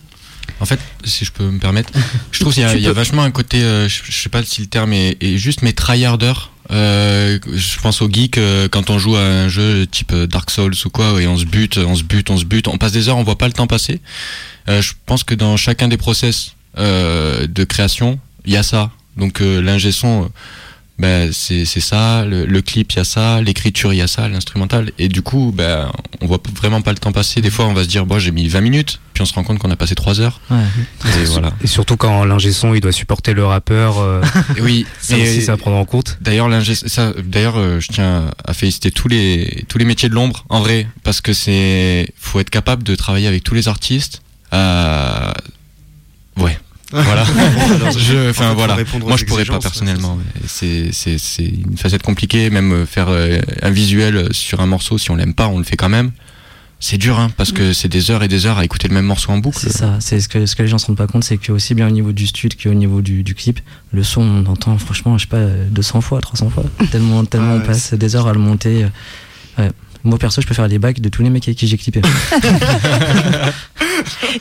en 0.59 0.65
fait, 0.65 0.79
si 1.03 1.25
je 1.25 1.31
peux 1.31 1.49
me 1.49 1.57
permettre, 1.57 1.91
je 2.31 2.39
trouve 2.39 2.53
qu'il 2.53 2.63
y, 2.63 2.87
a 2.87 2.93
vachement 2.93 3.23
un 3.23 3.31
côté, 3.31 3.63
euh, 3.63 3.89
je, 3.89 4.11
sais 4.11 4.29
pas 4.29 4.43
si 4.43 4.61
le 4.61 4.67
terme 4.67 4.93
est, 4.93 5.37
juste, 5.37 5.63
mais 5.63 5.73
tryharder. 5.73 6.33
Euh, 6.71 7.39
je 7.51 7.79
pense 7.79 8.01
au 8.01 8.09
geek 8.09 8.37
euh, 8.37 8.69
quand 8.69 8.89
on 8.89 8.97
joue 8.97 9.15
à 9.15 9.21
un 9.21 9.49
jeu 9.49 9.85
type 9.85 10.13
Dark 10.13 10.49
Souls 10.49 10.73
ou 10.85 10.89
quoi, 10.89 11.21
et 11.21 11.27
on 11.27 11.37
se 11.37 11.45
bute, 11.45 11.77
on 11.77 11.95
se 11.95 12.03
bute, 12.03 12.29
on 12.29 12.37
se 12.37 12.45
bute, 12.45 12.67
on 12.67 12.77
passe 12.77 12.93
des 12.93 13.09
heures, 13.09 13.17
on 13.17 13.23
voit 13.23 13.37
pas 13.37 13.47
le 13.47 13.53
temps 13.53 13.67
passer. 13.67 13.99
je 14.67 14.93
pense 15.05 15.23
que 15.23 15.35
dans 15.35 15.57
chacun 15.57 15.87
des 15.87 15.97
process 15.97 16.55
de 16.77 17.63
création, 17.63 18.19
il 18.45 18.53
y 18.53 18.57
a 18.57 18.63
ça. 18.63 18.91
Donc 19.17 19.41
l'ingé 19.41 19.91
son 19.91 20.31
ben, 21.01 21.31
c'est 21.33 21.65
ça, 21.65 22.25
le, 22.25 22.61
clip 22.61 22.93
il 22.93 22.97
y 22.97 22.99
a 22.99 23.03
ça, 23.03 23.41
l'écriture 23.41 23.91
il 23.91 23.97
y 23.97 24.01
a 24.03 24.07
ça, 24.07 24.29
l'instrumental. 24.29 24.91
Et 24.99 25.09
du 25.09 25.23
coup, 25.23 25.51
ben, 25.51 25.91
on 26.21 26.27
voit 26.27 26.39
vraiment 26.55 26.83
pas 26.83 26.91
le 26.91 26.99
temps 26.99 27.11
passer. 27.11 27.41
Des 27.41 27.49
fois, 27.49 27.65
on 27.65 27.73
va 27.73 27.83
se 27.83 27.87
dire, 27.87 28.05
bon, 28.05 28.19
j'ai 28.19 28.29
mis 28.29 28.47
20 28.47 28.61
minutes, 28.61 28.99
puis 29.13 29.23
on 29.23 29.25
se 29.25 29.33
rend 29.33 29.43
compte 29.43 29.57
qu'on 29.57 29.71
a 29.71 29.75
passé 29.75 29.95
3 29.95 30.21
heures. 30.21 30.39
Et, 30.51 31.23
voilà. 31.25 31.53
et 31.63 31.65
surtout 31.65 31.97
quand 31.97 32.23
l'ingé 32.23 32.51
son 32.51 32.75
il 32.75 32.81
doit 32.81 32.91
supporter 32.91 33.33
le 33.33 33.43
rappeur. 33.43 33.97
Euh, 33.97 34.21
oui, 34.61 34.85
ça 35.01 35.15
aussi, 35.15 35.41
ça 35.41 35.53
à 35.53 35.57
prendre 35.57 35.77
en 35.77 35.85
compte. 35.85 36.19
D'ailleurs, 36.21 36.49
ça, 36.85 37.13
d'ailleurs, 37.25 37.57
euh, 37.57 37.79
je 37.79 37.87
tiens 37.87 38.29
à 38.45 38.53
féliciter 38.53 38.91
tous 38.91 39.07
les, 39.07 39.65
tous 39.69 39.79
les 39.79 39.85
métiers 39.85 40.07
de 40.07 40.13
l'ombre, 40.13 40.45
en 40.49 40.59
vrai, 40.59 40.85
parce 41.01 41.19
que 41.19 41.33
c'est, 41.33 42.13
faut 42.15 42.39
être 42.39 42.51
capable 42.51 42.83
de 42.83 42.93
travailler 42.93 43.27
avec 43.27 43.43
tous 43.43 43.55
les 43.55 43.67
artistes. 43.67 44.21
Euh, 44.53 45.31
ouais, 46.37 46.59
voilà. 46.91 47.23
je, 47.97 48.29
enfin 48.29 48.53
voilà. 48.53 48.77
Moi, 48.99 49.17
je 49.17 49.25
pourrais 49.25 49.45
pas 49.45 49.59
personnellement. 49.59 50.17
C'est 50.45 50.89
c'est 50.91 51.17
c'est 51.17 51.45
une 51.45 51.77
facette 51.77 52.03
compliquée. 52.03 52.49
Même 52.49 52.71
euh, 52.71 52.85
faire 52.85 53.07
euh, 53.09 53.39
un 53.61 53.69
visuel 53.69 54.27
sur 54.31 54.61
un 54.61 54.65
morceau, 54.67 54.97
si 54.97 55.11
on 55.11 55.15
l'aime 55.15 55.33
pas, 55.33 55.47
on 55.47 55.57
le 55.57 55.63
fait 55.63 55.77
quand 55.77 55.89
même. 55.89 56.11
C'est 56.83 56.97
dur, 56.97 57.19
hein, 57.19 57.29
parce 57.37 57.51
que 57.51 57.73
c'est 57.73 57.87
des 57.87 58.09
heures 58.09 58.23
et 58.23 58.27
des 58.27 58.47
heures 58.47 58.57
à 58.57 58.65
écouter 58.65 58.87
le 58.87 58.95
même 58.95 59.05
morceau 59.05 59.31
en 59.31 59.37
boucle. 59.37 59.59
C'est 59.59 59.71
ça. 59.71 59.97
C'est 59.99 60.19
ce 60.19 60.27
que 60.27 60.47
ce 60.47 60.55
que 60.55 60.63
les 60.63 60.67
gens 60.67 60.79
se 60.79 60.87
rendent 60.87 60.97
pas 60.97 61.05
compte, 61.05 61.23
c'est 61.23 61.37
que 61.37 61.51
aussi 61.51 61.75
bien 61.75 61.87
au 61.87 61.91
niveau 61.91 62.11
du 62.11 62.25
studio 62.25 62.57
qu'au 62.61 62.73
niveau 62.73 63.01
du, 63.01 63.21
du 63.21 63.35
clip, 63.35 63.59
le 63.93 64.01
son 64.01 64.21
on 64.21 64.45
entend 64.47 64.77
franchement, 64.79 65.15
je 65.19 65.25
sais 65.25 65.29
pas, 65.29 65.45
200 65.69 66.01
fois, 66.01 66.21
300 66.21 66.49
fois. 66.49 66.63
tellement 66.91 67.23
tellement 67.23 67.53
on 67.53 67.61
passe 67.61 67.93
des 67.93 68.15
heures 68.15 68.27
à 68.27 68.33
le 68.33 68.39
monter. 68.39 68.87
Ouais. 69.59 69.69
Moi 70.03 70.17
perso, 70.17 70.41
je 70.41 70.47
peux 70.47 70.53
faire 70.53 70.67
les 70.67 70.79
bacs 70.79 70.99
de 70.99 71.09
tous 71.09 71.23
les 71.23 71.29
mecs 71.29 71.47
avec 71.47 71.57
qui 71.57 71.67
j'ai 71.67 71.77
clippé. 71.77 72.01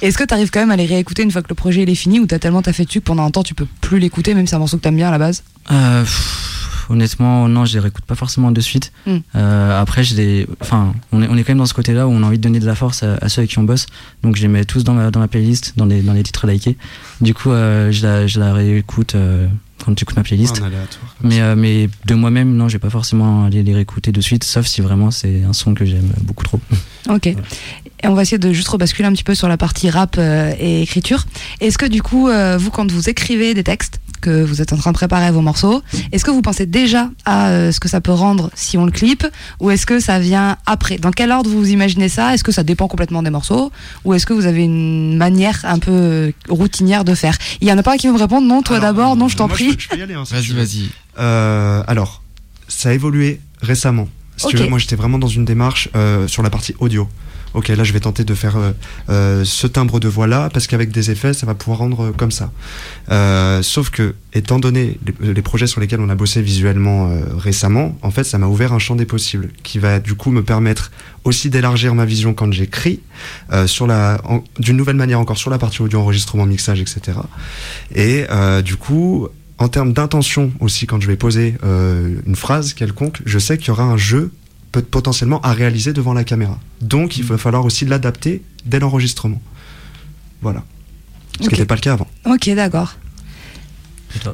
Est-ce 0.01 0.17
que 0.17 0.25
tu 0.25 0.33
arrives 0.35 0.51
quand 0.51 0.61
même 0.61 0.71
à 0.71 0.77
les 0.77 0.87
réécouter 0.87 1.23
une 1.23 1.31
fois 1.31 1.43
que 1.43 1.49
le 1.49 1.55
projet 1.55 1.83
est 1.83 1.95
fini 1.95 2.19
ou 2.21 2.27
t'as 2.27 2.39
tellement 2.39 2.63
t'as 2.63 2.73
fait 2.73 2.85
dessus 2.85 3.01
que 3.01 3.07
pendant 3.07 3.25
un 3.25 3.31
temps 3.31 3.43
tu 3.43 3.55
peux 3.55 3.67
plus 3.81 3.99
l'écouter 3.99 4.35
même 4.35 4.47
si 4.47 4.51
c'est 4.51 4.57
un 4.57 4.61
morceau 4.61 4.79
que 4.79 4.83
t'aimes 4.83 4.97
bien 4.97 5.09
à 5.09 5.11
la 5.11 5.19
base? 5.19 5.43
Euh, 5.71 6.05
Honnêtement, 6.91 7.47
non, 7.47 7.65
je 7.67 7.75
les 7.75 7.79
réécoute 7.79 8.05
pas 8.05 8.17
forcément 8.17 8.51
de 8.51 8.61
suite. 8.61 8.93
Hmm. 9.07 9.19
Euh, 9.37 9.81
après, 9.81 10.03
je 10.03 10.45
enfin, 10.61 10.93
on 11.13 11.23
est, 11.23 11.29
on 11.29 11.37
est 11.37 11.45
quand 11.45 11.51
même 11.51 11.59
dans 11.59 11.67
ce 11.67 11.75
côté-là 11.75 12.09
où 12.09 12.11
on 12.11 12.25
a 12.25 12.27
envie 12.27 12.39
de 12.39 12.43
donner 12.43 12.59
de 12.59 12.67
la 12.67 12.75
force 12.75 13.05
à, 13.05 13.29
ceux 13.29 13.43
avec 13.43 13.51
qui 13.51 13.61
on 13.61 13.63
bosse. 13.63 13.87
Donc, 14.25 14.35
je 14.35 14.43
les 14.43 14.49
mets 14.49 14.65
tous 14.65 14.83
dans 14.83 14.95
la 14.95 15.29
playlist, 15.29 15.75
dans 15.77 15.87
les, 15.87 16.03
dans 16.03 16.15
les 16.15 16.25
titres 16.25 16.49
likés. 16.49 16.77
Du 17.21 17.33
coup, 17.33 17.53
euh, 17.53 17.93
je, 17.93 18.05
la, 18.05 18.27
je 18.27 18.41
la 18.41 18.53
réécoute 18.53 19.15
quand 19.91 19.97
tu 19.97 20.05
écoutes 20.05 20.17
ma 20.17 20.23
playlist. 20.23 20.63
mais, 21.23 21.41
euh, 21.41 21.57
mais 21.57 21.89
de 22.07 22.15
moi-même, 22.15 22.55
non, 22.55 22.69
je 22.69 22.75
vais 22.75 22.79
pas 22.79 22.91
forcément 22.91 23.45
aller 23.45 23.63
les 23.63 23.75
réécouter 23.75 24.13
de 24.13 24.21
suite, 24.21 24.45
sauf 24.45 24.67
si 24.67 24.81
vraiment 24.81 25.11
c'est 25.11 25.43
un 25.43 25.53
son 25.53 25.75
que 25.75 25.85
j'aime 25.85 26.11
beaucoup 26.23 26.45
trop. 26.45 26.61
Ok. 27.09 27.27
Et 27.27 27.37
on 28.05 28.15
va 28.15 28.23
essayer 28.23 28.39
de 28.39 28.53
juste 28.53 28.69
rebasculer 28.69 29.09
un 29.09 29.13
petit 29.13 29.25
peu 29.25 29.35
sur 29.35 29.49
la 29.49 29.57
partie 29.57 29.91
rap 29.91 30.17
euh, 30.19 30.53
et 30.61 30.83
écriture. 30.83 31.25
Est-ce 31.61 31.77
que 31.77 31.87
du 31.87 32.03
coup, 32.03 32.29
euh, 32.29 32.57
vous, 32.59 32.71
quand 32.71 32.89
vous 32.93 33.09
écrivez 33.09 33.53
des 33.55 33.65
textes, 33.65 34.01
que 34.21 34.43
vous 34.45 34.61
êtes 34.61 34.73
en 34.73 34.77
train 34.77 34.91
de 34.91 34.97
préparer 34.97 35.31
vos 35.31 35.41
morceaux. 35.41 35.83
Est-ce 36.13 36.25
que 36.25 36.31
vous 36.31 36.43
pensez 36.43 36.67
déjà 36.67 37.11
à 37.25 37.49
euh, 37.49 37.73
ce 37.73 37.81
que 37.81 37.89
ça 37.89 38.01
peut 38.01 38.13
rendre 38.13 38.51
si 38.55 38.79
on 38.79 38.85
le 38.85 38.93
clip 38.93 39.27
ou 39.61 39.71
est-ce 39.71 39.87
que 39.87 40.01
ça 40.01 40.19
vient 40.19 40.57
après? 40.67 40.99
Dans 40.99 41.11
quel 41.11 41.33
ordre 41.33 41.51
vous 41.51 41.69
imaginez 41.71 42.09
ça? 42.09 42.35
Est-ce 42.35 42.45
que 42.45 42.53
ça 42.53 42.63
dépend 42.63 42.89
complètement 42.89 43.23
des 43.23 43.31
morceaux? 43.31 43.73
Ou 44.05 44.15
est-ce 44.15 44.27
que 44.27 44.33
vous 44.33 44.47
avez 44.47 44.63
une 44.65 45.17
manière 45.17 45.61
un 45.65 45.79
peu 45.79 45.91
euh, 45.91 46.33
routinière 46.49 47.05
de 47.05 47.15
faire? 47.15 47.37
Il 47.61 47.69
y 47.69 47.73
en 47.73 47.79
a 47.79 47.83
pas 47.83 47.97
qui 47.97 48.07
veut 48.07 48.13
me 48.13 48.19
répondre 48.19 48.47
non, 48.47 48.63
toi 48.63 48.81
d'abord, 48.81 49.17
non, 49.17 49.29
je 49.29 49.37
t'en 49.37 49.49
prie. 49.49 49.77
Hein, 49.93 50.25
vas-y, 50.31 50.53
vas-y. 50.53 50.89
Euh, 51.19 51.83
alors, 51.87 52.23
ça 52.69 52.91
a 52.91 52.93
évolué 52.93 53.41
récemment. 53.61 54.09
Si 54.37 54.47
tu 54.49 54.57
veux, 54.57 54.69
moi 54.69 54.79
j'étais 54.79 54.97
vraiment 54.97 55.19
dans 55.19 55.29
une 55.29 55.45
démarche 55.45 55.89
sur 56.27 56.43
la 56.43 56.51
partie 56.51 56.75
audio 56.79 57.09
ok, 57.55 57.69
là 57.69 57.85
je 57.85 57.93
vais 57.93 58.01
tenter 58.01 58.25
de 58.25 58.35
faire 58.35 58.57
euh, 58.57 58.73
euh, 59.09 59.45
ce 59.45 59.67
timbre 59.67 60.01
de 60.01 60.09
voix 60.09 60.27
là 60.27 60.51
parce 60.53 60.67
qu'avec 60.67 60.91
des 60.91 61.11
effets 61.11 61.33
ça 61.33 61.47
va 61.47 61.55
pouvoir 61.55 61.79
rendre 61.79 62.05
euh, 62.05 62.13
comme 62.13 62.31
ça. 62.31 62.53
sauf 63.63 63.91
que 63.91 64.15
étant 64.33 64.59
donné 64.59 64.99
les, 65.21 65.43
projets 65.43 65.67
sur 65.67 65.81
lesquels 65.81 66.01
on 66.01 66.09
a 66.09 66.15
bossé 66.15 66.43
visuellement 66.43 67.11
récemment, 67.37 67.97
en 68.03 68.11
fait 68.11 68.25
ça 68.25 68.39
m'a 68.39 68.47
ouvert 68.47 68.73
un 68.73 68.79
champ 68.79 68.95
des 68.95 69.07
possibles 69.07 69.49
qui 69.63 69.79
va 69.79 69.99
du 69.99 70.15
coup 70.15 70.31
me 70.31 70.43
permettre 70.43 70.93
aussi 71.25 71.51
d'élargir 71.51 71.95
ma 71.95 72.05
vision 72.05 72.35
quand 72.35 72.53
j'écris 72.53 73.01
sur 73.67 73.87
la 73.87 74.21
d'une 74.59 74.77
nouvelle 74.77 74.97
manière 74.97 75.19
encore 75.19 75.39
sur 75.39 75.51
la 75.51 75.59
partie 75.59 75.83
audio 75.83 76.01
enregistrement 76.01 76.47
mixage 76.47 76.81
etc. 76.81 77.19
Et 77.95 78.27
du 78.63 78.77
coup 78.77 79.29
en 79.59 79.69
termes 79.69 79.93
d'intention 79.93 80.53
aussi 80.61 80.87
quand 80.87 81.01
je 81.01 81.09
vais 81.09 81.17
poser 81.17 81.57
une 81.65 82.37
phrase 82.37 82.75
quelconque, 82.75 83.21
je 83.25 83.39
sais 83.39 83.59
qu'il 83.59 83.69
y 83.69 83.71
aura 83.71 83.85
un 83.85 83.97
jeu 83.97 84.31
peut 84.73 84.83
potentiellement 84.83 85.41
à 85.41 85.53
réaliser 85.53 85.93
devant 85.93 86.13
la 86.13 86.25
caméra. 86.25 86.59
Donc 86.81 87.17
il 87.17 87.25
va 87.25 87.39
falloir 87.39 87.65
aussi 87.65 87.85
l'adapter 87.85 88.43
dès 88.65 88.79
l'enregistrement. 88.79 89.41
Voilà. 90.43 90.65
Ce 91.41 91.49
qui 91.49 91.55
n'était 91.55 91.67
pas 91.67 91.75
le 91.75 91.81
cas 91.81 91.95
avant. 91.95 92.07
Ok, 92.27 92.51
d'accord. 92.51 92.95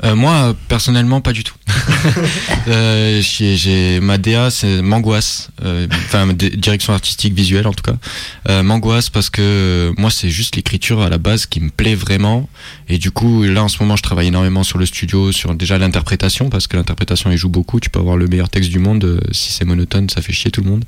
Euh, 0.04 0.14
moi, 0.14 0.54
personnellement, 0.68 1.20
pas 1.20 1.32
du 1.32 1.44
tout. 1.44 1.54
euh, 2.68 3.20
j'ai 3.22 4.00
ma 4.00 4.18
DA, 4.18 4.50
c'est 4.50 4.82
m'angoisse. 4.82 5.50
Euh, 5.64 5.86
enfin, 5.90 6.28
direction 6.32 6.92
artistique 6.92 7.34
visuelle 7.34 7.66
en 7.66 7.72
tout 7.72 7.82
cas. 7.82 8.62
M'angoisse 8.62 9.10
parce 9.10 9.30
que 9.30 9.92
moi, 9.98 10.10
c'est 10.10 10.30
juste 10.30 10.56
l'écriture 10.56 11.02
à 11.02 11.08
la 11.08 11.18
base 11.18 11.46
qui 11.46 11.60
me 11.60 11.70
plaît 11.70 11.94
vraiment. 11.94 12.48
Et 12.88 12.98
du 12.98 13.10
coup, 13.10 13.42
là, 13.44 13.64
en 13.64 13.68
ce 13.68 13.82
moment, 13.82 13.96
je 13.96 14.02
travaille 14.02 14.28
énormément 14.28 14.62
sur 14.62 14.78
le 14.78 14.86
studio, 14.86 15.32
sur 15.32 15.54
déjà 15.54 15.78
l'interprétation 15.78 16.48
parce 16.48 16.66
que 16.66 16.76
l'interprétation, 16.76 17.30
il 17.30 17.36
joue 17.36 17.48
beaucoup. 17.48 17.80
Tu 17.80 17.90
peux 17.90 18.00
avoir 18.00 18.16
le 18.16 18.26
meilleur 18.26 18.48
texte 18.48 18.70
du 18.70 18.78
monde. 18.78 19.20
si 19.32 19.52
c'est 19.52 19.64
monotone, 19.64 20.08
ça 20.08 20.22
fait 20.22 20.32
chier 20.32 20.50
tout 20.50 20.62
le 20.62 20.70
monde. 20.70 20.84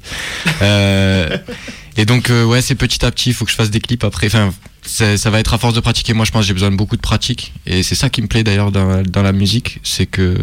et 1.97 2.05
donc, 2.05 2.31
ouais, 2.31 2.63
c'est 2.63 2.75
petit 2.75 3.05
à 3.05 3.11
petit. 3.11 3.31
Il 3.31 3.35
faut 3.35 3.45
que 3.45 3.51
je 3.51 3.57
fasse 3.57 3.71
des 3.71 3.81
clips 3.81 4.05
après. 4.05 4.27
Enfin, 4.27 4.53
ça 4.89 5.31
va 5.31 5.41
être 5.41 5.55
à 5.55 5.59
force 5.59 5.75
de 5.75 5.81
pratiquer. 5.81 6.15
Moi, 6.15 6.25
je 6.25 6.31
pense 6.31 6.43
que 6.43 6.49
j'ai 6.49 6.55
besoin 6.55 6.71
de 6.71 6.77
beaucoup 6.77 6.97
de 6.97 7.01
pratique. 7.01 7.53
Et 7.67 7.83
c'est 7.83 7.95
ça 7.95 8.09
qui 8.09 8.23
me 8.23 8.27
plaît 8.27 8.43
d'ailleurs 8.43 8.73
dans, 8.73 9.03
dans, 9.03 9.23
la 9.23 9.33
musique, 9.33 9.81
c'est 9.83 10.07
que 10.07 10.37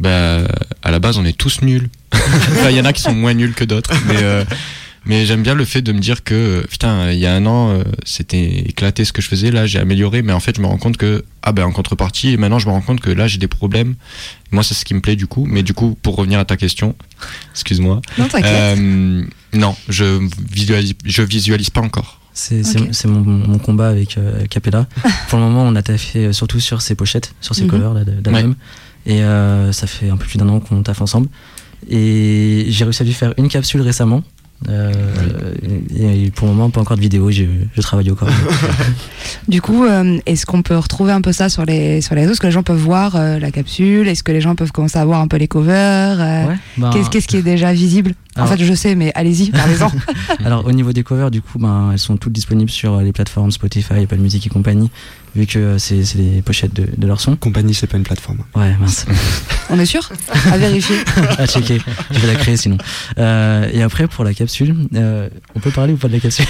bah, 0.00 0.40
à 0.82 0.90
la 0.90 0.98
base, 0.98 1.18
on 1.18 1.24
est 1.24 1.36
tous 1.36 1.62
nuls. 1.62 1.88
Il 2.70 2.76
y 2.76 2.80
en 2.80 2.84
a 2.84 2.92
qui 2.92 3.02
sont 3.02 3.14
moins 3.14 3.34
nuls 3.34 3.54
que 3.54 3.64
d'autres, 3.64 3.92
mais 4.06 4.22
euh, 4.22 4.44
mais 5.08 5.24
j'aime 5.24 5.42
bien 5.42 5.54
le 5.54 5.64
fait 5.64 5.80
de 5.80 5.92
me 5.92 6.00
dire 6.00 6.22
que 6.22 6.66
putain, 6.68 7.10
il 7.12 7.18
y 7.18 7.26
a 7.26 7.34
un 7.34 7.46
an, 7.46 7.70
euh, 7.70 7.82
c'était 8.04 8.44
éclaté 8.66 9.06
ce 9.06 9.12
que 9.12 9.22
je 9.22 9.28
faisais. 9.28 9.50
Là, 9.50 9.66
j'ai 9.66 9.78
amélioré, 9.78 10.20
mais 10.20 10.34
en 10.34 10.40
fait, 10.40 10.56
je 10.56 10.60
me 10.60 10.66
rends 10.66 10.76
compte 10.76 10.98
que 10.98 11.24
ah 11.42 11.52
ben 11.52 11.64
en 11.64 11.72
contrepartie, 11.72 12.36
maintenant, 12.36 12.58
je 12.58 12.66
me 12.66 12.72
rends 12.72 12.82
compte 12.82 13.00
que 13.00 13.10
là, 13.10 13.26
j'ai 13.26 13.38
des 13.38 13.48
problèmes. 13.48 13.94
Moi, 14.50 14.62
c'est 14.62 14.74
ce 14.74 14.84
qui 14.84 14.92
me 14.92 15.00
plaît 15.00 15.16
du 15.16 15.26
coup. 15.26 15.46
Mais 15.48 15.62
du 15.62 15.72
coup, 15.72 15.96
pour 16.02 16.16
revenir 16.16 16.38
à 16.38 16.44
ta 16.44 16.58
question, 16.58 16.94
excuse-moi. 17.52 18.02
Non, 18.18 18.28
euh, 18.34 19.24
non, 19.54 19.76
je 19.88 20.20
visualise, 20.50 20.94
je 21.04 21.22
visualise 21.22 21.70
pas 21.70 21.80
encore. 21.80 22.17
C'est 22.38 23.06
mon, 23.06 23.20
mon, 23.20 23.58
combat 23.58 23.88
avec 23.88 24.16
euh, 24.16 24.46
Capella. 24.46 24.86
Pour 25.28 25.40
le 25.40 25.44
moment, 25.44 25.64
on 25.64 25.74
a 25.74 25.82
taffé 25.82 26.26
euh, 26.26 26.32
surtout 26.32 26.60
sur 26.60 26.82
ses 26.82 26.94
pochettes, 26.94 27.34
sur 27.40 27.56
ses 27.56 27.64
mhm. 27.64 27.70
covers 27.70 27.94
d'album. 27.94 28.54
Et 29.06 29.24
euh, 29.24 29.72
ça 29.72 29.88
fait 29.88 30.08
un 30.08 30.16
peu 30.16 30.24
plus 30.24 30.38
d'un 30.38 30.48
an 30.48 30.60
qu'on 30.60 30.82
taffe 30.82 31.00
ensemble. 31.00 31.28
Et 31.90 32.66
j'ai 32.68 32.84
réussi 32.84 33.02
à 33.02 33.06
lui 33.06 33.12
faire 33.12 33.34
une 33.38 33.48
capsule 33.48 33.80
récemment. 33.80 34.22
Euh, 34.68 34.92
et, 35.96 36.30
pour 36.32 36.48
le 36.48 36.54
moment, 36.54 36.70
pas 36.70 36.80
encore 36.80 36.96
de 36.96 37.02
vidéo, 37.02 37.30
je, 37.30 37.44
je 37.74 37.80
travaille 37.80 38.10
encore. 38.10 38.28
du 39.48 39.62
coup, 39.62 39.84
euh, 39.84 40.18
est-ce 40.26 40.46
qu'on 40.46 40.62
peut 40.62 40.76
retrouver 40.76 41.12
un 41.12 41.20
peu 41.20 41.32
ça 41.32 41.48
sur 41.48 41.64
les, 41.64 42.00
sur 42.00 42.14
les 42.14 42.22
réseaux? 42.22 42.32
Est-ce 42.32 42.40
que 42.40 42.46
les 42.46 42.52
gens 42.52 42.64
peuvent 42.64 42.76
voir 42.76 43.14
euh, 43.14 43.38
la 43.38 43.50
capsule? 43.50 44.08
Est-ce 44.08 44.22
que 44.22 44.32
les 44.32 44.40
gens 44.40 44.56
peuvent 44.56 44.72
commencer 44.72 44.98
à 44.98 45.04
voir 45.04 45.20
un 45.20 45.28
peu 45.28 45.36
les 45.36 45.48
covers 45.48 46.18
ben, 46.76 46.90
Qu'est-ce 46.90 47.28
qui 47.28 47.36
est 47.36 47.42
déjà 47.42 47.72
visible? 47.72 48.14
En 48.36 48.46
fait, 48.46 48.62
je 48.62 48.74
sais, 48.74 48.94
mais 48.94 49.12
allez-y, 49.14 49.50
parlez-en. 49.52 49.90
Alors, 50.44 50.66
au 50.66 50.72
niveau 50.72 50.92
des 50.92 51.02
covers, 51.02 51.30
du 51.30 51.40
coup, 51.40 51.58
ben, 51.58 51.90
elles 51.92 51.98
sont 51.98 52.16
toutes 52.16 52.32
disponibles 52.32 52.70
sur 52.70 53.00
les 53.00 53.12
plateformes 53.12 53.50
Spotify, 53.50 54.02
Apple 54.02 54.18
Music 54.18 54.46
et 54.46 54.50
compagnie 54.50 54.90
vu 55.34 55.46
que 55.46 55.78
c'est 55.78 56.02
les 56.14 56.42
pochettes 56.42 56.74
de, 56.74 56.86
de, 56.96 57.06
leur 57.06 57.20
son. 57.20 57.36
Compagnie, 57.36 57.74
c'est 57.74 57.86
pas 57.86 57.96
une 57.96 58.04
plateforme. 58.04 58.38
Ouais, 58.54 58.74
mince. 58.78 59.06
On 59.70 59.78
est 59.78 59.86
sûr? 59.86 60.08
À 60.50 60.58
vérifier. 60.58 60.96
à 61.38 61.46
checker. 61.46 61.80
Je 62.10 62.18
vais 62.18 62.26
la 62.26 62.34
créer 62.34 62.56
sinon. 62.56 62.78
Euh, 63.18 63.68
et 63.72 63.82
après, 63.82 64.08
pour 64.08 64.24
la 64.24 64.34
capsule, 64.34 64.74
euh, 64.94 65.28
on 65.54 65.60
peut 65.60 65.70
parler 65.70 65.92
ou 65.92 65.96
pas 65.96 66.08
de 66.08 66.14
la 66.14 66.20
capsule? 66.20 66.46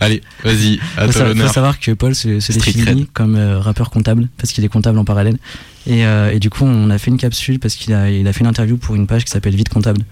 Allez, 0.00 0.22
vas-y. 0.44 0.78
Il 1.00 1.12
faut, 1.12 1.48
savoir 1.48 1.80
que 1.80 1.92
Paul 1.92 2.14
se, 2.14 2.40
se 2.40 2.52
définit 2.52 3.06
comme 3.12 3.36
euh, 3.36 3.58
rappeur 3.58 3.90
comptable 3.90 4.28
parce 4.36 4.52
qu'il 4.52 4.64
est 4.64 4.68
comptable 4.68 4.98
en 4.98 5.04
parallèle. 5.04 5.38
Et, 5.86 6.06
euh, 6.06 6.30
et, 6.32 6.38
du 6.38 6.50
coup, 6.50 6.64
on 6.64 6.90
a 6.90 6.98
fait 6.98 7.10
une 7.10 7.16
capsule 7.16 7.58
parce 7.58 7.74
qu'il 7.74 7.92
a, 7.92 8.10
il 8.10 8.26
a 8.28 8.32
fait 8.32 8.40
une 8.40 8.46
interview 8.46 8.76
pour 8.76 8.94
une 8.94 9.06
page 9.06 9.24
qui 9.24 9.30
s'appelle 9.30 9.56
Vite 9.56 9.68
comptable. 9.68 10.02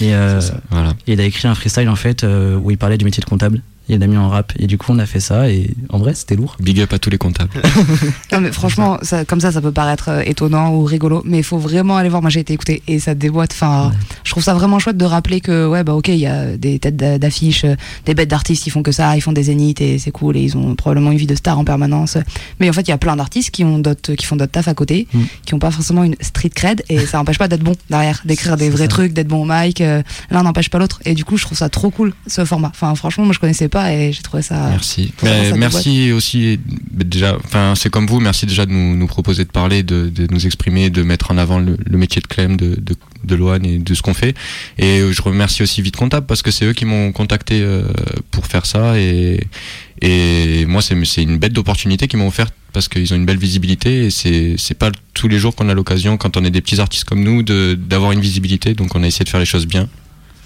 Et, 0.00 0.14
euh, 0.14 0.40
voilà. 0.70 0.94
et 1.06 1.14
il 1.14 1.20
a 1.20 1.24
écrit 1.24 1.48
un 1.48 1.54
freestyle 1.54 1.88
en 1.88 1.96
fait 1.96 2.24
où 2.24 2.70
il 2.70 2.78
parlait 2.78 2.98
du 2.98 3.04
métier 3.04 3.20
de 3.20 3.28
comptable 3.28 3.62
il 3.88 4.02
a 4.02 4.06
mis 4.06 4.16
en 4.16 4.28
rap. 4.28 4.52
Et 4.58 4.66
du 4.66 4.78
coup, 4.78 4.92
on 4.92 4.98
a 4.98 5.06
fait 5.06 5.20
ça 5.20 5.50
et 5.50 5.74
en 5.88 5.98
vrai, 5.98 6.14
c'était 6.14 6.36
lourd. 6.36 6.56
Big 6.60 6.80
up 6.80 6.92
à 6.92 6.98
tous 6.98 7.10
les 7.10 7.18
comptables. 7.18 7.50
non, 8.32 8.40
mais 8.40 8.52
franchement, 8.52 8.98
ça, 9.02 9.24
comme 9.24 9.40
ça, 9.40 9.52
ça 9.52 9.60
peut 9.60 9.72
paraître 9.72 10.08
euh, 10.08 10.22
étonnant 10.24 10.74
ou 10.74 10.84
rigolo, 10.84 11.22
mais 11.24 11.38
il 11.38 11.44
faut 11.44 11.58
vraiment 11.58 11.96
aller 11.96 12.08
voir. 12.08 12.22
Moi, 12.22 12.30
j'ai 12.30 12.40
été 12.40 12.52
écouté 12.52 12.82
et 12.86 12.98
ça 12.98 13.14
déboîte. 13.14 13.52
Enfin, 13.52 13.92
je 14.24 14.30
trouve 14.30 14.42
ça 14.42 14.54
vraiment 14.54 14.78
chouette 14.78 14.96
de 14.96 15.04
rappeler 15.04 15.40
que, 15.40 15.66
ouais, 15.66 15.84
bah, 15.84 15.94
ok, 15.94 16.08
il 16.08 16.16
y 16.16 16.26
a 16.26 16.56
des 16.56 16.78
têtes 16.78 16.96
d'affiches, 16.96 17.64
euh, 17.64 17.76
des 18.04 18.14
bêtes 18.14 18.28
d'artistes 18.28 18.62
qui 18.62 18.70
font 18.70 18.82
que 18.82 18.92
ça, 18.92 19.16
ils 19.16 19.20
font 19.20 19.32
des 19.32 19.44
zéniths 19.44 19.80
et 19.80 19.98
c'est 19.98 20.10
cool 20.10 20.36
et 20.36 20.42
ils 20.42 20.56
ont 20.56 20.74
probablement 20.74 21.10
une 21.10 21.18
vie 21.18 21.26
de 21.26 21.34
star 21.34 21.58
en 21.58 21.64
permanence. 21.64 22.18
Mais 22.60 22.68
en 22.68 22.72
fait, 22.72 22.82
il 22.82 22.90
y 22.90 22.94
a 22.94 22.98
plein 22.98 23.16
d'artistes 23.16 23.50
qui 23.50 23.64
ont 23.64 23.78
d'autres, 23.78 24.14
qui 24.14 24.26
font 24.26 24.36
d'autres 24.36 24.52
taf 24.52 24.68
à 24.68 24.74
côté, 24.74 25.06
mm. 25.12 25.20
qui 25.46 25.54
ont 25.54 25.58
pas 25.58 25.70
forcément 25.70 26.04
une 26.04 26.16
street 26.20 26.50
cred 26.54 26.82
et 26.88 26.98
ça 27.06 27.18
n'empêche 27.18 27.38
pas 27.38 27.48
d'être 27.48 27.62
bon 27.62 27.74
derrière, 27.90 28.22
d'écrire 28.24 28.56
des 28.56 28.70
vrais 28.70 28.88
trucs, 28.88 29.12
d'être 29.12 29.28
bon 29.28 29.42
au 29.42 29.46
mic. 29.48 29.80
Euh, 29.80 30.02
l'un 30.30 30.42
n'empêche 30.42 30.70
pas 30.70 30.78
l'autre. 30.78 31.00
Et 31.04 31.14
du 31.14 31.24
coup, 31.24 31.36
je 31.36 31.44
trouve 31.44 31.58
ça 31.58 31.68
trop 31.68 31.90
cool, 31.90 32.12
ce 32.26 32.44
format. 32.44 32.68
Enfin, 32.68 32.94
franchement, 32.94 33.24
moi, 33.24 33.32
je 33.32 33.38
connaissais 33.38 33.68
pas 33.68 33.77
et 33.86 34.12
j'ai 34.12 34.22
trouvé 34.22 34.42
ça 34.42 34.68
Merci. 34.70 35.12
merci 35.56 36.12
aussi 36.12 36.60
déjà. 36.90 37.36
Enfin, 37.44 37.74
c'est 37.76 37.90
comme 37.90 38.06
vous. 38.06 38.20
Merci 38.20 38.46
déjà 38.46 38.66
de 38.66 38.72
nous, 38.72 38.96
nous 38.96 39.06
proposer 39.06 39.44
de 39.44 39.50
parler, 39.50 39.82
de, 39.82 40.08
de, 40.08 40.26
nous 40.30 40.46
exprimer, 40.46 40.90
de 40.90 41.02
mettre 41.02 41.30
en 41.30 41.38
avant 41.38 41.58
le, 41.58 41.76
métier 41.96 42.20
de 42.20 42.26
Clem, 42.26 42.56
de, 42.56 42.76
de, 42.80 42.94
de 43.24 43.34
Loane 43.34 43.64
et 43.64 43.78
de 43.78 43.94
ce 43.94 44.02
qu'on 44.02 44.14
fait. 44.14 44.34
Et 44.78 45.02
je 45.10 45.22
remercie 45.22 45.62
aussi 45.62 45.82
Vite 45.82 45.96
Comptable 45.96 46.26
parce 46.26 46.42
que 46.42 46.50
c'est 46.50 46.64
eux 46.64 46.72
qui 46.72 46.84
m'ont 46.84 47.12
contacté 47.12 47.60
euh, 47.62 47.82
pour 48.30 48.46
faire 48.46 48.66
ça 48.66 48.98
et 48.98 49.46
et 50.00 50.64
moi 50.66 50.80
c'est 50.80 51.22
une 51.22 51.38
bête 51.38 51.52
d'opportunité 51.52 52.06
qu'ils 52.06 52.20
m'ont 52.20 52.28
offert 52.28 52.46
parce 52.72 52.88
qu'ils 52.88 53.12
ont 53.12 53.16
une 53.16 53.26
belle 53.26 53.38
visibilité 53.38 54.06
et 54.06 54.10
c'est 54.10 54.78
pas 54.78 54.92
tous 55.14 55.26
les 55.26 55.38
jours 55.38 55.56
qu'on 55.56 55.68
a 55.68 55.74
l'occasion 55.74 56.16
quand 56.16 56.36
on 56.36 56.44
est 56.44 56.50
des 56.50 56.60
petits 56.60 56.80
artistes 56.80 57.04
comme 57.04 57.22
nous 57.22 57.42
d'avoir 57.42 58.12
une 58.12 58.20
visibilité. 58.20 58.74
Donc 58.74 58.94
on 58.94 59.02
a 59.02 59.06
essayé 59.06 59.24
de 59.24 59.30
faire 59.30 59.40
les 59.40 59.46
choses 59.46 59.66
bien. 59.66 59.88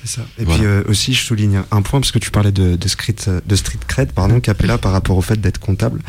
Ça. 0.05 0.23
Et 0.39 0.45
puis 0.45 0.65
euh, 0.65 0.83
aussi, 0.89 1.15
je 1.15 1.25
souligne 1.25 1.63
un 1.71 1.83
point 1.83 2.01
parce 2.01 2.11
que 2.11 2.19
tu 2.19 2.31
parlais 2.33 2.51
de, 2.51 2.75
de 2.75 2.89
street, 2.89 3.15
de 3.47 3.57
street 3.57 3.79
cred, 3.87 4.13
pardon, 4.13 4.41
Capella 4.41 4.77
par 4.77 4.91
rapport 4.93 5.17
au 5.17 5.23
fait 5.23 5.41
d'être 5.41 5.59
comptable. 5.59 6.01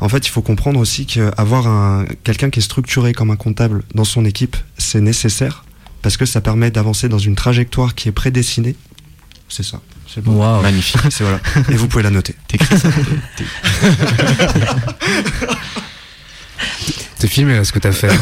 En 0.00 0.08
fait, 0.08 0.26
il 0.26 0.30
faut 0.30 0.40
comprendre 0.40 0.80
aussi 0.80 1.04
qu'avoir 1.06 1.66
un 1.66 2.06
quelqu'un 2.24 2.48
qui 2.50 2.60
est 2.60 2.62
structuré 2.62 3.12
comme 3.12 3.30
un 3.30 3.36
comptable 3.36 3.82
dans 3.94 4.04
son 4.04 4.24
équipe, 4.24 4.56
c'est 4.78 5.00
nécessaire 5.00 5.64
parce 6.00 6.16
que 6.16 6.24
ça 6.24 6.40
permet 6.40 6.70
d'avancer 6.70 7.08
dans 7.08 7.18
une 7.18 7.36
trajectoire 7.36 7.94
qui 7.94 8.08
est 8.08 8.12
prédestinée. 8.12 8.74
C'est 9.48 9.62
ça. 9.62 9.80
C'est 10.12 10.22
bon. 10.22 10.60
Magnifique. 10.62 11.00
C'est 11.10 11.24
voilà. 11.24 11.40
Et 11.70 11.74
vous 11.74 11.88
pouvez 11.88 12.02
la 12.02 12.10
noter. 12.10 12.34
T'écris 12.48 12.78
ça. 12.78 12.88
T'es 17.18 17.28
filmé 17.28 17.54
là 17.54 17.64
ce 17.64 17.72
que 17.72 17.78
t'as 17.78 17.92
fait. 17.92 18.08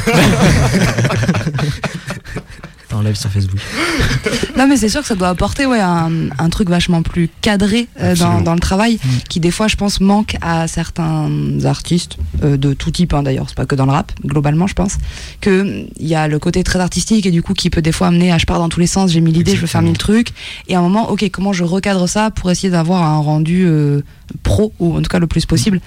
en 3.01 3.03
live 3.03 3.17
sur 3.17 3.31
Facebook. 3.31 3.59
non, 4.57 4.67
mais 4.69 4.77
c'est 4.77 4.89
sûr 4.89 5.01
que 5.01 5.07
ça 5.07 5.15
doit 5.15 5.29
apporter 5.29 5.67
ouais, 5.67 5.81
un, 5.81 6.11
un 6.39 6.51
truc 6.51 6.69
vachement 6.69 7.03
plus 7.03 7.29
cadré 7.41 7.89
euh, 8.01 8.15
dans, 8.15 8.41
dans, 8.41 8.55
le 8.55 8.61
travail, 8.61 8.99
mm. 9.03 9.09
qui 9.29 9.41
des 9.41 9.51
fois, 9.51 9.69
je 9.69 9.77
pense, 9.77 10.01
manque 10.01 10.37
à 10.43 10.69
certains 10.69 11.31
artistes, 11.65 12.17
euh, 12.43 12.57
de 12.57 12.75
tout 12.75 12.91
type 12.91 13.15
hein, 13.15 13.23
d'ailleurs, 13.23 13.47
c'est 13.49 13.57
pas 13.57 13.67
que 13.67 13.75
dans 13.75 13.87
le 13.87 13.93
rap, 13.93 14.13
globalement, 14.25 14.67
je 14.67 14.75
pense, 14.75 14.99
qu'il 15.41 15.89
y 15.99 16.15
a 16.15 16.29
le 16.29 16.39
côté 16.39 16.63
très 16.63 16.79
artistique 16.79 17.27
et 17.27 17.31
du 17.31 17.43
coup 17.43 17.55
qui 17.55 17.71
peut 17.71 17.83
des 17.83 17.93
fois 17.93 18.09
amener 18.09 18.33
à 18.33 18.39
je 18.39 18.47
pars 18.47 18.59
dans 18.59 18.69
tous 18.69 18.81
les 18.81 18.87
sens, 18.87 19.11
j'ai 19.11 19.21
mis 19.21 19.33
l'idée, 19.33 19.55
je 19.55 19.61
veux 19.61 19.67
faire 19.67 19.83
mille 19.83 19.99
trucs, 19.99 20.33
et 20.69 20.75
à 20.75 20.79
un 20.79 20.83
moment, 20.83 21.11
ok, 21.11 21.29
comment 21.31 21.53
je 21.53 21.65
recadre 21.65 22.09
ça 22.09 22.31
pour 22.31 22.51
essayer 22.51 22.71
d'avoir 22.71 23.03
un 23.03 23.19
rendu. 23.19 23.65
Euh, 23.67 24.03
pro 24.43 24.73
ou 24.79 24.97
en 24.97 25.03
tout 25.03 25.09
cas 25.09 25.19
le 25.19 25.27
plus 25.27 25.47
possible. 25.47 25.81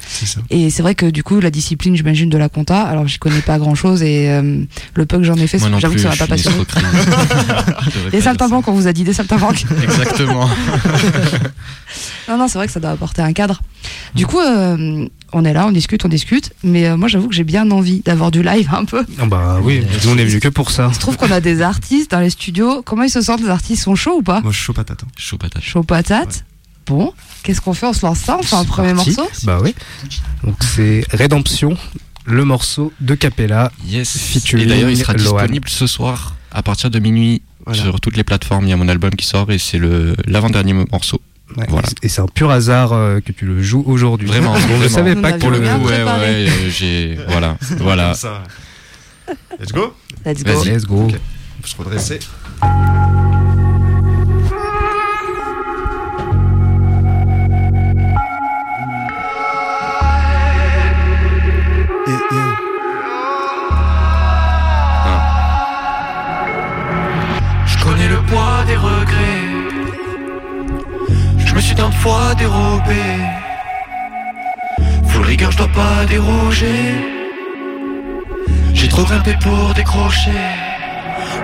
Et 0.49 0.69
c'est 0.69 0.81
vrai 0.81 0.95
que 0.95 1.05
du 1.05 1.23
coup 1.23 1.39
la 1.39 1.51
discipline 1.51 1.95
j'imagine 1.95 2.29
de 2.29 2.37
la 2.37 2.49
compta, 2.49 2.81
alors 2.81 3.07
j'y 3.07 3.19
connais 3.19 3.41
pas 3.41 3.57
grand 3.59 3.75
chose 3.75 4.03
et 4.03 4.29
euh, 4.29 4.63
le 4.93 5.05
peu 5.05 5.17
que 5.17 5.23
j'en 5.23 5.35
ai 5.35 5.47
fait, 5.47 5.59
j'avoue 5.79 5.95
que 5.95 6.01
ça 6.01 6.09
m'a 6.09 6.15
pas 6.15 6.27
passionné. 6.27 6.57
des 8.11 8.21
saltimbanques, 8.21 8.67
on 8.67 8.73
vous 8.73 8.87
a 8.87 8.93
dit 8.93 9.03
des 9.03 9.13
saltimbanques. 9.13 9.65
Exactement. 9.83 10.47
non 12.29 12.37
non 12.37 12.47
c'est 12.47 12.57
vrai 12.57 12.67
que 12.67 12.73
ça 12.73 12.79
doit 12.79 12.91
apporter 12.91 13.21
un 13.21 13.33
cadre. 13.33 13.61
Du 14.15 14.25
coup 14.25 14.39
euh, 14.39 15.07
on 15.33 15.45
est 15.45 15.53
là, 15.53 15.67
on 15.67 15.71
discute, 15.71 16.05
on 16.05 16.09
discute, 16.09 16.51
mais 16.63 16.87
euh, 16.87 16.97
moi 16.97 17.07
j'avoue 17.07 17.27
que 17.27 17.35
j'ai 17.35 17.43
bien 17.43 17.69
envie 17.71 18.01
d'avoir 18.01 18.31
du 18.31 18.43
live 18.43 18.69
un 18.71 18.85
peu. 18.85 19.03
Ah 19.19 19.25
bah 19.25 19.59
oui, 19.63 19.83
on 20.07 20.17
est 20.17 20.25
venu 20.25 20.39
que 20.39 20.47
pour 20.47 20.71
ça. 20.71 20.91
Je 20.93 20.99
trouve 20.99 21.17
qu'on 21.17 21.31
a 21.31 21.41
des 21.41 21.61
artistes 21.61 22.11
dans 22.11 22.19
les 22.19 22.29
studios. 22.29 22.81
Comment 22.83 23.03
ils 23.03 23.09
se 23.09 23.21
sentent 23.21 23.41
Les 23.41 23.49
artistes? 23.49 23.83
Sont 23.83 23.95
chauds 23.95 24.19
ou 24.19 24.21
pas? 24.21 24.41
Moi 24.41 24.51
je 24.51 24.57
suis 24.57 24.65
chaud 24.65 24.73
patate. 24.73 25.03
Hein. 25.03 25.11
Chaud 25.17 25.37
patate. 25.37 25.63
Chaud 25.63 25.83
patate. 25.83 26.45
Bon, 26.85 27.13
qu'est-ce 27.43 27.61
qu'on 27.61 27.73
fait 27.73 27.87
On 27.87 27.93
se 27.93 28.05
lance 28.05 28.19
ça 28.19 28.37
On 28.39 28.43
fait 28.43 28.55
un 28.55 28.65
premier 28.65 28.93
morceau 28.93 29.27
Bah 29.43 29.59
oui. 29.61 29.73
Donc 30.43 30.55
c'est 30.61 31.05
Rédemption, 31.11 31.77
le 32.25 32.45
morceau 32.45 32.91
de 32.99 33.15
Capella. 33.15 33.71
Yes. 33.85 34.35
Et 34.53 34.65
d'ailleurs, 34.65 34.89
il 34.89 34.97
sera 34.97 35.13
disponible 35.13 35.69
ce 35.69 35.87
soir 35.87 36.35
à 36.51 36.61
partir 36.61 36.89
de 36.89 36.99
minuit 36.99 37.41
sur 37.71 37.99
toutes 37.99 38.17
les 38.17 38.23
plateformes. 38.23 38.65
Il 38.65 38.69
y 38.69 38.73
a 38.73 38.77
mon 38.77 38.89
album 38.89 39.11
qui 39.11 39.25
sort 39.25 39.51
et 39.51 39.57
c'est 39.57 39.79
le 39.79 40.15
l'avant-dernier 40.25 40.73
morceau. 40.73 41.21
Voilà. 41.69 41.87
Et 42.01 42.09
c'est 42.09 42.21
un 42.21 42.27
pur 42.27 42.49
hasard 42.49 42.93
euh, 42.93 43.19
que 43.19 43.31
tu 43.31 43.45
le 43.45 43.61
joues 43.61 43.83
aujourd'hui. 43.85 44.27
Vraiment, 44.27 44.55
je 44.57 44.83
ne 44.83 44.87
savais 44.87 45.15
pas 45.15 45.33
que 45.33 45.39
pour 45.39 45.51
le 45.51 45.59
coup, 45.59 45.85
ouais, 45.85 46.03
ouais, 46.03 46.47
euh, 46.49 46.69
j'ai 46.69 47.17
voilà, 47.27 47.57
voilà. 47.77 48.13
Let's 49.59 49.71
go. 49.71 49.93
Let's 50.25 50.43
go. 50.43 50.63
Let's 50.63 50.85
go. 50.85 51.03
Okay. 51.03 51.17
On 51.57 51.61
peut 51.61 51.67
se 51.67 51.77
redresser. 51.77 52.19
Tant 72.03 72.09
de 72.09 72.15
fois 72.15 72.35
dérobé. 72.35 73.03
Full 75.07 75.25
rigueur, 75.25 75.51
je 75.51 75.57
dois 75.57 75.67
pas 75.67 76.05
déroger. 76.07 76.95
J'ai 78.73 78.87
trop 78.87 79.03
grimpé 79.03 79.35
pour 79.41 79.73
décrocher. 79.73 80.62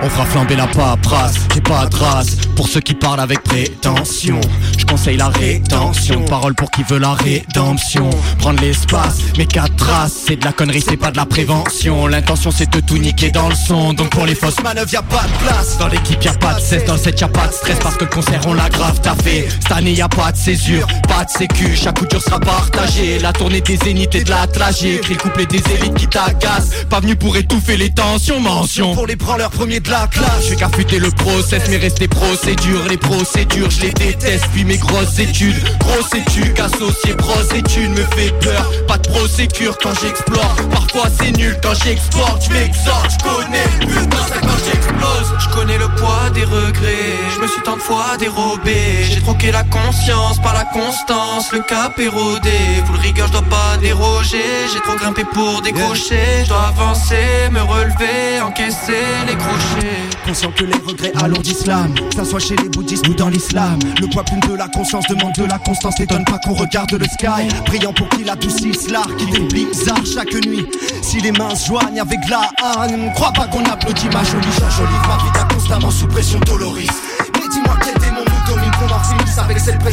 On 0.02 0.08
fera 0.08 0.24
flamber 0.24 0.56
la 0.56 0.66
paperasse, 0.66 1.34
j'ai 1.54 1.60
pas 1.60 1.86
de 1.86 1.96
race 1.96 2.36
Pour 2.56 2.68
ceux 2.68 2.80
qui 2.80 2.94
parlent 2.94 3.20
avec 3.20 3.42
prétention. 3.42 4.40
Je 4.78 4.86
conseille 4.86 5.18
la 5.18 5.28
rétention. 5.28 6.24
Parole 6.24 6.54
pour 6.54 6.70
qui 6.70 6.82
veut 6.84 6.98
la 6.98 7.12
rédemption. 7.12 8.08
Prendre 8.38 8.60
l'espace, 8.62 9.18
mais 9.36 9.44
quatre 9.44 9.76
traces 9.76 10.14
C'est 10.26 10.36
de 10.36 10.44
la 10.44 10.52
connerie, 10.52 10.80
c'est 10.80 10.96
pas 10.96 11.10
de 11.10 11.18
la 11.18 11.26
prévention. 11.26 12.06
L'intention 12.06 12.50
c'est 12.50 12.70
de 12.70 12.80
tout 12.80 12.96
niquer 12.96 13.30
dans 13.30 13.48
le 13.48 13.54
son. 13.54 13.92
Donc 13.92 14.10
pour 14.10 14.24
les 14.24 14.34
fausses 14.34 14.62
manœuvres 14.62 14.90
y'a 14.90 15.02
pas 15.02 15.24
de 15.24 15.44
place. 15.44 15.76
Dans 15.78 15.88
l'équipe 15.88 16.22
y'a 16.24 16.32
pas 16.32 16.54
de 16.54 16.60
cesse, 16.60 16.84
dans 16.86 16.94
le 16.94 16.98
set 16.98 17.20
y'a 17.20 17.28
pas 17.28 17.48
de 17.48 17.52
stress. 17.52 17.78
Parce 17.80 17.96
que 17.96 18.04
le 18.04 18.10
concert 18.10 18.40
on 18.46 18.54
l'a 18.54 18.70
grave 18.70 19.00
taffé. 19.02 19.48
Cette 19.60 19.72
année 19.72 19.92
y'a 19.92 20.08
pas 20.08 20.32
de 20.32 20.38
césure, 20.38 20.86
pas 21.08 21.24
de 21.24 21.30
sécu. 21.30 21.76
Chaque 21.76 21.98
coup 21.98 22.06
dur 22.06 22.22
sera 22.22 22.40
partagé. 22.40 23.18
La 23.18 23.32
tournée 23.32 23.60
des 23.60 23.76
zéniths 23.76 24.14
et 24.14 24.24
de 24.24 24.30
la 24.30 24.46
écrit 24.70 25.14
le 25.14 25.20
couplet 25.20 25.46
des 25.46 25.62
élites 25.74 25.94
qui 25.94 26.06
t'agacent. 26.06 26.70
Pas 26.88 27.00
venu 27.00 27.16
pour 27.16 27.36
étouffer 27.36 27.76
les 27.76 27.90
tensions 27.90 28.40
Mention. 28.40 28.94
Pour 28.94 29.06
les 29.06 29.16
branleurs 29.16 29.50
premiers 29.50 29.80
de 29.80 29.89
la 29.90 30.06
classe. 30.06 30.44
Je 30.44 30.50
vais 30.50 30.56
qu'affûter 30.56 30.98
le 30.98 31.10
process 31.10 31.62
mais 31.68 31.76
rester 31.76 32.08
procédure. 32.08 32.84
Les 32.88 32.96
procédures 32.96 33.70
je 33.70 33.82
les 33.82 33.92
déteste. 33.92 34.46
Puis 34.52 34.64
mes 34.64 34.78
grosses 34.78 35.18
études 35.18 35.62
Grosse 35.80 36.14
étude 36.14 36.58
associé 36.60 37.14
grosses 37.16 37.52
études 37.54 37.90
Me 37.90 38.04
fait 38.16 38.32
peur. 38.40 38.70
Pas 38.86 38.98
de 38.98 39.08
procédure 39.08 39.76
quand 39.82 39.92
j'explore. 40.00 40.54
Parfois 40.70 41.08
c'est 41.18 41.32
nul 41.32 41.56
quand 41.62 41.74
j'exporte. 41.84 42.44
Je 42.44 42.52
m'exhorte 42.52 43.10
Je 43.10 43.24
connais 43.24 43.64
le 43.80 43.86
but 43.86 44.40
quand 44.42 44.58
j'explose. 44.64 45.34
Je 45.38 45.48
connais 45.48 45.78
le 45.78 45.88
poids 45.88 46.30
des 46.32 46.44
regrets. 46.44 47.18
Je 47.34 47.40
me 47.40 47.48
suis 47.48 47.62
tant 47.62 47.76
de 47.76 47.82
fois 47.82 48.16
dérobé. 48.18 49.04
J'ai 49.10 49.20
troqué 49.20 49.50
la 49.50 49.64
conscience 49.64 50.40
par 50.40 50.54
la 50.54 50.64
constance. 50.64 51.52
Le 51.52 51.60
cap 51.60 51.98
érodé 51.98 52.50
Full 52.86 52.96
rigueur 52.96 53.26
je 53.26 53.32
dois 53.32 53.42
pas 53.42 53.76
déroger. 53.80 54.44
J'ai 54.72 54.80
trop 54.80 54.96
grimpé 54.96 55.24
pour 55.32 55.62
décrocher. 55.62 56.44
Je 56.44 56.48
dois 56.48 56.68
avancer, 56.68 57.50
me 57.50 57.60
relever 57.60 58.40
Encaisser 58.40 59.04
les 59.26 59.36
crochets 59.36 59.79
Conscient 60.26 60.52
que 60.52 60.64
les 60.64 60.76
regrets 60.86 61.12
alourdissent 61.22 61.66
l'âme. 61.66 61.94
Que 61.94 62.16
ça 62.16 62.24
soit 62.24 62.40
chez 62.40 62.56
les 62.56 62.68
bouddhistes 62.68 63.06
ou 63.08 63.14
dans 63.14 63.28
l'islam. 63.28 63.78
Le 64.00 64.06
poids 64.08 64.24
plume 64.24 64.40
de 64.40 64.54
la 64.54 64.68
conscience 64.68 65.04
demande 65.08 65.32
de 65.34 65.44
la 65.44 65.58
constance. 65.58 65.98
N'étonne 65.98 66.24
pas 66.24 66.38
qu'on 66.38 66.54
regarde 66.54 66.92
le 66.92 67.04
sky. 67.04 67.48
Brillant 67.66 67.92
pour 67.92 68.08
qu'il 68.10 68.28
adoucisse 68.28 68.88
l'art 68.90 69.10
Qui 69.16 69.26
bizarre 69.52 70.04
chaque 70.04 70.34
nuit. 70.46 70.66
Si 71.02 71.20
les 71.20 71.32
mains 71.32 71.54
se 71.54 71.66
joignent 71.68 72.00
avec 72.00 72.20
la 72.28 72.50
haine 72.84 73.12
Crois 73.14 73.32
pas 73.32 73.46
qu'on 73.46 73.64
applaudit 73.64 74.08
ma 74.12 74.22
jolie 74.22 74.46
J'enjolive 74.58 75.08
ma 75.08 75.16
vie 75.16 75.54
constamment 75.54 75.90
sous 75.90 76.06
pression 76.06 76.38
doloris 76.40 76.88
Mais 77.34 77.48
dis-moi 77.50 77.76
quel 77.82 77.94
démon 77.94 78.20
nous 78.20 78.54
domine 78.54 78.70
Qu'on 78.70 79.42
avec 79.42 79.58
cette 79.58 79.78
pression 79.78 79.89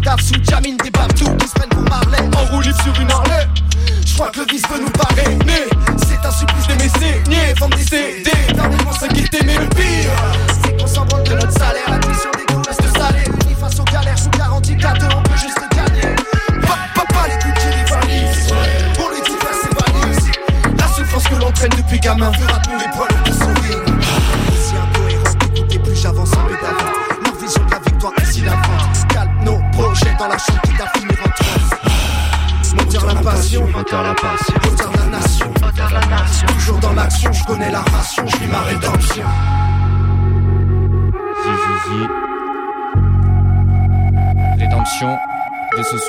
Ça 0.00 0.16
pédave 0.16 0.20
sous 0.20 0.50
Jamine 0.50 0.76
Des 0.78 0.90
babtous 0.90 1.36
qui 1.36 1.48
se 1.48 1.52
prennent 1.52 1.68
pour 1.68 1.82
Marley 1.82 2.18
En 2.36 2.44
roue 2.54 2.60
libre 2.62 2.82
sur 2.82 3.00
une 3.00 3.10
Harley. 3.10 3.46
Je 4.06 4.14
crois 4.14 4.30
que 4.30 4.40
le 4.40 4.46
vice 4.46 4.62
veut 4.70 4.80
nous 4.80 4.90
parrainer. 4.90 5.68
C'est 5.98 6.26
un 6.26 6.30
supplice 6.30 6.66
d'aimer 6.68 6.88
saigner 6.88 7.54
Vendre 7.58 7.76
des 7.76 7.82
CD 7.82 8.22
Dernièrement 8.54 8.92
s'inquiéter 8.92 9.39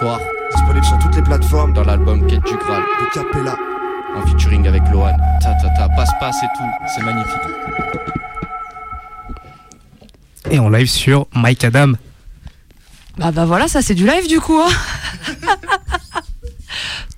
soir. 0.01 0.19
Disponible 0.51 0.85
sur 0.85 0.99
toutes 0.99 1.15
les 1.15 1.21
plateformes. 1.21 1.73
Dans 1.73 1.83
l'album 1.83 2.25
Quête 2.27 2.43
du 2.43 2.55
Graal. 2.57 2.83
De 2.83 3.13
Capella. 3.13 3.55
En 4.15 4.25
featuring 4.27 4.67
avec 4.67 4.81
Lohan. 4.91 5.15
Ta 5.39 5.53
ta 5.53 5.69
ta, 5.69 5.89
passe 5.89 6.09
passe 6.19 6.37
et 6.43 6.47
tout. 6.57 6.87
C'est 6.93 7.03
magnifique. 7.03 7.31
Et 10.49 10.59
en 10.59 10.69
live 10.69 10.89
sur 10.89 11.27
Mike 11.33 11.63
Adam. 11.63 11.93
Bah 13.17 13.31
bah 13.31 13.45
voilà, 13.45 13.67
ça 13.67 13.81
c'est 13.81 13.93
du 13.93 14.05
live 14.05 14.27
du 14.27 14.39
coup. 14.39 14.59
Hein 14.59 14.71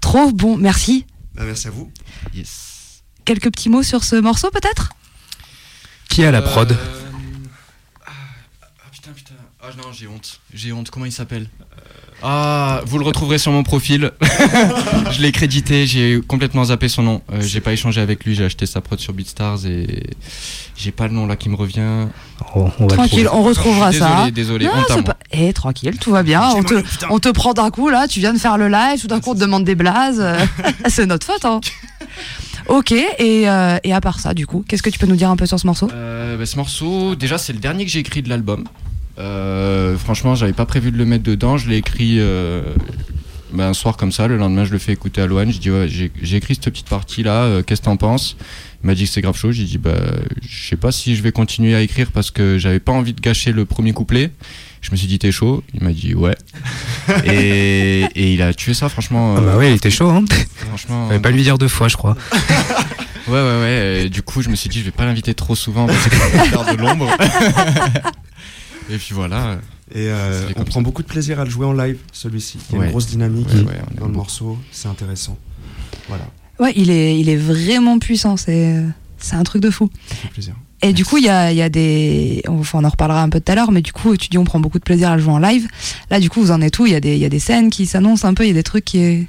Trop 0.01 0.31
bon, 0.31 0.57
merci. 0.57 1.05
Bah, 1.33 1.43
merci 1.45 1.67
à 1.67 1.71
vous. 1.71 1.89
Yes. 2.33 3.03
Quelques 3.25 3.49
petits 3.51 3.69
mots 3.69 3.83
sur 3.83 4.03
ce 4.03 4.17
morceau 4.17 4.51
peut-être? 4.51 4.89
Qui 6.09 6.25
a 6.25 6.31
la 6.31 6.41
prod 6.41 6.71
Euh, 6.71 6.75
ah, 8.05 8.11
ah, 8.61 8.89
putain, 8.91 9.11
putain. 9.13 9.33
Ah 9.61 9.69
non, 9.77 9.91
j'ai 9.93 10.07
honte. 10.07 10.41
J'ai 10.53 10.73
honte. 10.73 10.89
Comment 10.91 11.05
il 11.05 11.11
s'appelle? 11.13 11.47
Ah, 12.21 12.81
vous 12.85 12.97
le 12.99 13.05
retrouverez 13.05 13.37
sur 13.37 13.51
mon 13.51 13.63
profil. 13.63 14.11
je 15.11 15.21
l'ai 15.21 15.31
crédité, 15.31 15.87
j'ai 15.87 16.21
complètement 16.27 16.65
zappé 16.65 16.87
son 16.89 17.03
nom. 17.03 17.21
Euh, 17.31 17.41
j'ai 17.41 17.61
pas 17.61 17.73
échangé 17.73 18.01
avec 18.01 18.23
lui, 18.25 18.35
j'ai 18.35 18.45
acheté 18.45 18.65
sa 18.65 18.81
prod 18.81 18.99
sur 18.99 19.13
BeatStars 19.13 19.65
et 19.65 20.03
j'ai 20.75 20.91
pas 20.91 21.07
le 21.07 21.13
nom 21.13 21.25
là 21.27 21.35
qui 21.35 21.49
me 21.49 21.55
revient. 21.55 22.07
Oh, 22.55 22.69
on 22.79 22.87
Tranquille, 22.87 23.27
on 23.31 23.43
retrouvera 23.43 23.91
Désolé, 23.91 24.11
ça. 24.11 24.17
hein. 24.23 24.31
désolé, 24.31 24.65
Non, 24.65 25.03
pas... 25.03 25.17
Eh, 25.31 25.53
tranquille, 25.53 25.97
tout 25.99 26.11
va 26.11 26.23
bien. 26.23 26.43
On 26.55 26.63
te, 26.63 26.73
mal, 26.75 26.83
putain. 26.83 27.07
on 27.09 27.19
te 27.19 27.29
prend 27.29 27.53
d'un 27.53 27.69
coup 27.71 27.89
là, 27.89 28.07
tu 28.07 28.19
viens 28.19 28.33
de 28.33 28.39
faire 28.39 28.57
le 28.57 28.67
live, 28.67 29.01
tout 29.01 29.07
d'un 29.07 29.19
coup 29.19 29.31
on 29.31 29.35
te 29.35 29.39
demande 29.39 29.63
des 29.63 29.75
blazes. 29.75 30.23
c'est 30.87 31.05
notre 31.05 31.25
faute. 31.25 31.45
Hein. 31.45 31.61
Ok, 32.67 32.91
et, 32.93 33.49
euh, 33.49 33.77
et 33.83 33.93
à 33.93 33.99
part 33.99 34.19
ça, 34.19 34.33
du 34.33 34.47
coup, 34.47 34.63
qu'est-ce 34.67 34.81
que 34.83 34.89
tu 34.89 34.97
peux 34.99 35.05
nous 35.05 35.15
dire 35.17 35.29
un 35.29 35.35
peu 35.35 35.45
sur 35.45 35.59
ce 35.59 35.67
morceau? 35.67 35.89
Euh, 35.93 36.37
bah, 36.37 36.45
ce 36.45 36.55
morceau, 36.55 37.15
déjà, 37.15 37.37
c'est 37.37 37.51
le 37.53 37.59
dernier 37.59 37.85
que 37.85 37.91
j'ai 37.91 37.99
écrit 37.99 38.21
de 38.21 38.29
l'album. 38.29 38.63
Euh, 39.19 39.97
franchement, 39.97 40.35
j'avais 40.35 40.53
pas 40.53 40.65
prévu 40.65 40.91
de 40.91 40.97
le 40.97 41.05
mettre 41.05 41.23
dedans. 41.23 41.57
Je 41.57 41.69
l'ai 41.69 41.77
écrit 41.77 42.15
euh, 42.19 42.63
bah, 43.53 43.67
un 43.67 43.73
soir 43.73 43.97
comme 43.97 44.11
ça. 44.11 44.27
Le 44.27 44.37
lendemain, 44.37 44.65
je 44.65 44.71
le 44.71 44.79
fais 44.79 44.93
écouter 44.93 45.21
à 45.21 45.27
Loane. 45.27 45.51
Je 45.51 45.59
dis 45.59 45.69
ouais, 45.71 45.87
j'ai 45.87 46.35
écrit 46.35 46.55
cette 46.55 46.65
petite 46.65 46.89
partie 46.89 47.23
là. 47.23 47.61
qu'est-ce 47.63 47.81
que 47.81 47.85
t'en 47.85 47.97
penses? 47.97 48.37
Il 48.83 48.87
m'a 48.87 48.95
dit 48.95 49.05
que 49.05 49.09
c'est 49.09 49.21
grave 49.21 49.37
chaud. 49.37 49.51
J'ai 49.51 49.63
dit 49.63 49.77
bah 49.77 49.91
je 50.47 50.67
sais 50.69 50.75
pas 50.75 50.91
si 50.91 51.15
je 51.15 51.23
vais 51.23 51.31
continuer 51.31 51.75
à 51.75 51.81
écrire 51.81 52.11
parce 52.11 52.31
que 52.31 52.57
j'avais 52.57 52.79
pas 52.79 52.91
envie 52.91 53.13
de 53.13 53.21
gâcher 53.21 53.51
le 53.51 53.65
premier 53.65 53.93
couplet. 53.93 54.31
Je 54.81 54.91
me 54.91 54.97
suis 54.97 55.07
dit 55.07 55.19
t'es 55.19 55.31
chaud? 55.31 55.63
Il 55.73 55.83
m'a 55.83 55.93
dit 55.93 56.13
ouais. 56.13 56.35
et, 57.25 58.01
et 58.15 58.33
il 58.33 58.41
a 58.41 58.53
tué 58.53 58.73
ça 58.73 58.89
franchement. 58.89 59.35
Ah 59.37 59.41
bah 59.41 59.51
euh, 59.53 59.57
ouais, 59.57 59.71
il 59.71 59.75
était 59.75 59.89
chaud, 59.89 60.09
hein. 60.09 60.25
Franchement. 60.55 61.07
Fallait 61.07 61.21
pas 61.21 61.31
lui 61.31 61.43
dire 61.43 61.57
deux 61.57 61.69
fois, 61.69 61.87
je 61.87 61.97
crois. 61.97 62.17
Ouais, 63.25 63.35
ouais, 63.35 63.59
ouais. 63.61 64.01
Et 64.03 64.09
du 64.09 64.21
coup, 64.21 64.41
je 64.41 64.49
me 64.49 64.55
suis 64.55 64.67
dit, 64.69 64.79
je 64.79 64.83
vais 64.83 64.91
pas 64.91 65.05
l'inviter 65.05 65.33
trop 65.33 65.55
souvent 65.55 65.87
parce 65.87 66.09
que 66.09 66.15
ça 66.17 66.27
va 66.27 66.43
faire 66.43 66.75
de 66.75 66.81
l'ombre. 66.81 67.07
Et 68.89 68.97
puis 68.97 69.13
voilà. 69.13 69.59
Et 69.93 70.07
euh, 70.09 70.49
on 70.55 70.63
prend 70.63 70.81
beaucoup 70.81 71.03
de 71.03 71.07
plaisir 71.07 71.39
à 71.39 71.43
le 71.45 71.49
jouer 71.49 71.65
en 71.65 71.73
live, 71.73 71.97
celui-ci. 72.11 72.57
Il 72.69 72.73
y 72.73 72.75
a 72.75 72.79
Ouais. 72.79 72.85
une 72.85 72.91
grosse 72.91 73.07
dynamique 73.07 73.47
Ouais, 73.49 73.59
ouais, 73.59 73.63
dans 73.97 74.05
le 74.05 74.11
beaucoup. 74.11 74.11
morceau, 74.11 74.57
c'est 74.71 74.87
intéressant. 74.87 75.37
Voilà, 76.09 76.25
Ouais, 76.59 76.73
il 76.75 76.89
est, 76.89 77.19
il 77.19 77.29
est 77.29 77.35
vraiment 77.35 77.97
puissant, 77.99 78.37
c'est, 78.37 78.81
c'est 79.17 79.35
un 79.35 79.43
truc 79.43 79.61
de 79.61 79.69
fou. 79.69 79.89
ça 80.07 80.15
fait 80.15 80.27
plaisir. 80.29 80.55
Et 80.81 80.91
du 80.91 81.05
coup, 81.05 81.17
il 81.17 81.23
y 81.23 81.29
a, 81.29 81.51
il 81.51 81.57
y 81.57 81.61
a 81.61 81.69
des. 81.69 82.41
Enfin, 82.49 82.79
on 82.79 82.83
en 82.83 82.89
reparlera 82.89 83.23
un 83.23 83.29
peu 83.29 83.39
tout 83.39 83.51
à 83.51 83.55
l'heure, 83.55 83.71
mais 83.71 83.81
du 83.81 83.93
coup, 83.93 84.17
tu 84.17 84.27
dis 84.27 84.37
on 84.37 84.43
prend 84.43 84.59
beaucoup 84.59 84.79
de 84.79 84.83
plaisir 84.83 85.09
à 85.09 85.15
le 85.15 85.21
jouer 85.21 85.31
en 85.31 85.39
live. 85.39 85.67
Là, 86.09 86.19
du 86.19 86.29
coup, 86.29 86.41
vous 86.41 86.51
en 86.51 86.59
êtes 86.59 86.77
où? 86.77 86.85
Il 86.85 86.91
y, 86.91 86.95
a 86.95 86.99
des- 86.99 87.13
il 87.13 87.19
y 87.19 87.25
a 87.25 87.29
des 87.29 87.39
scènes 87.39 87.69
qui 87.69 87.85
s'annoncent 87.85 88.27
un 88.27 88.33
peu, 88.33 88.43
il 88.43 88.47
y 88.47 88.51
a 88.51 88.53
des 88.53 88.63
trucs 88.63 88.83
qui. 88.83 89.27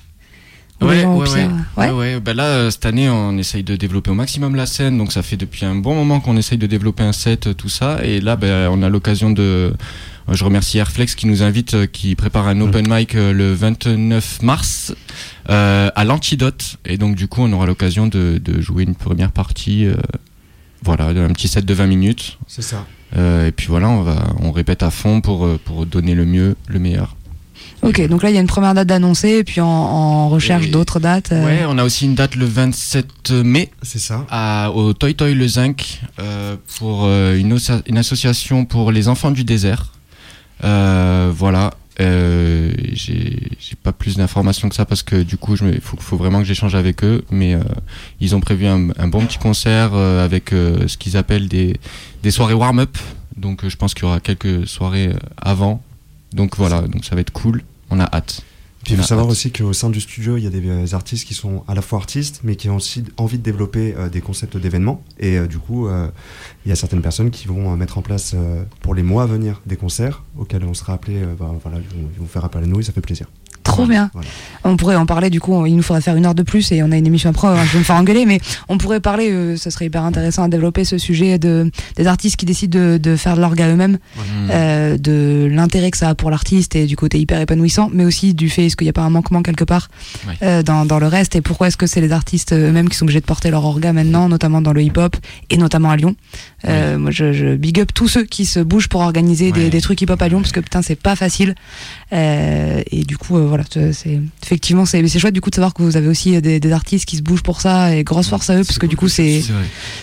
Ouais, 0.81 1.01
gens, 1.03 1.17
ouais, 1.17 1.29
ouais. 1.31 1.49
ouais. 1.77 1.91
ouais, 1.91 1.91
ouais. 2.15 2.21
Bah 2.21 2.35
là, 2.35 2.45
euh, 2.45 2.71
cette 2.71 2.85
année, 2.85 3.09
on 3.09 3.39
essaye 3.39 3.63
de 3.63 3.77
développer 3.77 4.11
au 4.11 4.15
maximum 4.15 4.55
la 4.57 4.67
scène. 4.67 4.99
Donc, 4.99 5.13
ça 5.13 5.23
fait 5.23 5.37
depuis 5.37 5.65
un 5.65 5.75
bon 5.77 5.95
moment 5.95 6.21
qu'on 6.21 6.37
essaye 6.37 6.59
de 6.59 6.67
développer 6.67 7.03
un 7.05 7.13
set, 7.13 7.47
euh, 7.47 7.55
tout 7.55 7.69
ça. 7.69 8.05
Et 8.05 8.21
là, 8.21 8.37
bah, 8.37 8.69
on 8.71 8.83
a 8.83 8.89
l'occasion 8.89 9.31
de. 9.31 9.43
euh, 9.43 9.73
Je 10.33 10.45
remercie 10.45 10.79
Airflex 10.79 11.15
qui 11.15 11.27
nous 11.27 11.43
invite, 11.43 11.91
qui 11.93 12.15
prépare 12.17 12.49
un 12.49 12.61
open 12.61 12.87
mic 12.89 13.15
le 13.15 13.53
29 13.55 14.43
mars 14.43 14.95
euh, 15.49 15.91
à 15.95 16.05
l'Antidote. 16.05 16.77
Et 16.85 16.99
donc, 16.99 17.15
du 17.15 17.29
coup, 17.29 17.43
on 17.43 17.53
aura 17.53 17.67
l'occasion 17.67 18.07
de, 18.07 18.41
de 18.45 18.61
jouer 18.61 18.83
une 18.83 18.95
première 18.97 19.31
partie. 19.33 19.87
euh, 19.87 19.95
voilà, 20.83 21.07
un 21.07 21.33
petit 21.33 21.49
set 21.49 21.65
de 21.65 21.73
20 21.73 21.87
minutes. 21.87 22.39
C'est 22.47 22.63
ça. 22.63 22.85
Euh, 23.17 23.47
et 23.47 23.53
puis 23.53 23.69
voilà, 23.69 23.89
on 23.89 24.03
va, 24.03 24.27
on 24.41 24.51
répète 24.53 24.83
à 24.83 24.91
fond 24.91 25.21
pour, 25.23 25.49
pour 25.65 25.87
donner 25.87 26.15
le 26.15 26.27
mieux, 26.27 26.57
le 26.69 26.79
meilleur. 26.79 27.17
Ok, 27.83 28.01
donc 28.09 28.23
là, 28.23 28.31
il 28.31 28.35
y 28.35 28.39
a 28.39 28.41
une 28.41 28.47
première 28.47 28.73
date 28.75 28.89
d'annoncer, 28.89 29.29
et 29.31 29.45
puis 29.45 29.61
en, 29.61 29.67
en 29.67 30.29
recherche 30.31 30.71
d'autres 30.71 31.01
dates. 31.01 31.33
euh, 31.33 31.45
Ouais, 31.45 31.65
on 31.69 31.77
a 31.77 31.85
aussi 31.85 32.07
une 32.07 32.15
date 32.15 32.35
le 32.37 32.47
27 32.47 33.31
mai 33.33 33.71
C'est 33.83 33.99
ça. 33.99 34.25
à, 34.31 34.71
au 34.71 34.95
Toy 34.95 35.15
Toy 35.15 35.35
Le 35.35 35.47
Zinc 35.47 36.01
euh, 36.19 36.57
pour 36.79 37.03
euh, 37.05 37.37
une, 37.37 37.59
association 37.99 38.65
pour 38.65 38.91
les 38.91 39.09
enfants 39.09 39.31
du 39.31 39.45
désert. 39.45 39.93
Euh, 40.63 41.31
voilà. 41.35 41.75
Euh, 42.01 42.73
j'ai 42.93 43.77
pas 43.83 43.93
plus 43.93 44.17
d'informations 44.17 44.69
que 44.69 44.75
ça 44.75 44.85
parce 44.85 45.03
que 45.03 45.23
du 45.23 45.37
coup, 45.37 45.55
il 45.55 45.81
faut, 45.81 45.97
faut, 45.99 46.17
vraiment 46.17 46.39
que 46.39 46.45
j'échange 46.45 46.75
avec 46.75 47.05
eux. 47.05 47.25
Mais 47.31 47.55
euh, 47.55 47.61
ils 48.21 48.35
ont 48.35 48.41
prévu 48.41 48.67
un, 48.67 48.89
un, 48.99 49.09
bon 49.09 49.25
petit 49.27 49.39
concert 49.39 49.91
euh, 49.95 50.25
avec 50.25 50.53
euh, 50.53 50.89
ce 50.89 50.97
qu'ils 50.97 51.17
appellent 51.17 51.49
des, 51.49 51.77
des 52.23 52.31
soirées 52.31 52.55
warm-up. 52.55 52.97
Donc 53.37 53.69
je 53.69 53.77
pense 53.77 53.95
qu'il 53.95 54.05
y 54.05 54.07
aura 54.07 54.21
quelques 54.21 54.67
soirées 54.67 55.11
avant. 55.37 55.83
Donc 56.35 56.57
voilà, 56.57 56.83
donc 56.83 57.05
ça 57.05 57.15
va 57.15 57.23
être 57.23 57.33
cool. 57.33 57.63
On 57.91 58.01
a 58.01 58.05
hâte. 58.05 58.43
il 58.89 58.97
faut 58.97 59.03
savoir 59.03 59.29
aussi 59.29 59.51
qu'au 59.53 59.73
sein 59.73 59.89
du 59.89 60.01
studio, 60.01 60.37
il 60.37 60.45
y 60.45 60.47
a 60.47 60.51
des 60.51 60.95
artistes 60.95 61.27
qui 61.27 61.33
sont 61.33 61.65
à 61.69 61.75
la 61.75 61.81
fois 61.81 61.99
artistes, 61.99 62.41
mais 62.45 62.57
qui 62.57 62.69
ont 62.69 62.77
aussi 62.77 63.05
envie 63.17 63.39
de 63.39 63.43
développer 63.43 63.95
des 64.13 64.21
concepts 64.21 64.57
d'événements. 64.57 65.03
Et 65.19 65.39
du 65.47 65.59
coup, 65.59 65.89
il 66.67 66.69
y 66.69 66.73
a 66.73 66.77
certaines 66.77 67.03
personnes 67.03 67.31
qui 67.31 67.47
vont 67.47 67.77
mettre 67.77 67.99
en 67.99 68.03
place 68.03 68.35
pour 68.81 68.95
les 68.95 69.03
mois 69.03 69.23
à 69.23 69.27
venir 69.27 69.63
des 69.65 69.77
concerts 69.77 70.25
auxquels 70.37 70.65
on 70.65 70.75
sera 70.75 70.95
appelé. 70.95 71.23
Bah, 71.39 71.55
voilà, 71.63 71.79
ils 71.79 71.89
vont, 71.97 72.09
ils 72.15 72.21
vont 72.21 72.27
faire 72.27 72.45
appel 72.45 72.65
à 72.65 72.67
nous 72.67 72.81
et 72.81 72.83
ça 72.83 72.93
fait 72.93 73.01
plaisir. 73.01 73.29
Trop 73.65 73.87
bien. 73.87 74.11
On 74.63 74.77
pourrait 74.77 74.97
en 74.97 75.07
parler, 75.07 75.31
du 75.31 75.41
coup, 75.41 75.67
il 75.67 75.75
nous 75.75 75.83
faudrait 75.83 76.01
faire 76.01 76.17
une 76.17 76.27
heure 76.27 76.35
de 76.35 76.43
plus 76.43 76.71
et 76.73 76.83
on 76.83 76.93
a 76.93 76.97
une 76.97 77.07
émission 77.07 77.31
après, 77.31 77.49
hein, 77.49 77.65
je 77.67 77.73
vais 77.73 77.79
me 77.81 77.85
faire 77.85 77.97
engueuler, 77.97 78.25
mais 78.25 78.41
on 78.69 78.79
pourrait 78.79 79.01
parler, 79.01 79.31
euh, 79.31 79.57
ça 79.57 79.71
serait 79.71 79.87
hyper 79.87 80.03
intéressant 80.05 80.43
à 80.43 80.49
développer 80.49 80.85
ce 80.85 80.97
sujet 80.97 81.39
de, 81.39 81.71
des 81.97 82.07
artistes 82.07 82.37
qui 82.37 82.47
décident 82.47 82.79
de, 82.79 82.99
de 82.99 83.17
faire 83.17 83.37
de 83.37 83.41
l'orga 83.41 83.69
eux-mêmes, 83.69 83.99
euh, 84.51 84.97
de 84.97 85.49
l'intérêt 85.51 85.91
que 85.91 85.97
ça 85.97 86.11
a 86.11 86.15
pour 86.15 86.31
l'artiste 86.31 86.77
et 86.77 86.87
du 86.87 86.97
côté 86.97 87.19
hyper 87.19 87.41
épanouissant, 87.41 87.91
mais 87.93 88.05
aussi 88.05 88.33
du 88.35 88.49
fait 88.49 88.67
est-ce 88.67 88.77
qu'il 88.77 88.87
n'y 88.87 88.91
a 88.91 88.95
pas 88.95 89.03
un 89.03 89.11
manquement 89.11 89.43
quelque 89.43 89.65
part 89.65 89.89
euh, 90.43 90.63
dans, 90.63 90.87
dans, 90.87 90.99
le 90.99 91.07
reste 91.07 91.37
et 91.37 91.41
pourquoi 91.41 91.69
est-ce 91.69 91.77
que 91.77 91.87
c'est 91.87 92.01
les 92.01 92.13
artistes 92.13 92.53
eux-mêmes 92.53 92.89
qui 92.89 92.97
sont 92.97 93.05
obligés 93.05 93.21
de 93.21 93.27
porter 93.27 93.51
leur 93.51 93.65
orga 93.65 93.93
maintenant, 93.93 94.29
notamment 94.29 94.61
dans 94.63 94.73
le 94.73 94.83
hip-hop 94.83 95.17
et 95.51 95.57
notamment 95.57 95.91
à 95.91 95.97
Lyon. 95.97 96.15
Euh, 96.67 96.99
moi, 96.99 97.11
je, 97.11 97.33
je, 97.33 97.55
big 97.55 97.81
up 97.81 97.91
tous 97.95 98.09
ceux 98.09 98.25
qui 98.25 98.47
se 98.47 98.61
bougent 98.61 98.89
pour 98.89 99.01
organiser 99.01 99.53
des, 99.53 99.71
des, 99.71 99.81
trucs 99.81 100.01
hip-hop 100.01 100.21
à 100.21 100.29
Lyon 100.29 100.41
parce 100.41 100.53
que 100.53 100.61
putain, 100.61 100.83
c'est 100.83 100.95
pas 100.95 101.17
facile. 101.17 101.55
Euh, 102.13 102.83
et 102.91 103.05
du 103.05 103.19
coup, 103.19 103.37
voilà, 103.37 103.65
c'est 103.93 104.21
effectivement 104.43 104.87
c'est 104.87 105.07
chouette 105.19 105.35
du 105.35 105.41
coup 105.41 105.51
de 105.51 105.55
savoir 105.55 105.75
que 105.75 105.83
vous 105.83 105.97
avez 105.97 106.09
aussi 106.09 106.41
des, 106.41 106.61
des, 106.61 106.73
artistes 106.73 107.07
qui 107.07 107.17
se 107.17 107.23
bougent 107.23 107.43
pour 107.43 107.61
ça 107.61 107.95
et 107.95 108.05
grosse 108.05 108.29
force 108.29 108.51
à 108.51 108.57
eux 108.57 108.65
parce 108.65 108.79
que 108.79 108.87
du 108.87 108.97
coup 108.97 109.09
c'est 109.09 109.43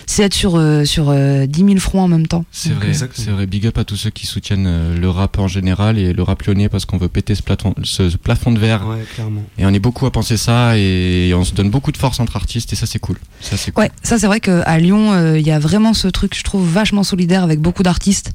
c'est 0.06 0.22
être 0.22 0.34
sur 0.34 0.56
euh, 0.56 0.84
sur 0.84 1.10
euh, 1.10 1.46
10 1.46 1.64
000 1.64 1.78
fronts 1.78 2.02
en 2.02 2.08
même 2.08 2.26
temps. 2.26 2.44
C'est 2.50 2.72
vrai, 2.72 2.92
c'est 2.92 3.30
vrai. 3.30 3.46
Big 3.46 3.66
up 3.66 3.78
à 3.78 3.84
tous 3.84 3.96
ceux 3.96 4.10
qui 4.10 4.26
soutiennent 4.26 4.66
euh, 4.66 4.98
le 4.98 5.08
rap 5.08 5.38
en 5.38 5.48
général 5.48 5.98
et 5.98 6.12
le 6.12 6.22
rap 6.22 6.42
lyonnais 6.42 6.68
parce 6.68 6.84
qu'on 6.84 6.98
veut 6.98 7.08
péter 7.08 7.34
ce 7.34 7.42
plafond 7.42 7.74
ce, 7.82 8.16
plafond 8.16 8.52
de 8.52 8.58
verre. 8.58 8.86
Ouais, 8.86 9.04
clairement. 9.14 9.42
Et 9.58 9.66
on 9.66 9.70
est 9.70 9.78
beaucoup 9.78 10.06
à 10.06 10.10
penser 10.10 10.36
ça 10.36 10.76
et 10.76 11.32
on 11.34 11.44
se 11.44 11.54
donne 11.54 11.70
beaucoup 11.70 11.92
de 11.92 11.96
force 11.96 12.20
entre 12.20 12.36
artistes 12.36 12.72
et 12.72 12.76
ça 12.76 12.86
c'est 12.86 12.98
cool. 12.98 13.16
Ça 13.40 13.56
c'est 13.56 13.72
cool. 13.72 13.84
Ouais, 13.84 13.90
ça 14.02 14.18
c'est 14.18 14.26
vrai 14.26 14.40
qu'à 14.40 14.78
Lyon 14.78 15.12
euh, 15.12 15.38
il 15.38 15.46
y 15.46 15.50
a 15.50 15.58
vraiment 15.58 15.94
ce 15.94 16.08
truc 16.08 16.36
je 16.36 16.42
trouve 16.42 16.51
vachement 16.58 17.02
solidaire 17.02 17.42
avec 17.42 17.60
beaucoup 17.60 17.82
d'artistes. 17.82 18.32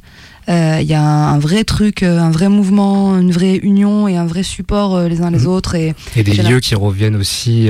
Il 0.47 0.53
euh, 0.53 0.81
y 0.81 0.93
a 0.93 1.01
un, 1.01 1.33
un, 1.33 1.39
vrai 1.39 1.65
truc, 1.65 2.03
euh, 2.03 2.19
un 2.19 2.31
vrai 2.31 2.47
mouvement, 2.47 3.17
une 3.17 3.31
vraie 3.31 3.57
union 3.57 4.07
et 4.07 4.15
un 4.15 4.25
vrai 4.25 4.43
support 4.43 4.95
euh, 4.95 5.07
les 5.09 5.21
uns 5.21 5.29
les 5.29 5.39
mmh. 5.39 5.47
autres. 5.47 5.75
Et, 5.75 5.93
et 6.15 6.23
des 6.23 6.35
lieux 6.35 6.61
qui 6.61 6.73
reviennent 6.73 7.17
aussi 7.17 7.69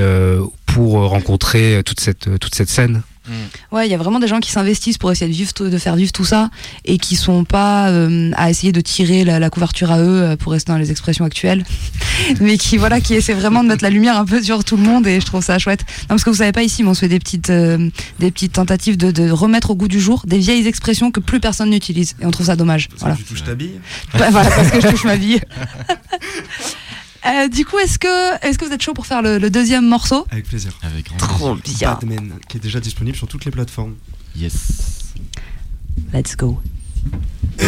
pour 0.68 0.94
rencontrer 1.10 1.82
toute 1.84 2.00
cette, 2.00 2.40
toute 2.40 2.54
cette 2.54 2.70
scène. 2.70 3.02
Mm. 3.28 3.76
Ouais, 3.76 3.88
il 3.88 3.92
y 3.92 3.96
a 3.96 3.98
vraiment 3.98 4.20
des 4.20 4.28
gens 4.28 4.40
qui 4.40 4.52
s'investissent 4.52 4.98
pour 4.98 5.12
essayer 5.12 5.32
de, 5.32 5.36
vivre, 5.36 5.52
de 5.70 5.78
faire 5.78 5.96
vivre 5.96 6.12
tout 6.12 6.26
ça 6.26 6.50
et 6.86 6.98
qui 6.98 7.16
sont 7.16 7.44
pas 7.44 7.90
euh, 7.90 8.32
à 8.36 8.50
essayer 8.50 8.72
de 8.72 8.82
tirer 8.82 9.24
la, 9.24 9.40
la, 9.40 9.50
couverture 9.50 9.92
à 9.92 10.00
eux 10.00 10.36
pour 10.38 10.52
rester 10.52 10.72
dans 10.72 10.78
les 10.78 10.92
expressions 10.92 11.26
actuelles, 11.26 11.64
mais 12.42 12.58
qui 12.58 12.78
voilà, 12.78 13.02
qui 13.02 13.14
essaient 13.14 13.34
vraiment 13.34 13.64
de 13.64 13.70
mettre 13.70 13.84
la 13.84 13.90
lumière 13.90 14.18
un 14.18 14.26
peu 14.26 14.42
sur 14.42 14.64
tout 14.64 14.78
le 14.78 14.84
monde 14.84 15.08
et 15.08 15.20
je 15.20 15.26
trouve 15.26 15.44
ça 15.44 15.58
chouette. 15.60 15.82
Non, 16.04 16.08
parce 16.10 16.24
que 16.24 16.30
vous 16.30 16.38
savez 16.38 16.52
pas 16.52 16.64
ici, 16.64 16.84
mais 16.84 16.90
on 16.90 16.94
se 16.94 17.02
fait 17.02 17.08
des 17.08 17.20
petites, 17.20 17.50
euh, 17.50 17.90
des 18.20 18.32
petites 18.32 18.54
tentatives 18.54 18.98
de, 18.98 19.12
de, 19.12 19.30
remettre 19.30 19.72
au 19.72 19.76
goût 19.76 19.88
du 19.88 20.00
jour 20.00 20.24
des 20.26 20.38
vieilles 20.38 20.68
expressions 20.68 21.12
que 21.12 21.20
plus 21.20 21.40
personne 21.40 21.70
n'utilise 21.70 22.16
et 22.22 22.26
on 22.26 22.32
trouve 22.32 22.48
ça 22.48 22.56
dommage. 22.56 22.90
Parce 22.90 23.02
voilà. 23.02 23.16
que 23.16 23.22
tu 23.22 23.28
touches 23.28 23.44
ta 23.44 23.56
bille. 23.56 23.80
Bah, 24.18 24.30
voilà, 24.32 24.50
parce 24.50 24.72
que 24.72 24.82
je 24.82 24.88
touche 24.88 25.06
ma 25.06 25.18
bille. 25.18 25.42
Euh, 27.28 27.48
du 27.50 27.66
coup, 27.66 27.78
est-ce 27.78 28.00
que, 28.00 28.46
est-ce 28.46 28.58
que 28.58 28.66
vous 28.66 28.72
êtes 28.72 28.82
chaud 28.82 28.94
pour 28.94 29.06
faire 29.06 29.22
le, 29.22 29.38
le 29.38 29.50
deuxième 29.50 29.86
morceau? 29.86 30.26
Avec 30.32 30.48
plaisir. 30.48 30.72
Avec 30.82 31.08
grand 31.08 31.18
Trop 31.18 31.56
bien. 31.56 31.92
Batman, 31.92 32.34
qui 32.48 32.58
est 32.58 32.62
déjà 32.62 32.80
disponible 32.80 33.18
sur 33.18 33.28
toutes 33.28 33.46
les 33.46 33.52
plateformes. 33.52 33.96
Yes. 34.36 35.14
Let's 36.14 36.36
go. 36.36 36.62
comme 37.58 37.68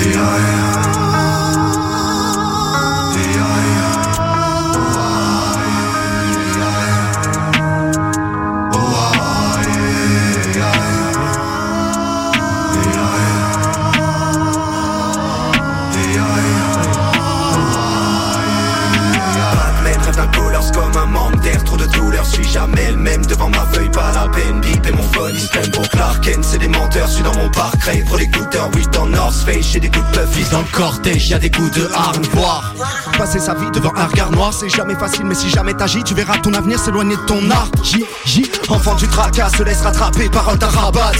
jamais 22.49 22.91
le 22.91 22.97
même 22.97 23.25
devant 23.25 23.49
ma 23.49 23.65
feuille, 23.67 23.89
pas 23.89 24.11
la 24.13 24.27
peine, 24.29 24.59
bip 24.61 24.85
et 24.85 24.91
mon 24.91 25.03
phone, 25.13 25.33
ils 25.33 25.39
se 25.39 25.69
pour 25.69 25.87
Clark 25.89 26.29
c'est 26.41 26.57
des 26.57 26.67
menteurs, 26.67 27.07
suis 27.07 27.23
dans 27.23 27.35
mon 27.35 27.49
parc, 27.49 27.81
Ray, 27.83 28.03
pour 28.03 28.17
l'écouteur, 28.17 28.69
oui 28.75 28.85
dans 28.91 29.05
North 29.05 29.35
Face, 29.45 29.71
j'ai 29.71 29.79
des 29.79 29.89
coups 29.89 30.05
de 30.11 30.19
puff, 30.19 30.49
dans 30.51 30.59
le 30.59 30.65
cortège, 30.71 31.29
y'a 31.29 31.39
des 31.39 31.51
coups 31.51 31.71
de 31.71 31.89
arme, 31.93 32.23
voir. 32.33 32.73
Passer 33.17 33.39
sa 33.39 33.53
vie 33.53 33.69
devant 33.71 33.93
un 33.95 34.05
regard 34.05 34.31
noir, 34.31 34.53
c'est 34.53 34.69
jamais 34.69 34.95
facile, 34.95 35.25
mais 35.25 35.35
si 35.35 35.49
jamais 35.49 35.73
t'agis, 35.73 36.03
tu 36.03 36.13
verras 36.13 36.37
ton 36.37 36.53
avenir 36.53 36.79
s'éloigner 36.79 37.15
de 37.15 37.21
ton 37.21 37.49
art. 37.51 37.69
J, 37.83 38.03
J, 38.25 38.49
enfant 38.69 38.95
du 38.95 39.07
tracas, 39.07 39.49
se 39.49 39.63
laisse 39.63 39.81
rattraper, 39.81 40.29
parole 40.29 40.57
d'un 40.57 40.67
rabat. 40.67 41.11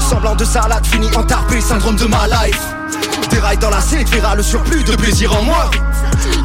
Semblant 0.00 0.34
de 0.34 0.44
salade, 0.44 0.86
fini 0.86 1.08
entarpé, 1.16 1.60
syndrome 1.60 1.96
de 1.96 2.06
ma 2.06 2.26
life. 2.26 2.77
Déraille 3.30 3.58
dans 3.58 3.70
la 3.70 3.78
tu 3.80 4.04
verras 4.04 4.34
le 4.34 4.42
surplus 4.42 4.82
de 4.84 4.96
plaisir 4.96 5.34
en 5.34 5.42
moi. 5.42 5.70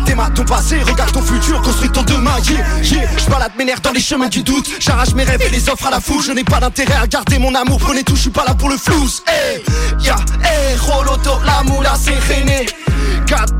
Démarre 0.06 0.34
ton 0.34 0.44
passé, 0.44 0.82
regarde 0.84 1.12
ton 1.12 1.22
futur, 1.22 1.62
construis 1.62 1.90
ton 1.90 2.04
demain. 2.04 2.36
Yeah, 2.50 2.64
yeah. 2.82 3.10
Je 3.18 3.30
balade 3.30 3.52
mes 3.58 3.66
nerfs 3.66 3.82
dans 3.82 3.92
les 3.92 4.02
chemins 4.02 4.30
du 4.30 4.44
doute. 4.44 4.70
J'arrache 4.80 5.14
mes 5.14 5.24
rêves 5.24 5.42
et 5.42 5.50
les 5.50 5.70
offres 5.70 5.88
à 5.88 5.92
la 5.92 6.00
foule. 6.00 6.24
Je 6.24 6.32
n'ai 6.32 6.44
pas 6.44 6.60
d'intérêt 6.60 6.96
à 7.02 7.08
garder 7.08 7.40
mon 7.40 7.54
amour. 7.56 7.80
Prenez 7.80 8.04
tout, 8.04 8.16
je 8.16 8.22
suis 8.22 8.30
pas 8.30 8.46
là 8.46 8.54
pour 8.54 8.70
le 8.70 8.78
flou. 8.78 9.10
Hey, 9.28 9.64
ya, 10.00 10.16
hey, 10.44 10.78
Roloto, 10.78 11.40
la 11.46 11.64
moula, 11.64 11.94
c'est 12.00 12.14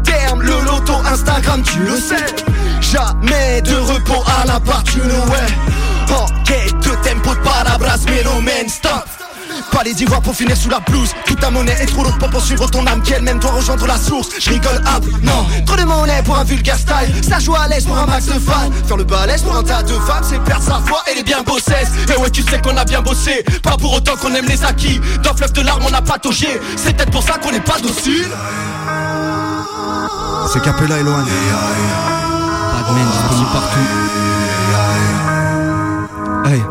terme, 0.04 0.42
le 0.42 0.60
loto, 0.66 0.94
Instagram, 1.06 1.64
tu 1.64 1.80
le 1.80 1.98
sais. 1.98 2.26
Jamais 2.82 3.62
de 3.62 3.76
repos 3.76 4.24
à 4.42 4.46
la 4.46 4.60
part, 4.60 4.84
tu 4.84 5.00
le 5.00 5.06
ouais. 5.06 5.50
En 6.12 6.26
quête 6.44 6.78
de 6.80 6.96
tempo, 7.08 7.34
de 7.34 7.40
palabras, 7.40 8.00
man, 8.42 8.70
stop. 8.70 9.13
Pas 9.72 9.84
les 9.84 10.02
ivoires 10.02 10.22
pour 10.22 10.36
finir 10.36 10.56
sous 10.56 10.70
la 10.70 10.80
blouse. 10.80 11.12
Toute 11.26 11.40
ta 11.40 11.50
monnaie 11.50 11.76
est 11.80 11.86
trop 11.86 12.04
lourde 12.04 12.18
pour 12.20 12.30
poursuivre 12.30 12.70
ton 12.70 12.86
âme 12.86 13.02
Qui 13.02 13.14
elle-même 13.14 13.40
doit 13.40 13.52
rejoindre 13.52 13.88
la 13.88 13.98
source. 13.98 14.30
Je 14.40 14.50
rigole 14.50 14.82
hop, 14.96 15.06
non. 15.22 15.46
Trop 15.66 15.76
de 15.76 15.84
monnaie 15.84 16.22
pour 16.24 16.38
un 16.38 16.44
vulgaire 16.44 16.78
style. 16.78 17.24
Ça 17.28 17.40
joue 17.40 17.56
à 17.56 17.68
l'aise 17.68 17.86
pour 17.86 17.98
un 17.98 18.06
max 18.06 18.26
de 18.26 18.34
fans. 18.34 18.70
Faire 18.88 18.98
le 18.98 19.04
balèze 19.04 19.42
pour 19.42 19.56
un 19.56 19.64
tas 19.64 19.84
de 19.84 19.94
femmes 19.94 20.24
C'est 20.24 20.42
perdre 20.44 20.64
sa 20.64 20.82
foi 20.86 21.02
et 21.12 21.16
les 21.16 21.24
bien 21.24 21.42
bossesses 21.44 21.92
Et 22.14 22.20
ouais 22.20 22.30
tu 22.30 22.44
sais 22.44 22.60
qu'on 22.60 22.78
a 22.78 22.86
bien 22.86 23.02
bossé. 23.02 23.44
Pas 23.62 23.78
pour 23.78 23.94
autant 23.94 24.16
qu'on 24.16 24.34
aime 24.34 24.46
les 24.48 24.64
acquis. 24.64 25.00
Dans 25.24 25.36
fleuve 25.36 25.54
de 25.54 25.62
larmes 25.62 25.84
on 25.90 25.94
a 25.94 26.02
pataugé. 26.02 26.60
C'est 26.78 26.96
peut-être 26.96 27.12
pour 27.12 27.24
ça 27.24 27.34
qu'on 27.38 27.52
n'est 27.52 27.60
pas 27.60 27.80
docile. 27.80 28.30
C'est 30.52 30.62
Capella 30.62 31.00
et 31.00 31.04
Lohan 31.04 31.24
Batman 32.74 33.08
disponible 33.12 33.50
partout. 33.52 33.80
Hey 36.46 36.62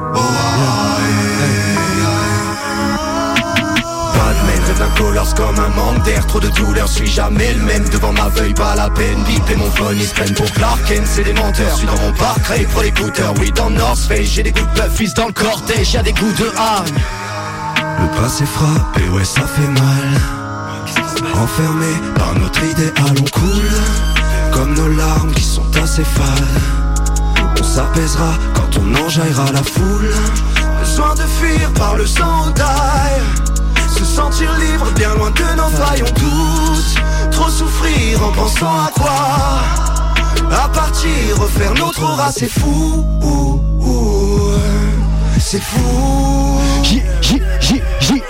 d'un 4.82 5.02
colors 5.02 5.34
comme 5.34 5.58
un 5.58 5.68
manque 5.68 6.02
d'air. 6.04 6.26
Trop 6.26 6.40
de 6.40 6.48
douleur, 6.48 6.88
suis 6.88 7.06
jamais 7.06 7.52
le 7.54 7.62
même. 7.62 7.88
Devant 7.90 8.12
ma 8.12 8.30
feuille, 8.30 8.54
pas 8.54 8.74
la 8.74 8.90
peine 8.90 9.22
Bip 9.24 9.50
et 9.50 9.56
mon 9.56 9.70
phone, 9.70 9.96
ils 9.96 10.06
se 10.06 10.14
prennent 10.14 10.34
pour 10.34 10.50
Clark 10.52 10.80
Kent 10.86 11.06
C'est 11.06 11.24
des 11.24 11.32
menteurs, 11.32 11.76
suis 11.76 11.86
dans 11.86 11.98
mon 11.98 12.12
parc 12.12 12.46
Ray 12.46 12.64
pour 12.66 12.82
l'écouteur 12.82 13.34
Oui, 13.38 13.52
dans 13.52 13.70
North 13.70 14.00
Face, 14.08 14.26
j'ai 14.26 14.42
des 14.42 14.52
coups 14.52 14.72
de 14.74 14.96
puff 14.96 15.14
dans 15.14 15.26
le 15.26 15.32
cortège, 15.32 15.94
y'a 15.94 16.02
des 16.02 16.12
coups 16.12 16.36
de 16.36 16.46
hargne. 16.56 16.94
Le 18.00 18.20
passé 18.20 18.44
frappe 18.44 18.98
et 18.98 19.08
ouais, 19.10 19.24
ça 19.24 19.42
fait 19.42 19.68
mal. 19.68 20.20
Enfermé 21.34 21.86
par 22.16 22.34
notre 22.34 22.64
idéal, 22.64 22.92
on 23.10 23.38
coule. 23.38 23.70
Comme 24.52 24.74
nos 24.74 24.88
larmes 24.88 25.32
qui 25.32 25.44
sont 25.44 25.66
assez 25.82 26.04
fades 26.04 26.26
On 27.58 27.64
s'apaisera 27.64 28.34
quand 28.54 28.78
on 28.78 29.06
enjaillera 29.06 29.44
la 29.52 29.62
foule. 29.62 30.12
Besoin 30.80 31.14
de 31.14 31.22
fuir 31.22 31.70
par 31.74 31.96
le 31.96 32.06
sang 32.06 32.50
d'ail 32.54 33.61
se 33.92 34.04
sentir 34.04 34.50
libre, 34.58 34.90
bien 34.94 35.14
loin 35.14 35.30
de 35.30 35.56
nos 35.56 35.68
failles, 35.68 36.02
on 36.02 36.20
doute 36.20 37.30
Trop 37.30 37.48
souffrir 37.48 38.24
en 38.24 38.32
pensant 38.32 38.66
à 38.66 38.90
quoi 38.94 39.12
À 40.50 40.68
partir, 40.68 41.38
refaire 41.38 41.74
notre 41.74 42.02
aura, 42.02 42.32
c'est 42.32 42.50
fou 42.50 43.04
C'est 45.38 45.62
fou 45.62 46.60
J, 46.82 47.02
J, 47.20 47.42
J, 47.60 47.82
J, 48.00 48.22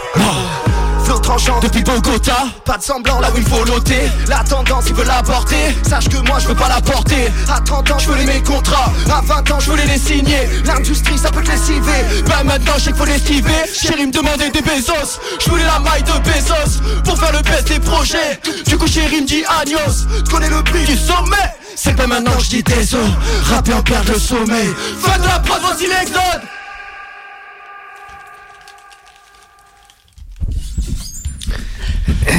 depuis 1.62 1.82
Bogota. 1.82 2.44
Pas 2.64 2.76
de 2.76 2.82
semblant 2.82 3.18
là 3.20 3.30
où 3.32 3.38
il 3.38 3.44
faut 3.44 3.64
noter. 3.64 4.10
La 4.28 4.44
tendance 4.44 4.84
il 4.88 4.94
veut 4.94 5.04
l'apporter 5.04 5.74
Sache 5.88 6.08
que 6.08 6.18
moi 6.18 6.38
je 6.38 6.48
veux 6.48 6.54
pas 6.54 6.68
la 6.68 6.80
porter. 6.80 7.32
À 7.48 7.60
30 7.60 7.90
ans 7.90 7.98
je 7.98 8.12
les 8.12 8.26
mes 8.26 8.42
contrats. 8.42 8.92
À 9.10 9.22
20 9.22 9.50
ans 9.50 9.60
je 9.60 9.70
voulais 9.70 9.86
les 9.86 9.98
signer. 9.98 10.48
L'industrie 10.66 11.16
ça 11.16 11.30
peut 11.30 11.42
te 11.42 11.50
lessiver. 11.50 12.22
Bah 12.26 12.42
maintenant 12.44 12.74
je 12.76 12.80
sais 12.80 12.90
qu'il 12.90 12.98
faut 12.98 13.04
l'esquiver 13.06 13.62
Chérie 13.72 14.06
me 14.06 14.12
demandait 14.12 14.50
des 14.50 14.60
Bezos. 14.60 15.20
Je 15.40 15.48
voulais 15.48 15.64
la 15.64 15.78
maille 15.78 16.02
de 16.02 16.12
Bezos 16.12 16.82
Pour 17.04 17.18
faire 17.18 17.32
le 17.32 17.40
best 17.40 17.68
des 17.68 17.80
projets. 17.80 18.40
Du 18.66 18.76
coup 18.76 18.86
chérie 18.86 19.22
me 19.22 19.26
dit 19.26 19.44
Agnos 19.60 20.06
Connais 20.30 20.50
le 20.50 20.62
prix 20.62 20.84
du 20.84 20.96
sommet. 20.96 21.36
C'est 21.76 21.96
pas 21.96 22.06
maintenant 22.06 22.38
je 22.40 22.48
dis 22.50 22.62
désolé 22.62 23.08
Rapper 23.44 23.72
en 23.72 23.82
perdre 23.82 24.12
le 24.12 24.18
sommeil. 24.18 24.74
Fin 25.00 25.18
de 25.18 25.24
la 25.24 25.38
prod, 25.38 25.60
voici 25.62 25.86
l'exode 25.86 26.42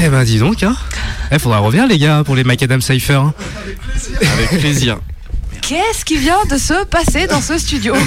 Eh 0.06 0.10
ben 0.10 0.24
dis 0.26 0.38
donc, 0.38 0.64
hein. 0.64 0.76
Eh, 1.32 1.40
faudra 1.40 1.60
revenir 1.60 1.88
les 1.88 1.98
gars 1.98 2.24
pour 2.26 2.36
les 2.36 2.44
Macadam 2.44 2.82
Cypher. 2.82 3.14
hein. 3.14 3.34
Avec 4.34 4.60
plaisir. 4.60 5.00
Qu'est-ce 5.62 6.04
qui 6.04 6.18
vient 6.18 6.44
de 6.50 6.58
se 6.58 6.84
passer 6.86 7.26
dans 7.28 7.42
ce 7.42 7.58
studio 7.58 7.94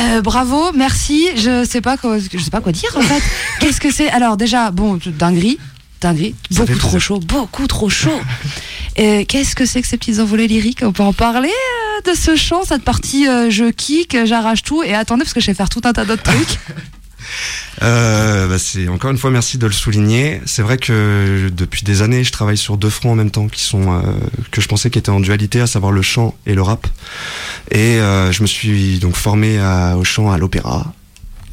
Euh, 0.00 0.22
bravo, 0.22 0.72
merci. 0.72 1.28
Je 1.36 1.66
sais 1.68 1.82
pas 1.82 1.98
quoi, 1.98 2.16
je 2.18 2.38
sais 2.38 2.48
pas 2.50 2.62
quoi 2.62 2.72
dire 2.72 2.88
en 2.96 3.02
fait. 3.02 3.22
Qu'est-ce 3.60 3.78
que 3.78 3.92
c'est? 3.92 4.08
Alors 4.08 4.38
déjà, 4.38 4.70
bon, 4.70 4.98
dinguerie, 5.04 5.58
dinguerie, 6.00 6.34
beaucoup 6.52 6.78
trop 6.78 6.98
chaud, 6.98 7.18
beaucoup 7.20 7.66
trop 7.66 7.90
chaud. 7.90 8.18
Euh, 8.98 9.22
Qu'est-ce 9.28 9.54
que 9.54 9.66
c'est 9.66 9.82
que 9.82 9.86
ces 9.86 9.98
petites 9.98 10.18
envolées 10.18 10.48
lyriques? 10.48 10.80
On 10.82 10.92
peut 10.92 11.02
en 11.02 11.12
parler 11.12 11.50
euh, 11.50 12.10
de 12.10 12.16
ce 12.16 12.36
chant, 12.36 12.62
cette 12.64 12.84
partie 12.84 13.28
euh, 13.28 13.50
je 13.50 13.66
kick, 13.70 14.16
j'arrache 14.24 14.62
tout. 14.62 14.82
Et 14.82 14.94
attendez 14.94 15.24
parce 15.24 15.34
que 15.34 15.40
je 15.40 15.48
vais 15.48 15.54
faire 15.54 15.68
tout 15.68 15.82
un 15.84 15.92
tas 15.92 16.06
d'autres 16.06 16.22
trucs. 16.32 16.58
Euh, 17.82 18.46
bah, 18.48 18.58
c'est 18.58 18.88
encore 18.88 19.10
une 19.10 19.18
fois 19.18 19.30
merci 19.30 19.58
de 19.58 19.66
le 19.66 19.72
souligner. 19.72 20.40
C'est 20.46 20.62
vrai 20.62 20.78
que 20.78 21.50
depuis 21.54 21.82
des 21.82 22.02
années, 22.02 22.24
je 22.24 22.32
travaille 22.32 22.56
sur 22.56 22.76
deux 22.76 22.90
fronts 22.90 23.12
en 23.12 23.14
même 23.16 23.30
temps 23.30 23.48
qui 23.48 23.62
sont 23.62 23.92
euh, 23.92 24.02
que 24.50 24.60
je 24.60 24.68
pensais 24.68 24.90
qui 24.90 24.98
étaient 24.98 25.10
en 25.10 25.20
dualité, 25.20 25.60
à 25.60 25.66
savoir 25.66 25.92
le 25.92 26.02
chant 26.02 26.34
et 26.46 26.54
le 26.54 26.62
rap. 26.62 26.86
Et 27.70 28.00
euh, 28.00 28.32
je 28.32 28.42
me 28.42 28.46
suis 28.46 28.98
donc 28.98 29.16
formé 29.16 29.58
au 29.96 30.04
chant 30.04 30.30
à 30.30 30.38
l'opéra. 30.38 30.92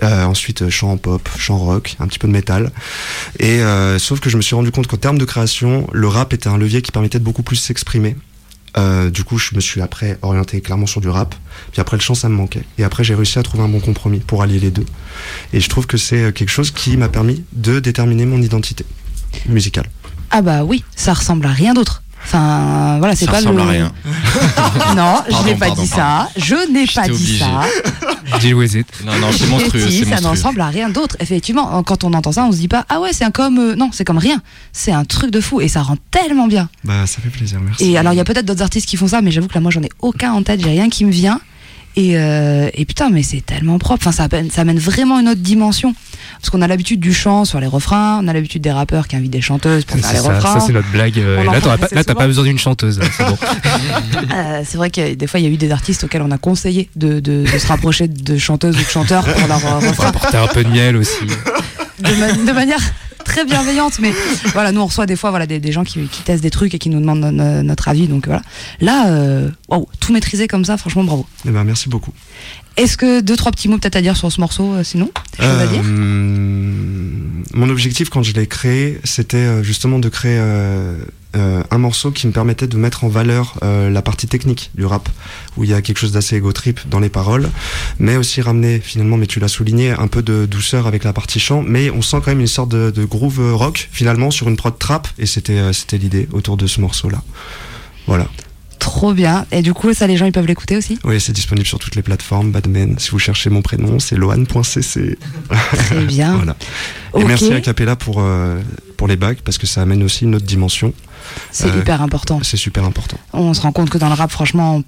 Euh, 0.02 0.24
ensuite 0.24 0.70
chant 0.70 0.96
pop, 0.96 1.28
chant 1.38 1.58
rock, 1.58 1.98
un 2.00 2.08
petit 2.08 2.20
peu 2.20 2.28
de 2.28 2.34
métal. 2.34 2.72
Et 3.40 3.62
sauf 3.98 4.20
que 4.20 4.30
je 4.30 4.38
me 4.38 4.42
suis 4.42 4.56
rendu 4.56 4.72
compte 4.72 4.88
qu'en 4.88 4.98
termes 4.98 5.18
de 5.18 5.26
création, 5.26 5.88
le 5.92 6.08
rap 6.08 6.34
était 6.34 6.48
un 6.48 6.58
levier 6.58 6.82
qui 6.82 6.92
permettait 6.92 7.20
de 7.20 7.24
beaucoup 7.24 7.44
plus 7.44 7.58
s'exprimer. 7.58 8.16
Euh, 8.78 9.10
du 9.10 9.24
coup, 9.24 9.38
je 9.38 9.56
me 9.56 9.60
suis 9.60 9.82
après 9.82 10.18
orienté 10.22 10.62
clairement 10.62 10.86
sur 10.86 11.02
du 11.02 11.10
rap. 11.10 11.36
Puis 11.72 11.82
après, 11.82 11.98
le 11.98 12.02
chant, 12.02 12.16
ça 12.16 12.30
me 12.30 12.36
manquait. 12.36 12.64
Et 12.78 12.84
après, 12.84 13.04
j'ai 13.04 13.16
réussi 13.16 13.40
à 13.40 13.44
trouver 13.44 13.64
un 13.64 13.68
bon 13.70 13.80
compromis 13.80 14.20
pour 14.20 14.44
allier 14.44 14.60
les 14.60 14.72
deux. 14.72 14.86
Et 15.54 15.60
je 15.60 15.70
trouve 15.70 15.88
que 15.88 15.98
c'est 15.98 16.24
euh, 16.24 16.32
quelque 16.32 16.50
chose 16.50 16.72
qui 16.72 16.96
m'a 16.98 17.10
permis 17.10 17.44
de 17.54 17.80
déterminer 17.80 18.26
mon 18.26 18.42
identité 18.42 18.86
musicale. 19.48 19.86
Ah 20.32 20.42
bah 20.42 20.64
oui, 20.64 20.84
ça 20.96 21.14
ressemble 21.14 21.46
à 21.46 21.50
rien 21.52 21.74
d'autre. 21.74 22.04
Enfin, 22.24 22.98
voilà, 23.00 23.16
c'est 23.16 23.26
Ça 23.26 23.32
pas 23.32 23.38
ressemble 23.38 23.58
le. 23.58 23.64
à 23.64 23.68
rien. 23.68 23.92
non, 24.96 25.22
je 25.28 25.46
n'ai 25.46 25.56
pas 25.56 25.68
pardon, 25.68 25.82
dit 25.82 25.88
ça. 25.88 26.30
Je 26.38 26.56
n'ai 26.72 26.86
pas 26.88 27.04
dit 27.04 27.12
obligé. 27.12 27.40
ça. 27.40 28.40
Deal 28.40 28.56
with 28.56 28.74
it. 28.74 28.88
Non, 29.06 29.18
non, 29.20 29.28
c'est 29.32 29.48
monstrueux, 29.48 29.90
si, 29.90 30.00
ça 30.00 30.06
monstrueux. 30.06 30.24
n'en 30.24 30.32
ressemble 30.32 30.62
à 30.62 30.68
rien 30.68 30.90
d'autre. 30.90 31.16
Effectivement, 31.20 31.82
quand 31.84 32.04
on 32.04 32.14
entend 32.14 32.32
ça, 32.32 32.46
on 32.46 32.52
se 32.52 32.58
dit 32.58 32.68
pas 32.68 32.86
ah 32.90 33.00
ouais, 33.00 33.12
c'est 33.14 33.26
un 33.26 33.32
comme 33.32 33.58
euh, 33.60 33.76
non, 33.76 33.90
c'est 33.92 34.06
comme 34.06 34.18
rien. 34.18 34.42
C'est 34.72 34.92
un 34.92 35.06
truc 35.06 35.32
de 35.32 35.42
fou 35.42 35.62
et 35.62 35.68
ça 35.68 35.82
rend 35.82 35.98
tellement 36.12 36.48
bien. 36.48 36.70
Bah, 36.84 37.06
ça 37.08 37.20
fait 37.22 37.30
plaisir, 37.30 37.60
merci. 37.62 37.92
Et 37.92 37.98
alors 37.98 38.14
il 38.14 38.18
y 38.18 38.20
a 38.20 38.24
peut-être 38.26 38.46
d'autres 38.46 38.62
artistes 38.62 38.88
qui 38.88 38.98
font 38.98 39.08
ça, 39.08 39.22
mais 39.22 39.32
j'avoue 39.32 39.48
que 39.48 39.56
là 39.56 39.62
moi 39.62 39.72
j'en 39.72 39.82
ai 39.82 39.90
aucun 40.00 40.32
en 40.34 40.44
tête, 40.44 40.62
j'ai 40.62 40.70
rien 40.70 40.90
qui 40.90 41.06
me 41.06 41.12
vient. 41.12 41.40
Et, 42.02 42.18
euh, 42.18 42.70
et 42.76 42.86
putain, 42.86 43.10
mais 43.10 43.24
c'est 43.24 43.46
tellement 43.46 43.78
propre. 43.78 44.08
Enfin, 44.08 44.12
ça, 44.14 44.24
amène- 44.26 44.50
ça 44.50 44.62
amène 44.62 44.80
vraiment 44.80 45.20
une 45.20 45.28
autre 45.28 45.42
dimension. 45.42 45.94
Parce 46.40 46.50
qu'on 46.50 46.62
a 46.62 46.68
l'habitude 46.68 47.02
du 47.02 47.14
chant 47.14 47.44
sur 47.44 47.60
les 47.60 47.68
refrains, 47.68 48.22
on 48.24 48.28
a 48.30 48.34
l'habitude 48.34 48.62
des 48.62 48.72
rappeurs 48.72 49.08
qui 49.10 49.18
invitent 49.18 49.32
des 49.34 49.42
chanteuses 49.42 49.84
pour 49.84 49.98
faire 50.00 50.14
les 50.14 50.20
ça, 50.20 50.34
refrains. 50.34 50.60
ça, 50.62 50.66
c'est 50.66 50.72
notre 50.72 50.90
blague. 50.92 51.20
euh, 51.20 51.38
On 51.46 51.52
là, 51.52 51.60
pas, 51.60 51.78
t'as 51.78 51.88
souvent. 52.04 52.14
pas 52.16 52.28
besoin 52.28 52.46
d'une 52.46 52.58
chanteuse. 52.60 53.02
c'est 53.18 53.26
bon. 53.26 53.38
Euh, 54.34 54.62
c'est 54.66 54.78
vrai 54.78 54.90
que 54.90 55.14
des 55.16 55.28
fois 55.28 55.40
il 55.40 55.44
y 55.44 55.50
a 55.50 55.52
eu 55.52 55.58
des 55.58 55.72
artistes 55.72 56.04
auxquels 56.04 56.22
on 56.22 56.32
a 56.32 56.38
conseillé 56.38 56.90
de, 56.96 57.20
de- 57.20 57.44
de 57.52 57.58
se 57.58 57.68
rapprocher 57.68 58.08
de 58.08 58.38
chanteuses 58.38 58.76
ou 58.76 58.80
de 58.84 58.90
chanteurs 58.90 59.26
pour 59.26 59.48
leur 59.48 59.62
refrains. 59.82 60.08
apporter 60.08 60.38
un 60.38 60.48
peu 60.48 60.64
de 60.64 60.70
miel 60.70 60.96
aussi. 60.96 61.16
de, 62.00 62.16
ma- 62.20 62.32
de 62.34 62.52
manière 62.52 62.82
très 63.26 63.46
bienveillante 63.46 64.00
mais 64.00 64.12
voilà 64.54 64.72
nous 64.72 64.82
on 64.82 64.86
reçoit 64.86 65.06
des 65.06 65.16
fois 65.16 65.30
voilà 65.30 65.46
des, 65.46 65.72
gens 65.72 65.84
qui, 65.84 66.08
testent 66.26 66.42
des 66.42 66.50
trucs 66.50 66.74
et 66.74 66.80
qui 66.80 66.90
nous 66.90 67.00
demandent 67.00 67.20
no- 67.20 67.32
no- 67.32 67.64
notre 67.64 67.88
avis 67.90 68.08
donc 68.08 68.26
voilà 68.28 68.42
là 68.80 69.10
euh, 69.10 69.50
tout 70.00 70.14
maîtriser 70.14 70.48
comme 70.48 70.66
ça 70.66 70.78
franchement 70.78 71.04
bravo 71.04 71.28
Eh 71.46 71.52
ben, 71.52 71.64
merci 71.64 71.90
beaucoup. 71.90 72.14
Est-ce 72.80 72.96
que 72.96 73.20
deux 73.20 73.36
trois 73.36 73.52
petits 73.52 73.68
mots 73.68 73.78
peut-être 73.78 73.98
à 73.98 74.02
dire 74.02 74.16
sur 74.16 74.32
ce 74.32 74.40
morceau 74.40 74.74
euh, 74.74 74.84
sinon 74.84 75.12
dire? 75.38 75.82
Euh, 75.84 77.04
mon 77.54 77.70
objectif 77.70 78.10
quand 78.10 78.24
je 78.24 78.34
l'ai 78.34 78.48
créé, 78.48 79.00
c'était 79.04 79.38
euh, 79.38 79.64
justement 79.64 80.00
de 80.00 80.08
créer 80.08 80.40
un 81.72 81.78
morceau 81.78 82.12
qui 82.12 82.26
me 82.26 82.32
permettait 82.32 82.68
de 82.68 82.78
mettre 82.78 83.04
en 83.04 83.10
valeur 83.10 83.60
la 83.62 84.02
partie 84.02 84.28
technique 84.28 84.72
du 84.76 84.86
rap, 84.86 85.10
où 85.58 85.64
il 85.64 85.70
y 85.70 85.74
a 85.74 85.82
quelque 85.82 86.00
chose 86.00 86.12
d'assez 86.12 86.38
égo 86.38 86.52
trip 86.54 86.80
dans 86.90 87.00
les 87.00 87.10
paroles, 87.10 87.50
mais 88.00 88.16
aussi 88.16 88.42
ramener 88.42 88.80
finalement, 88.80 89.18
mais 89.18 89.28
tu 89.28 89.40
l'as 89.40 89.48
souligné, 89.48 89.92
un 89.92 90.08
peu 90.08 90.24
de 90.24 90.46
douceur 90.46 90.88
avec 90.88 91.04
la 91.04 91.14
partie 91.14 91.40
chant, 91.40 91.62
mais 91.62 91.92
on 91.92 92.02
sent 92.02 92.18
quand 92.24 92.32
même 92.32 92.40
une 92.40 92.48
sorte 92.48 92.70
de, 92.70 92.90
de 92.90 93.06
groove 93.06 93.54
rock 93.54 93.90
finalement 93.92 94.32
sur 94.32 94.48
une 94.50 94.58
prod 94.58 94.78
trap, 94.80 95.08
et 95.20 95.28
c'était 95.28 95.72
c'était 95.74 95.98
l'idée 95.98 96.28
autour 96.32 96.58
de 96.58 96.66
ce 96.66 96.82
morceau-là. 96.82 97.22
Voilà. 98.08 98.28
Trop 98.80 99.14
bien 99.14 99.46
et 99.52 99.62
du 99.62 99.74
coup 99.74 99.94
ça 99.94 100.08
les 100.08 100.18
gens 100.18 100.26
ils 100.26 100.32
peuvent 100.32 100.48
l'écouter 100.48 100.78
aussi 100.78 100.98
Oui, 101.04 101.20
c'est 101.22 101.34
disponible 101.34 101.68
sur 101.68 101.78
toutes 101.80 101.96
les 101.96 102.02
plateformes. 102.02 102.52
Badman, 102.52 102.98
si 102.98 103.12
vous 103.12 103.20
cherchez 103.20 103.50
mon 103.50 103.62
prénom, 103.62 104.00
c'est 104.00 104.16
loan.cc. 104.16 105.18
très 105.74 106.06
bien 106.06 106.36
Voilà. 106.38 106.56
Et 107.18 107.24
merci 107.26 107.54
à 107.54 107.62
Capella 107.62 107.96
pour, 107.96 108.20
euh, 108.22 108.60
pour 108.98 109.08
les 109.08 109.16
bacs 109.16 109.42
parce 109.44 109.58
que 109.58 109.68
ça 109.68 109.82
amène 109.82 110.02
aussi 110.04 110.24
une 110.24 110.36
autre 110.36 110.46
dimension. 110.46 110.94
c'est 111.52 111.68
Euh, 111.68 111.80
hyper 111.80 112.02
important 112.02 112.40
C'est 112.44 112.58
super 112.58 112.84
important. 112.86 113.18
on 113.34 113.54
se 113.54 113.62
rend 113.62 113.72
compte 113.72 113.90
que 113.90 113.98
dans 113.98 114.08
le 114.10 114.16
rap 114.16 114.32
franchement 114.32 114.82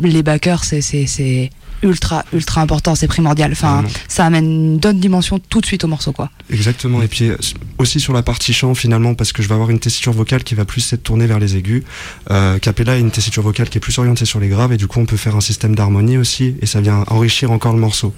les 0.00 0.22
backers 0.22 0.64
c'est 0.64 0.80
c'est 0.80 1.06
c'est 1.06 1.50
ultra 1.82 2.24
ultra 2.32 2.62
important 2.62 2.94
c'est 2.94 3.08
primordial 3.08 3.52
enfin 3.52 3.84
ça 4.08 4.24
amène 4.24 4.44
une 4.44 4.76
autre 4.76 4.92
dimension 4.92 5.38
tout 5.38 5.60
de 5.60 5.66
suite 5.66 5.84
au 5.84 5.88
morceau 5.88 6.12
quoi 6.12 6.30
Exactement. 6.50 7.02
Et 7.02 7.08
puis 7.08 7.28
euh, 7.30 7.36
aussi 7.78 8.00
sur 8.00 8.12
la 8.12 8.22
partie 8.22 8.52
chant 8.52 8.74
finalement 8.74 9.14
parce 9.14 9.32
que 9.32 9.42
je 9.42 9.48
vais 9.48 9.54
avoir 9.54 9.70
une 9.70 9.78
tessiture 9.78 10.12
vocale 10.12 10.44
qui 10.44 10.54
va 10.54 10.64
plus 10.64 10.92
être 10.92 11.02
tournée 11.02 11.26
vers 11.26 11.38
les 11.38 11.56
aigus. 11.56 11.82
Euh, 12.30 12.58
Capella 12.58 12.92
a 12.92 12.96
une 12.96 13.10
tessiture 13.10 13.42
vocale 13.42 13.68
qui 13.68 13.78
est 13.78 13.80
plus 13.80 13.98
orientée 13.98 14.24
sur 14.24 14.40
les 14.40 14.48
graves 14.48 14.72
et 14.72 14.76
du 14.76 14.86
coup 14.86 15.00
on 15.00 15.06
peut 15.06 15.16
faire 15.16 15.36
un 15.36 15.40
système 15.40 15.74
d'harmonie 15.74 16.16
aussi 16.18 16.56
et 16.62 16.66
ça 16.66 16.80
vient 16.80 17.04
enrichir 17.08 17.50
encore 17.50 17.72
le 17.72 17.80
morceau. 17.80 18.14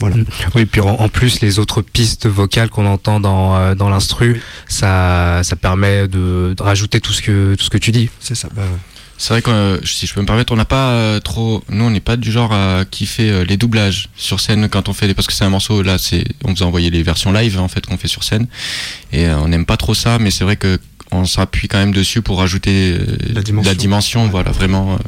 Voilà. 0.00 0.16
Oui, 0.54 0.64
puis 0.64 0.80
en, 0.80 0.88
en 0.88 1.08
plus, 1.10 1.42
les 1.42 1.58
autres 1.58 1.82
pistes 1.82 2.26
vocales 2.26 2.70
qu'on 2.70 2.86
entend 2.86 3.20
dans, 3.20 3.54
euh, 3.56 3.74
dans 3.74 3.90
l'instru, 3.90 4.40
ça, 4.66 5.42
ça 5.44 5.56
permet 5.56 6.08
de, 6.08 6.54
de 6.56 6.62
rajouter 6.62 7.02
tout 7.02 7.12
ce 7.12 7.20
que, 7.20 7.54
tout 7.54 7.64
ce 7.64 7.68
que 7.70 7.76
tu 7.76 7.92
dis. 7.92 8.08
C'est 8.18 8.34
ça. 8.34 8.48
Bah, 8.56 8.62
C'est 9.20 9.34
vrai 9.34 9.42
que 9.42 9.50
euh, 9.50 9.84
si 9.84 10.06
je 10.06 10.14
peux 10.14 10.22
me 10.22 10.26
permettre, 10.26 10.50
on 10.50 10.56
n'a 10.56 10.64
pas 10.64 10.92
euh, 10.92 11.20
trop. 11.20 11.62
Nous, 11.68 11.84
on 11.84 11.90
n'est 11.90 12.00
pas 12.00 12.16
du 12.16 12.32
genre 12.32 12.54
à 12.54 12.86
kiffer 12.90 13.30
euh, 13.30 13.44
les 13.44 13.58
doublages 13.58 14.08
sur 14.16 14.40
scène 14.40 14.70
quand 14.70 14.88
on 14.88 14.94
fait 14.94 15.06
les. 15.06 15.12
Parce 15.12 15.26
que 15.26 15.34
c'est 15.34 15.44
un 15.44 15.50
morceau, 15.50 15.82
là, 15.82 15.98
c'est 15.98 16.24
on 16.42 16.54
vous 16.54 16.62
a 16.62 16.66
envoyé 16.66 16.88
les 16.88 17.02
versions 17.02 17.30
live 17.30 17.60
en 17.60 17.68
fait 17.68 17.84
qu'on 17.84 17.98
fait 17.98 18.08
sur 18.08 18.24
scène. 18.24 18.46
Et 19.12 19.26
euh, 19.26 19.38
on 19.38 19.48
n'aime 19.48 19.66
pas 19.66 19.76
trop 19.76 19.92
ça, 19.92 20.18
mais 20.18 20.30
c'est 20.30 20.44
vrai 20.44 20.56
que 20.56 20.78
on 21.12 21.26
s'appuie 21.26 21.68
quand 21.68 21.76
même 21.76 21.92
dessus 21.92 22.22
pour 22.22 22.38
rajouter 22.38 22.94
euh, 22.98 23.16
La 23.34 23.42
dimension. 23.42 23.74
dimension, 23.74 24.28
voilà, 24.28 24.52
vraiment. 24.52 24.98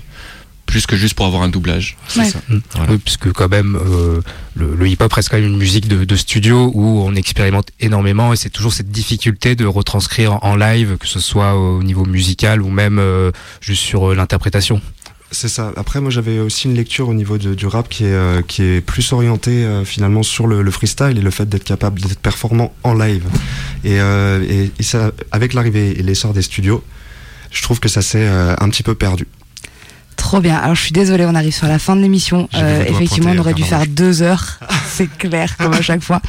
Plus 0.73 0.87
que 0.87 0.97
juste 0.97 1.13
pour 1.15 1.27
avoir 1.27 1.43
un 1.43 1.51
doublage. 1.51 1.99
c'est 2.09 2.21
Ouais. 2.21 2.25
ça. 2.31 2.41
Voilà. 2.75 2.93
Oui, 2.93 2.99
puisque 3.05 3.31
quand 3.33 3.51
même, 3.51 3.77
euh, 3.77 4.23
le, 4.55 4.75
le 4.75 4.89
hip-hop 4.89 5.13
reste 5.13 5.29
quand 5.29 5.37
même 5.37 5.47
une 5.47 5.59
musique 5.59 5.87
de, 5.87 6.05
de 6.07 6.17
studio 6.17 6.71
où 6.75 7.03
on 7.07 7.15
expérimente 7.15 7.69
énormément 7.79 8.33
et 8.33 8.37
c'est 8.37 8.49
toujours 8.49 8.73
cette 8.73 8.91
difficulté 8.91 9.55
de 9.55 9.67
retranscrire 9.67 10.39
en 10.43 10.57
live, 10.57 10.97
que 10.99 11.07
ce 11.07 11.21
soit 11.21 11.55
au 11.57 11.83
niveau 11.83 12.07
musical 12.07 12.63
ou 12.63 12.71
même 12.71 12.99
euh, 12.99 13.33
juste 13.61 13.83
sur 13.83 14.11
euh, 14.11 14.15
l'interprétation. 14.15 14.81
C'est 15.31 15.49
ça. 15.49 15.73
Après, 15.77 16.01
moi, 16.01 16.11
j'avais 16.11 16.39
aussi 16.41 16.69
une 16.69 16.75
lecture 16.75 17.09
au 17.11 17.15
niveau 17.15 17.37
de- 17.37 17.53
du 17.55 17.67
rap 17.67 17.89
qui 17.91 18.05
est, 18.05 18.13
euh, 18.13 18.41
qui 18.41 18.63
est 18.63 18.81
plus 18.81 19.13
orientée 19.13 19.65
euh, 19.65 19.85
finalement 19.85 20.23
sur 20.23 20.47
le, 20.47 20.63
le 20.63 20.71
freestyle 20.71 21.19
et 21.19 21.23
le 21.23 21.31
fait 21.31 21.47
d'être 21.49 21.65
capable 21.65 22.01
d'être 22.01 22.19
performant 22.19 22.75
en 22.83 22.95
live. 22.95 23.25
Et, 23.85 24.01
euh, 24.01 24.43
et, 24.49 24.71
et 24.79 24.83
ça, 24.83 25.11
avec 25.33 25.53
l'arrivée 25.53 25.99
et 25.99 26.03
l'essor 26.03 26.33
des 26.33 26.43
studios, 26.43 26.83
je 27.51 27.61
trouve 27.63 27.79
que 27.79 27.89
ça 27.89 28.01
s'est 28.01 28.27
euh, 28.27 28.55
un 28.59 28.69
petit 28.71 28.83
peu 28.83 28.95
perdu. 28.95 29.27
Trop 30.17 30.41
bien. 30.41 30.57
Alors 30.57 30.75
je 30.75 30.83
suis 30.83 30.93
désolée, 30.93 31.27
on 31.27 31.35
arrive 31.35 31.53
sur 31.55 31.67
la 31.67 31.79
fin 31.79 31.95
de 31.97 32.01
l'émission. 32.01 32.49
Euh, 32.55 32.85
effectivement, 32.87 33.31
on 33.35 33.39
aurait 33.39 33.55
dû 33.55 33.65
faire 33.65 33.87
deux 33.87 34.23
heures. 34.23 34.59
C'est 34.89 35.07
clair, 35.19 35.57
comme 35.57 35.73
à 35.73 35.81
chaque 35.83 36.03
fois. 36.03 36.21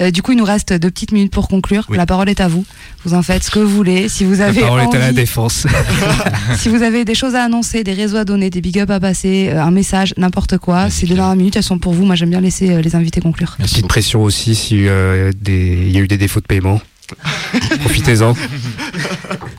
Euh, 0.00 0.10
du 0.10 0.22
coup, 0.22 0.32
il 0.32 0.38
nous 0.38 0.44
reste 0.44 0.72
deux 0.72 0.90
petites 0.90 1.12
minutes 1.12 1.32
pour 1.32 1.48
conclure. 1.48 1.86
Oui. 1.90 1.96
La 1.96 2.06
parole 2.06 2.28
est 2.28 2.40
à 2.40 2.48
vous. 2.48 2.64
Vous 3.04 3.14
en 3.14 3.22
faites 3.22 3.42
ce 3.44 3.50
que 3.50 3.58
vous 3.58 3.68
voulez. 3.68 4.08
Si 4.08 4.24
vous 4.24 4.36
La 4.36 4.46
avez 4.46 4.60
parole 4.60 4.80
est 4.82 4.94
à 4.94 4.98
la 4.98 5.04
envie, 5.06 5.14
défense. 5.14 5.66
si 6.56 6.68
vous 6.68 6.82
avez 6.82 7.04
des 7.04 7.14
choses 7.14 7.34
à 7.34 7.42
annoncer, 7.44 7.84
des 7.84 7.92
réseaux 7.94 8.16
à 8.16 8.24
donner, 8.24 8.48
des 8.50 8.60
big 8.60 8.78
up 8.78 8.90
à 8.90 9.00
passer, 9.00 9.50
euh, 9.52 9.62
un 9.62 9.70
message, 9.70 10.14
n'importe 10.16 10.58
quoi, 10.58 10.88
ces 10.90 11.06
deux 11.06 11.14
dernières 11.16 11.36
minutes, 11.36 11.56
elles 11.56 11.62
sont 11.62 11.78
pour 11.78 11.92
vous. 11.94 12.04
Moi, 12.04 12.14
j'aime 12.14 12.30
bien 12.30 12.40
laisser 12.40 12.70
euh, 12.70 12.80
les 12.80 12.94
invités 12.96 13.20
conclure. 13.20 13.56
Merci 13.58 13.74
Petite 13.74 13.88
pression 13.88 14.22
aussi 14.22 14.54
si 14.54 14.86
euh, 14.88 15.32
des- 15.40 15.78
il 15.86 15.90
y 15.92 15.96
a 15.98 16.00
eu 16.00 16.08
des 16.08 16.18
défauts 16.18 16.40
de 16.40 16.46
paiement. 16.46 16.80
Profitez-en. 17.80 18.34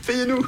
Payez-nous 0.06 0.44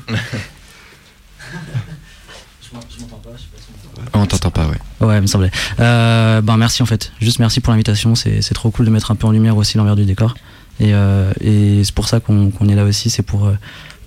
On 4.18 4.26
t'entend 4.26 4.50
pas, 4.50 4.66
ouais. 4.66 5.06
Ouais, 5.06 5.18
il 5.18 5.22
me 5.22 5.26
semblait. 5.26 5.50
Euh, 5.80 6.40
ben 6.40 6.56
merci 6.56 6.82
en 6.82 6.86
fait. 6.86 7.12
Juste 7.20 7.38
merci 7.38 7.60
pour 7.60 7.72
l'invitation. 7.72 8.14
C'est 8.14 8.42
c'est 8.42 8.54
trop 8.54 8.70
cool 8.70 8.86
de 8.86 8.90
mettre 8.90 9.10
un 9.10 9.14
peu 9.14 9.26
en 9.26 9.30
lumière 9.30 9.56
aussi 9.56 9.76
l'envers 9.76 9.96
du 9.96 10.04
décor. 10.04 10.34
Et, 10.78 10.92
et 11.40 11.84
c'est 11.84 11.94
pour 11.94 12.06
ça 12.06 12.20
qu'on 12.20 12.68
est 12.68 12.74
là 12.74 12.84
aussi, 12.84 13.08
c'est 13.08 13.22
pour, 13.22 13.50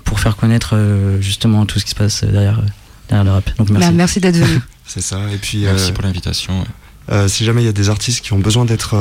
pour 0.04 0.20
faire 0.20 0.36
connaître 0.36 0.76
justement 1.20 1.66
tout 1.66 1.80
ce 1.80 1.84
qui 1.86 1.92
se 1.92 1.96
passe 1.96 2.24
derrière, 2.24 2.62
derrière 3.08 3.24
le 3.24 3.32
rap. 3.32 3.58
Donc 3.58 3.72
merci. 3.72 3.88
Bah, 3.88 3.94
merci 3.96 4.20
d'être 4.20 4.38
venu. 4.38 4.62
c'est 4.86 5.02
ça. 5.02 5.20
Et 5.34 5.38
puis, 5.38 5.64
merci 5.64 5.92
pour 5.92 6.04
l'invitation. 6.04 6.64
si 7.28 7.44
jamais 7.44 7.64
il 7.64 7.66
y 7.66 7.70
a 7.70 7.74
des 7.74 7.90
artistes 7.90 8.22
qui 8.22 8.34
ont 8.34 8.40
besoin 8.40 8.66
d'être 8.66 8.96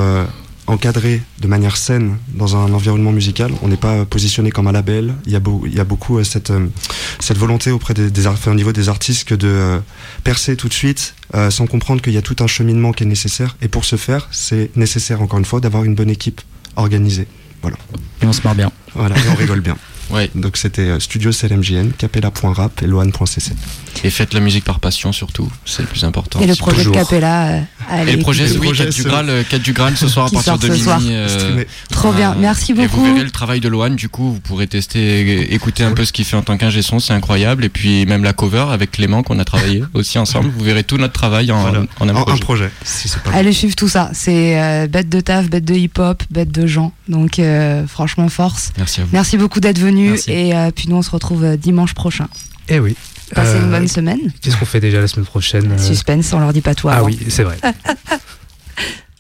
encadré 0.69 1.23
de 1.41 1.49
manière 1.49 1.77
saine 1.77 2.19
dans 2.35 2.57
un 2.57 2.73
environnement 2.73 3.13
musical. 3.13 3.51
On 3.63 3.69
n'est 3.69 3.77
pas 3.77 4.05
positionné 4.05 4.51
comme 4.51 4.69
un 4.69 4.73
label. 4.73 5.15
Il 5.27 5.33
y 5.33 5.37
a, 5.37 5.41
il 5.65 5.75
y 5.75 5.81
a 5.81 5.85
beaucoup 5.85 6.19
euh, 6.19 6.25
cette, 6.25 6.51
euh, 6.51 6.67
cette 7.21 7.39
volonté 7.39 7.71
auprès 7.71 7.95
des, 7.95 8.11
des 8.11 8.27
au 8.27 8.55
niveau 8.55 8.73
des 8.73 8.89
artistes 8.89 9.27
que 9.27 9.35
de 9.35 9.49
euh, 9.49 9.79
percer 10.25 10.57
tout 10.57 10.69
de 10.69 10.75
suite 10.75 11.15
sans 11.51 11.67
comprendre 11.67 12.01
qu'il 12.01 12.15
y 12.15 12.17
a 12.17 12.23
tout 12.23 12.37
un 12.41 12.47
cheminement 12.47 12.93
qui 12.93 13.03
est 13.03 13.07
nécessaire. 13.07 13.57
Et 13.61 13.69
pour 13.69 13.85
ce 13.85 13.97
faire, 13.97 14.29
c'est 14.31 14.71
nécessaire 14.77 15.21
encore 15.21 15.39
une 15.39 15.45
fois 15.45 15.61
d'avoir 15.61 15.85
une 15.85 15.95
bonne 15.95 16.09
équipe 16.09 16.41
organisée. 16.77 17.27
Voilà. 17.61 17.77
Et 18.23 18.27
on 18.27 18.33
se 18.33 18.41
marre 18.43 18.55
bien. 18.55 18.73
Voilà, 18.95 19.15
et 19.15 19.29
on 19.31 19.35
rigole 19.39 19.61
bien. 19.61 19.77
Ouais. 20.11 20.31
Donc 20.35 20.57
c'était 20.57 20.99
Studio 21.01 21.31
CLMJN, 21.31 21.91
capella.rap 21.91 22.83
et 22.83 22.87
loan.cc. 22.87 23.53
Et 24.05 24.11
faites 24.11 24.33
la 24.33 24.41
musique 24.41 24.65
par 24.65 24.81
passion 24.81 25.13
surtout, 25.13 25.51
c'est 25.67 25.83
le 25.83 25.89
plus 25.89 26.05
important. 26.05 26.41
Et 26.41 26.47
le 26.47 26.55
projet 26.55 26.83
de 26.83 26.91
Capella. 26.91 27.61
Euh, 27.91 28.07
et 28.07 28.17
le 28.17 28.19
projet, 28.19 28.47
oui, 28.59 28.73
4 28.77 28.95
du, 28.95 29.03
Graal, 29.03 29.45
4 29.49 29.63
du 29.63 29.73
Graal 29.73 29.97
ce 29.97 30.09
soir 30.09 30.27
à 30.27 30.31
partir 30.31 30.59
de 30.59 30.69
minuit. 30.69 30.87
Euh, 31.11 31.65
Trop 31.91 32.13
bien, 32.13 32.35
merci 32.39 32.75
beaucoup. 32.75 32.85
Et 32.85 32.89
vous 32.89 33.05
verrez 33.05 33.25
le 33.25 33.31
travail 33.31 33.61
de 33.61 33.69
Loan, 33.69 33.91
du 33.91 34.09
coup, 34.09 34.33
vous 34.33 34.41
pourrez 34.41 34.67
tester, 34.67 35.53
écouter 35.55 35.85
un 35.85 35.93
peu 35.93 36.05
ce 36.05 36.13
qu'il 36.13 36.25
fait 36.25 36.37
en 36.37 36.43
tant 36.43 36.57
qu'ingé 36.57 36.83
son, 36.83 36.99
c'est 37.01 37.13
incroyable. 37.13 37.65
Et 37.65 37.69
puis 37.69 38.07
même 38.07 38.25
la 38.25 38.33
cover 38.33 38.67
avec 38.71 38.93
Clément 38.93 39.23
qu'on 39.23 39.39
a 39.39 39.45
travaillé 39.45 39.83
aussi 39.95 40.19
ensemble, 40.19 40.51
vous 40.57 40.65
verrez 40.65 40.85
tout 40.85 40.99
notre 40.99 41.15
travail 41.15 41.51
en, 41.51 41.87
en, 42.01 42.09
un, 42.09 42.37
projet. 42.39 42.71
Allez 43.33 43.53
suivre 43.53 43.75
tout 43.75 43.89
ça, 43.89 44.11
c'est 44.13 44.89
bête 44.89 45.09
de 45.09 45.21
taf, 45.21 45.49
bête 45.49 45.65
de 45.65 45.75
hip-hop, 45.75 46.23
bête 46.31 46.53
de 46.53 46.67
gens. 46.67 46.93
Donc 47.09 47.41
franchement, 47.89 48.29
force. 48.29 48.73
Merci 48.77 49.01
à 49.01 49.05
vous. 49.05 49.11
Merci 49.13 49.37
beaucoup 49.37 49.61
d'être 49.61 49.79
venu. 49.79 50.17
Et 50.29 50.55
euh, 50.55 50.71
puis 50.75 50.89
nous, 50.89 50.97
on 50.97 51.03
se 51.03 51.11
retrouve 51.11 51.45
euh, 51.45 51.57
dimanche 51.57 51.95
prochain. 51.95 52.29
Eh 52.69 52.79
oui. 52.79 52.97
Passez 53.35 53.59
une 53.59 53.65
euh, 53.65 53.79
bonne 53.79 53.89
semaine. 53.89 54.21
Qu'est-ce 54.41 54.57
qu'on 54.57 54.65
fait 54.65 54.81
déjà 54.81 55.01
la 55.01 55.09
semaine 55.09 55.27
prochaine 55.27 55.79
Suspense, 55.79 56.33
on 56.33 56.41
leur 56.41 56.53
dit 56.53 56.61
pas 56.61 56.75
toi. 56.75 56.95
Ah 56.97 57.05
oui, 57.05 57.19
c'est 57.29 57.45
vrai. 57.45 57.59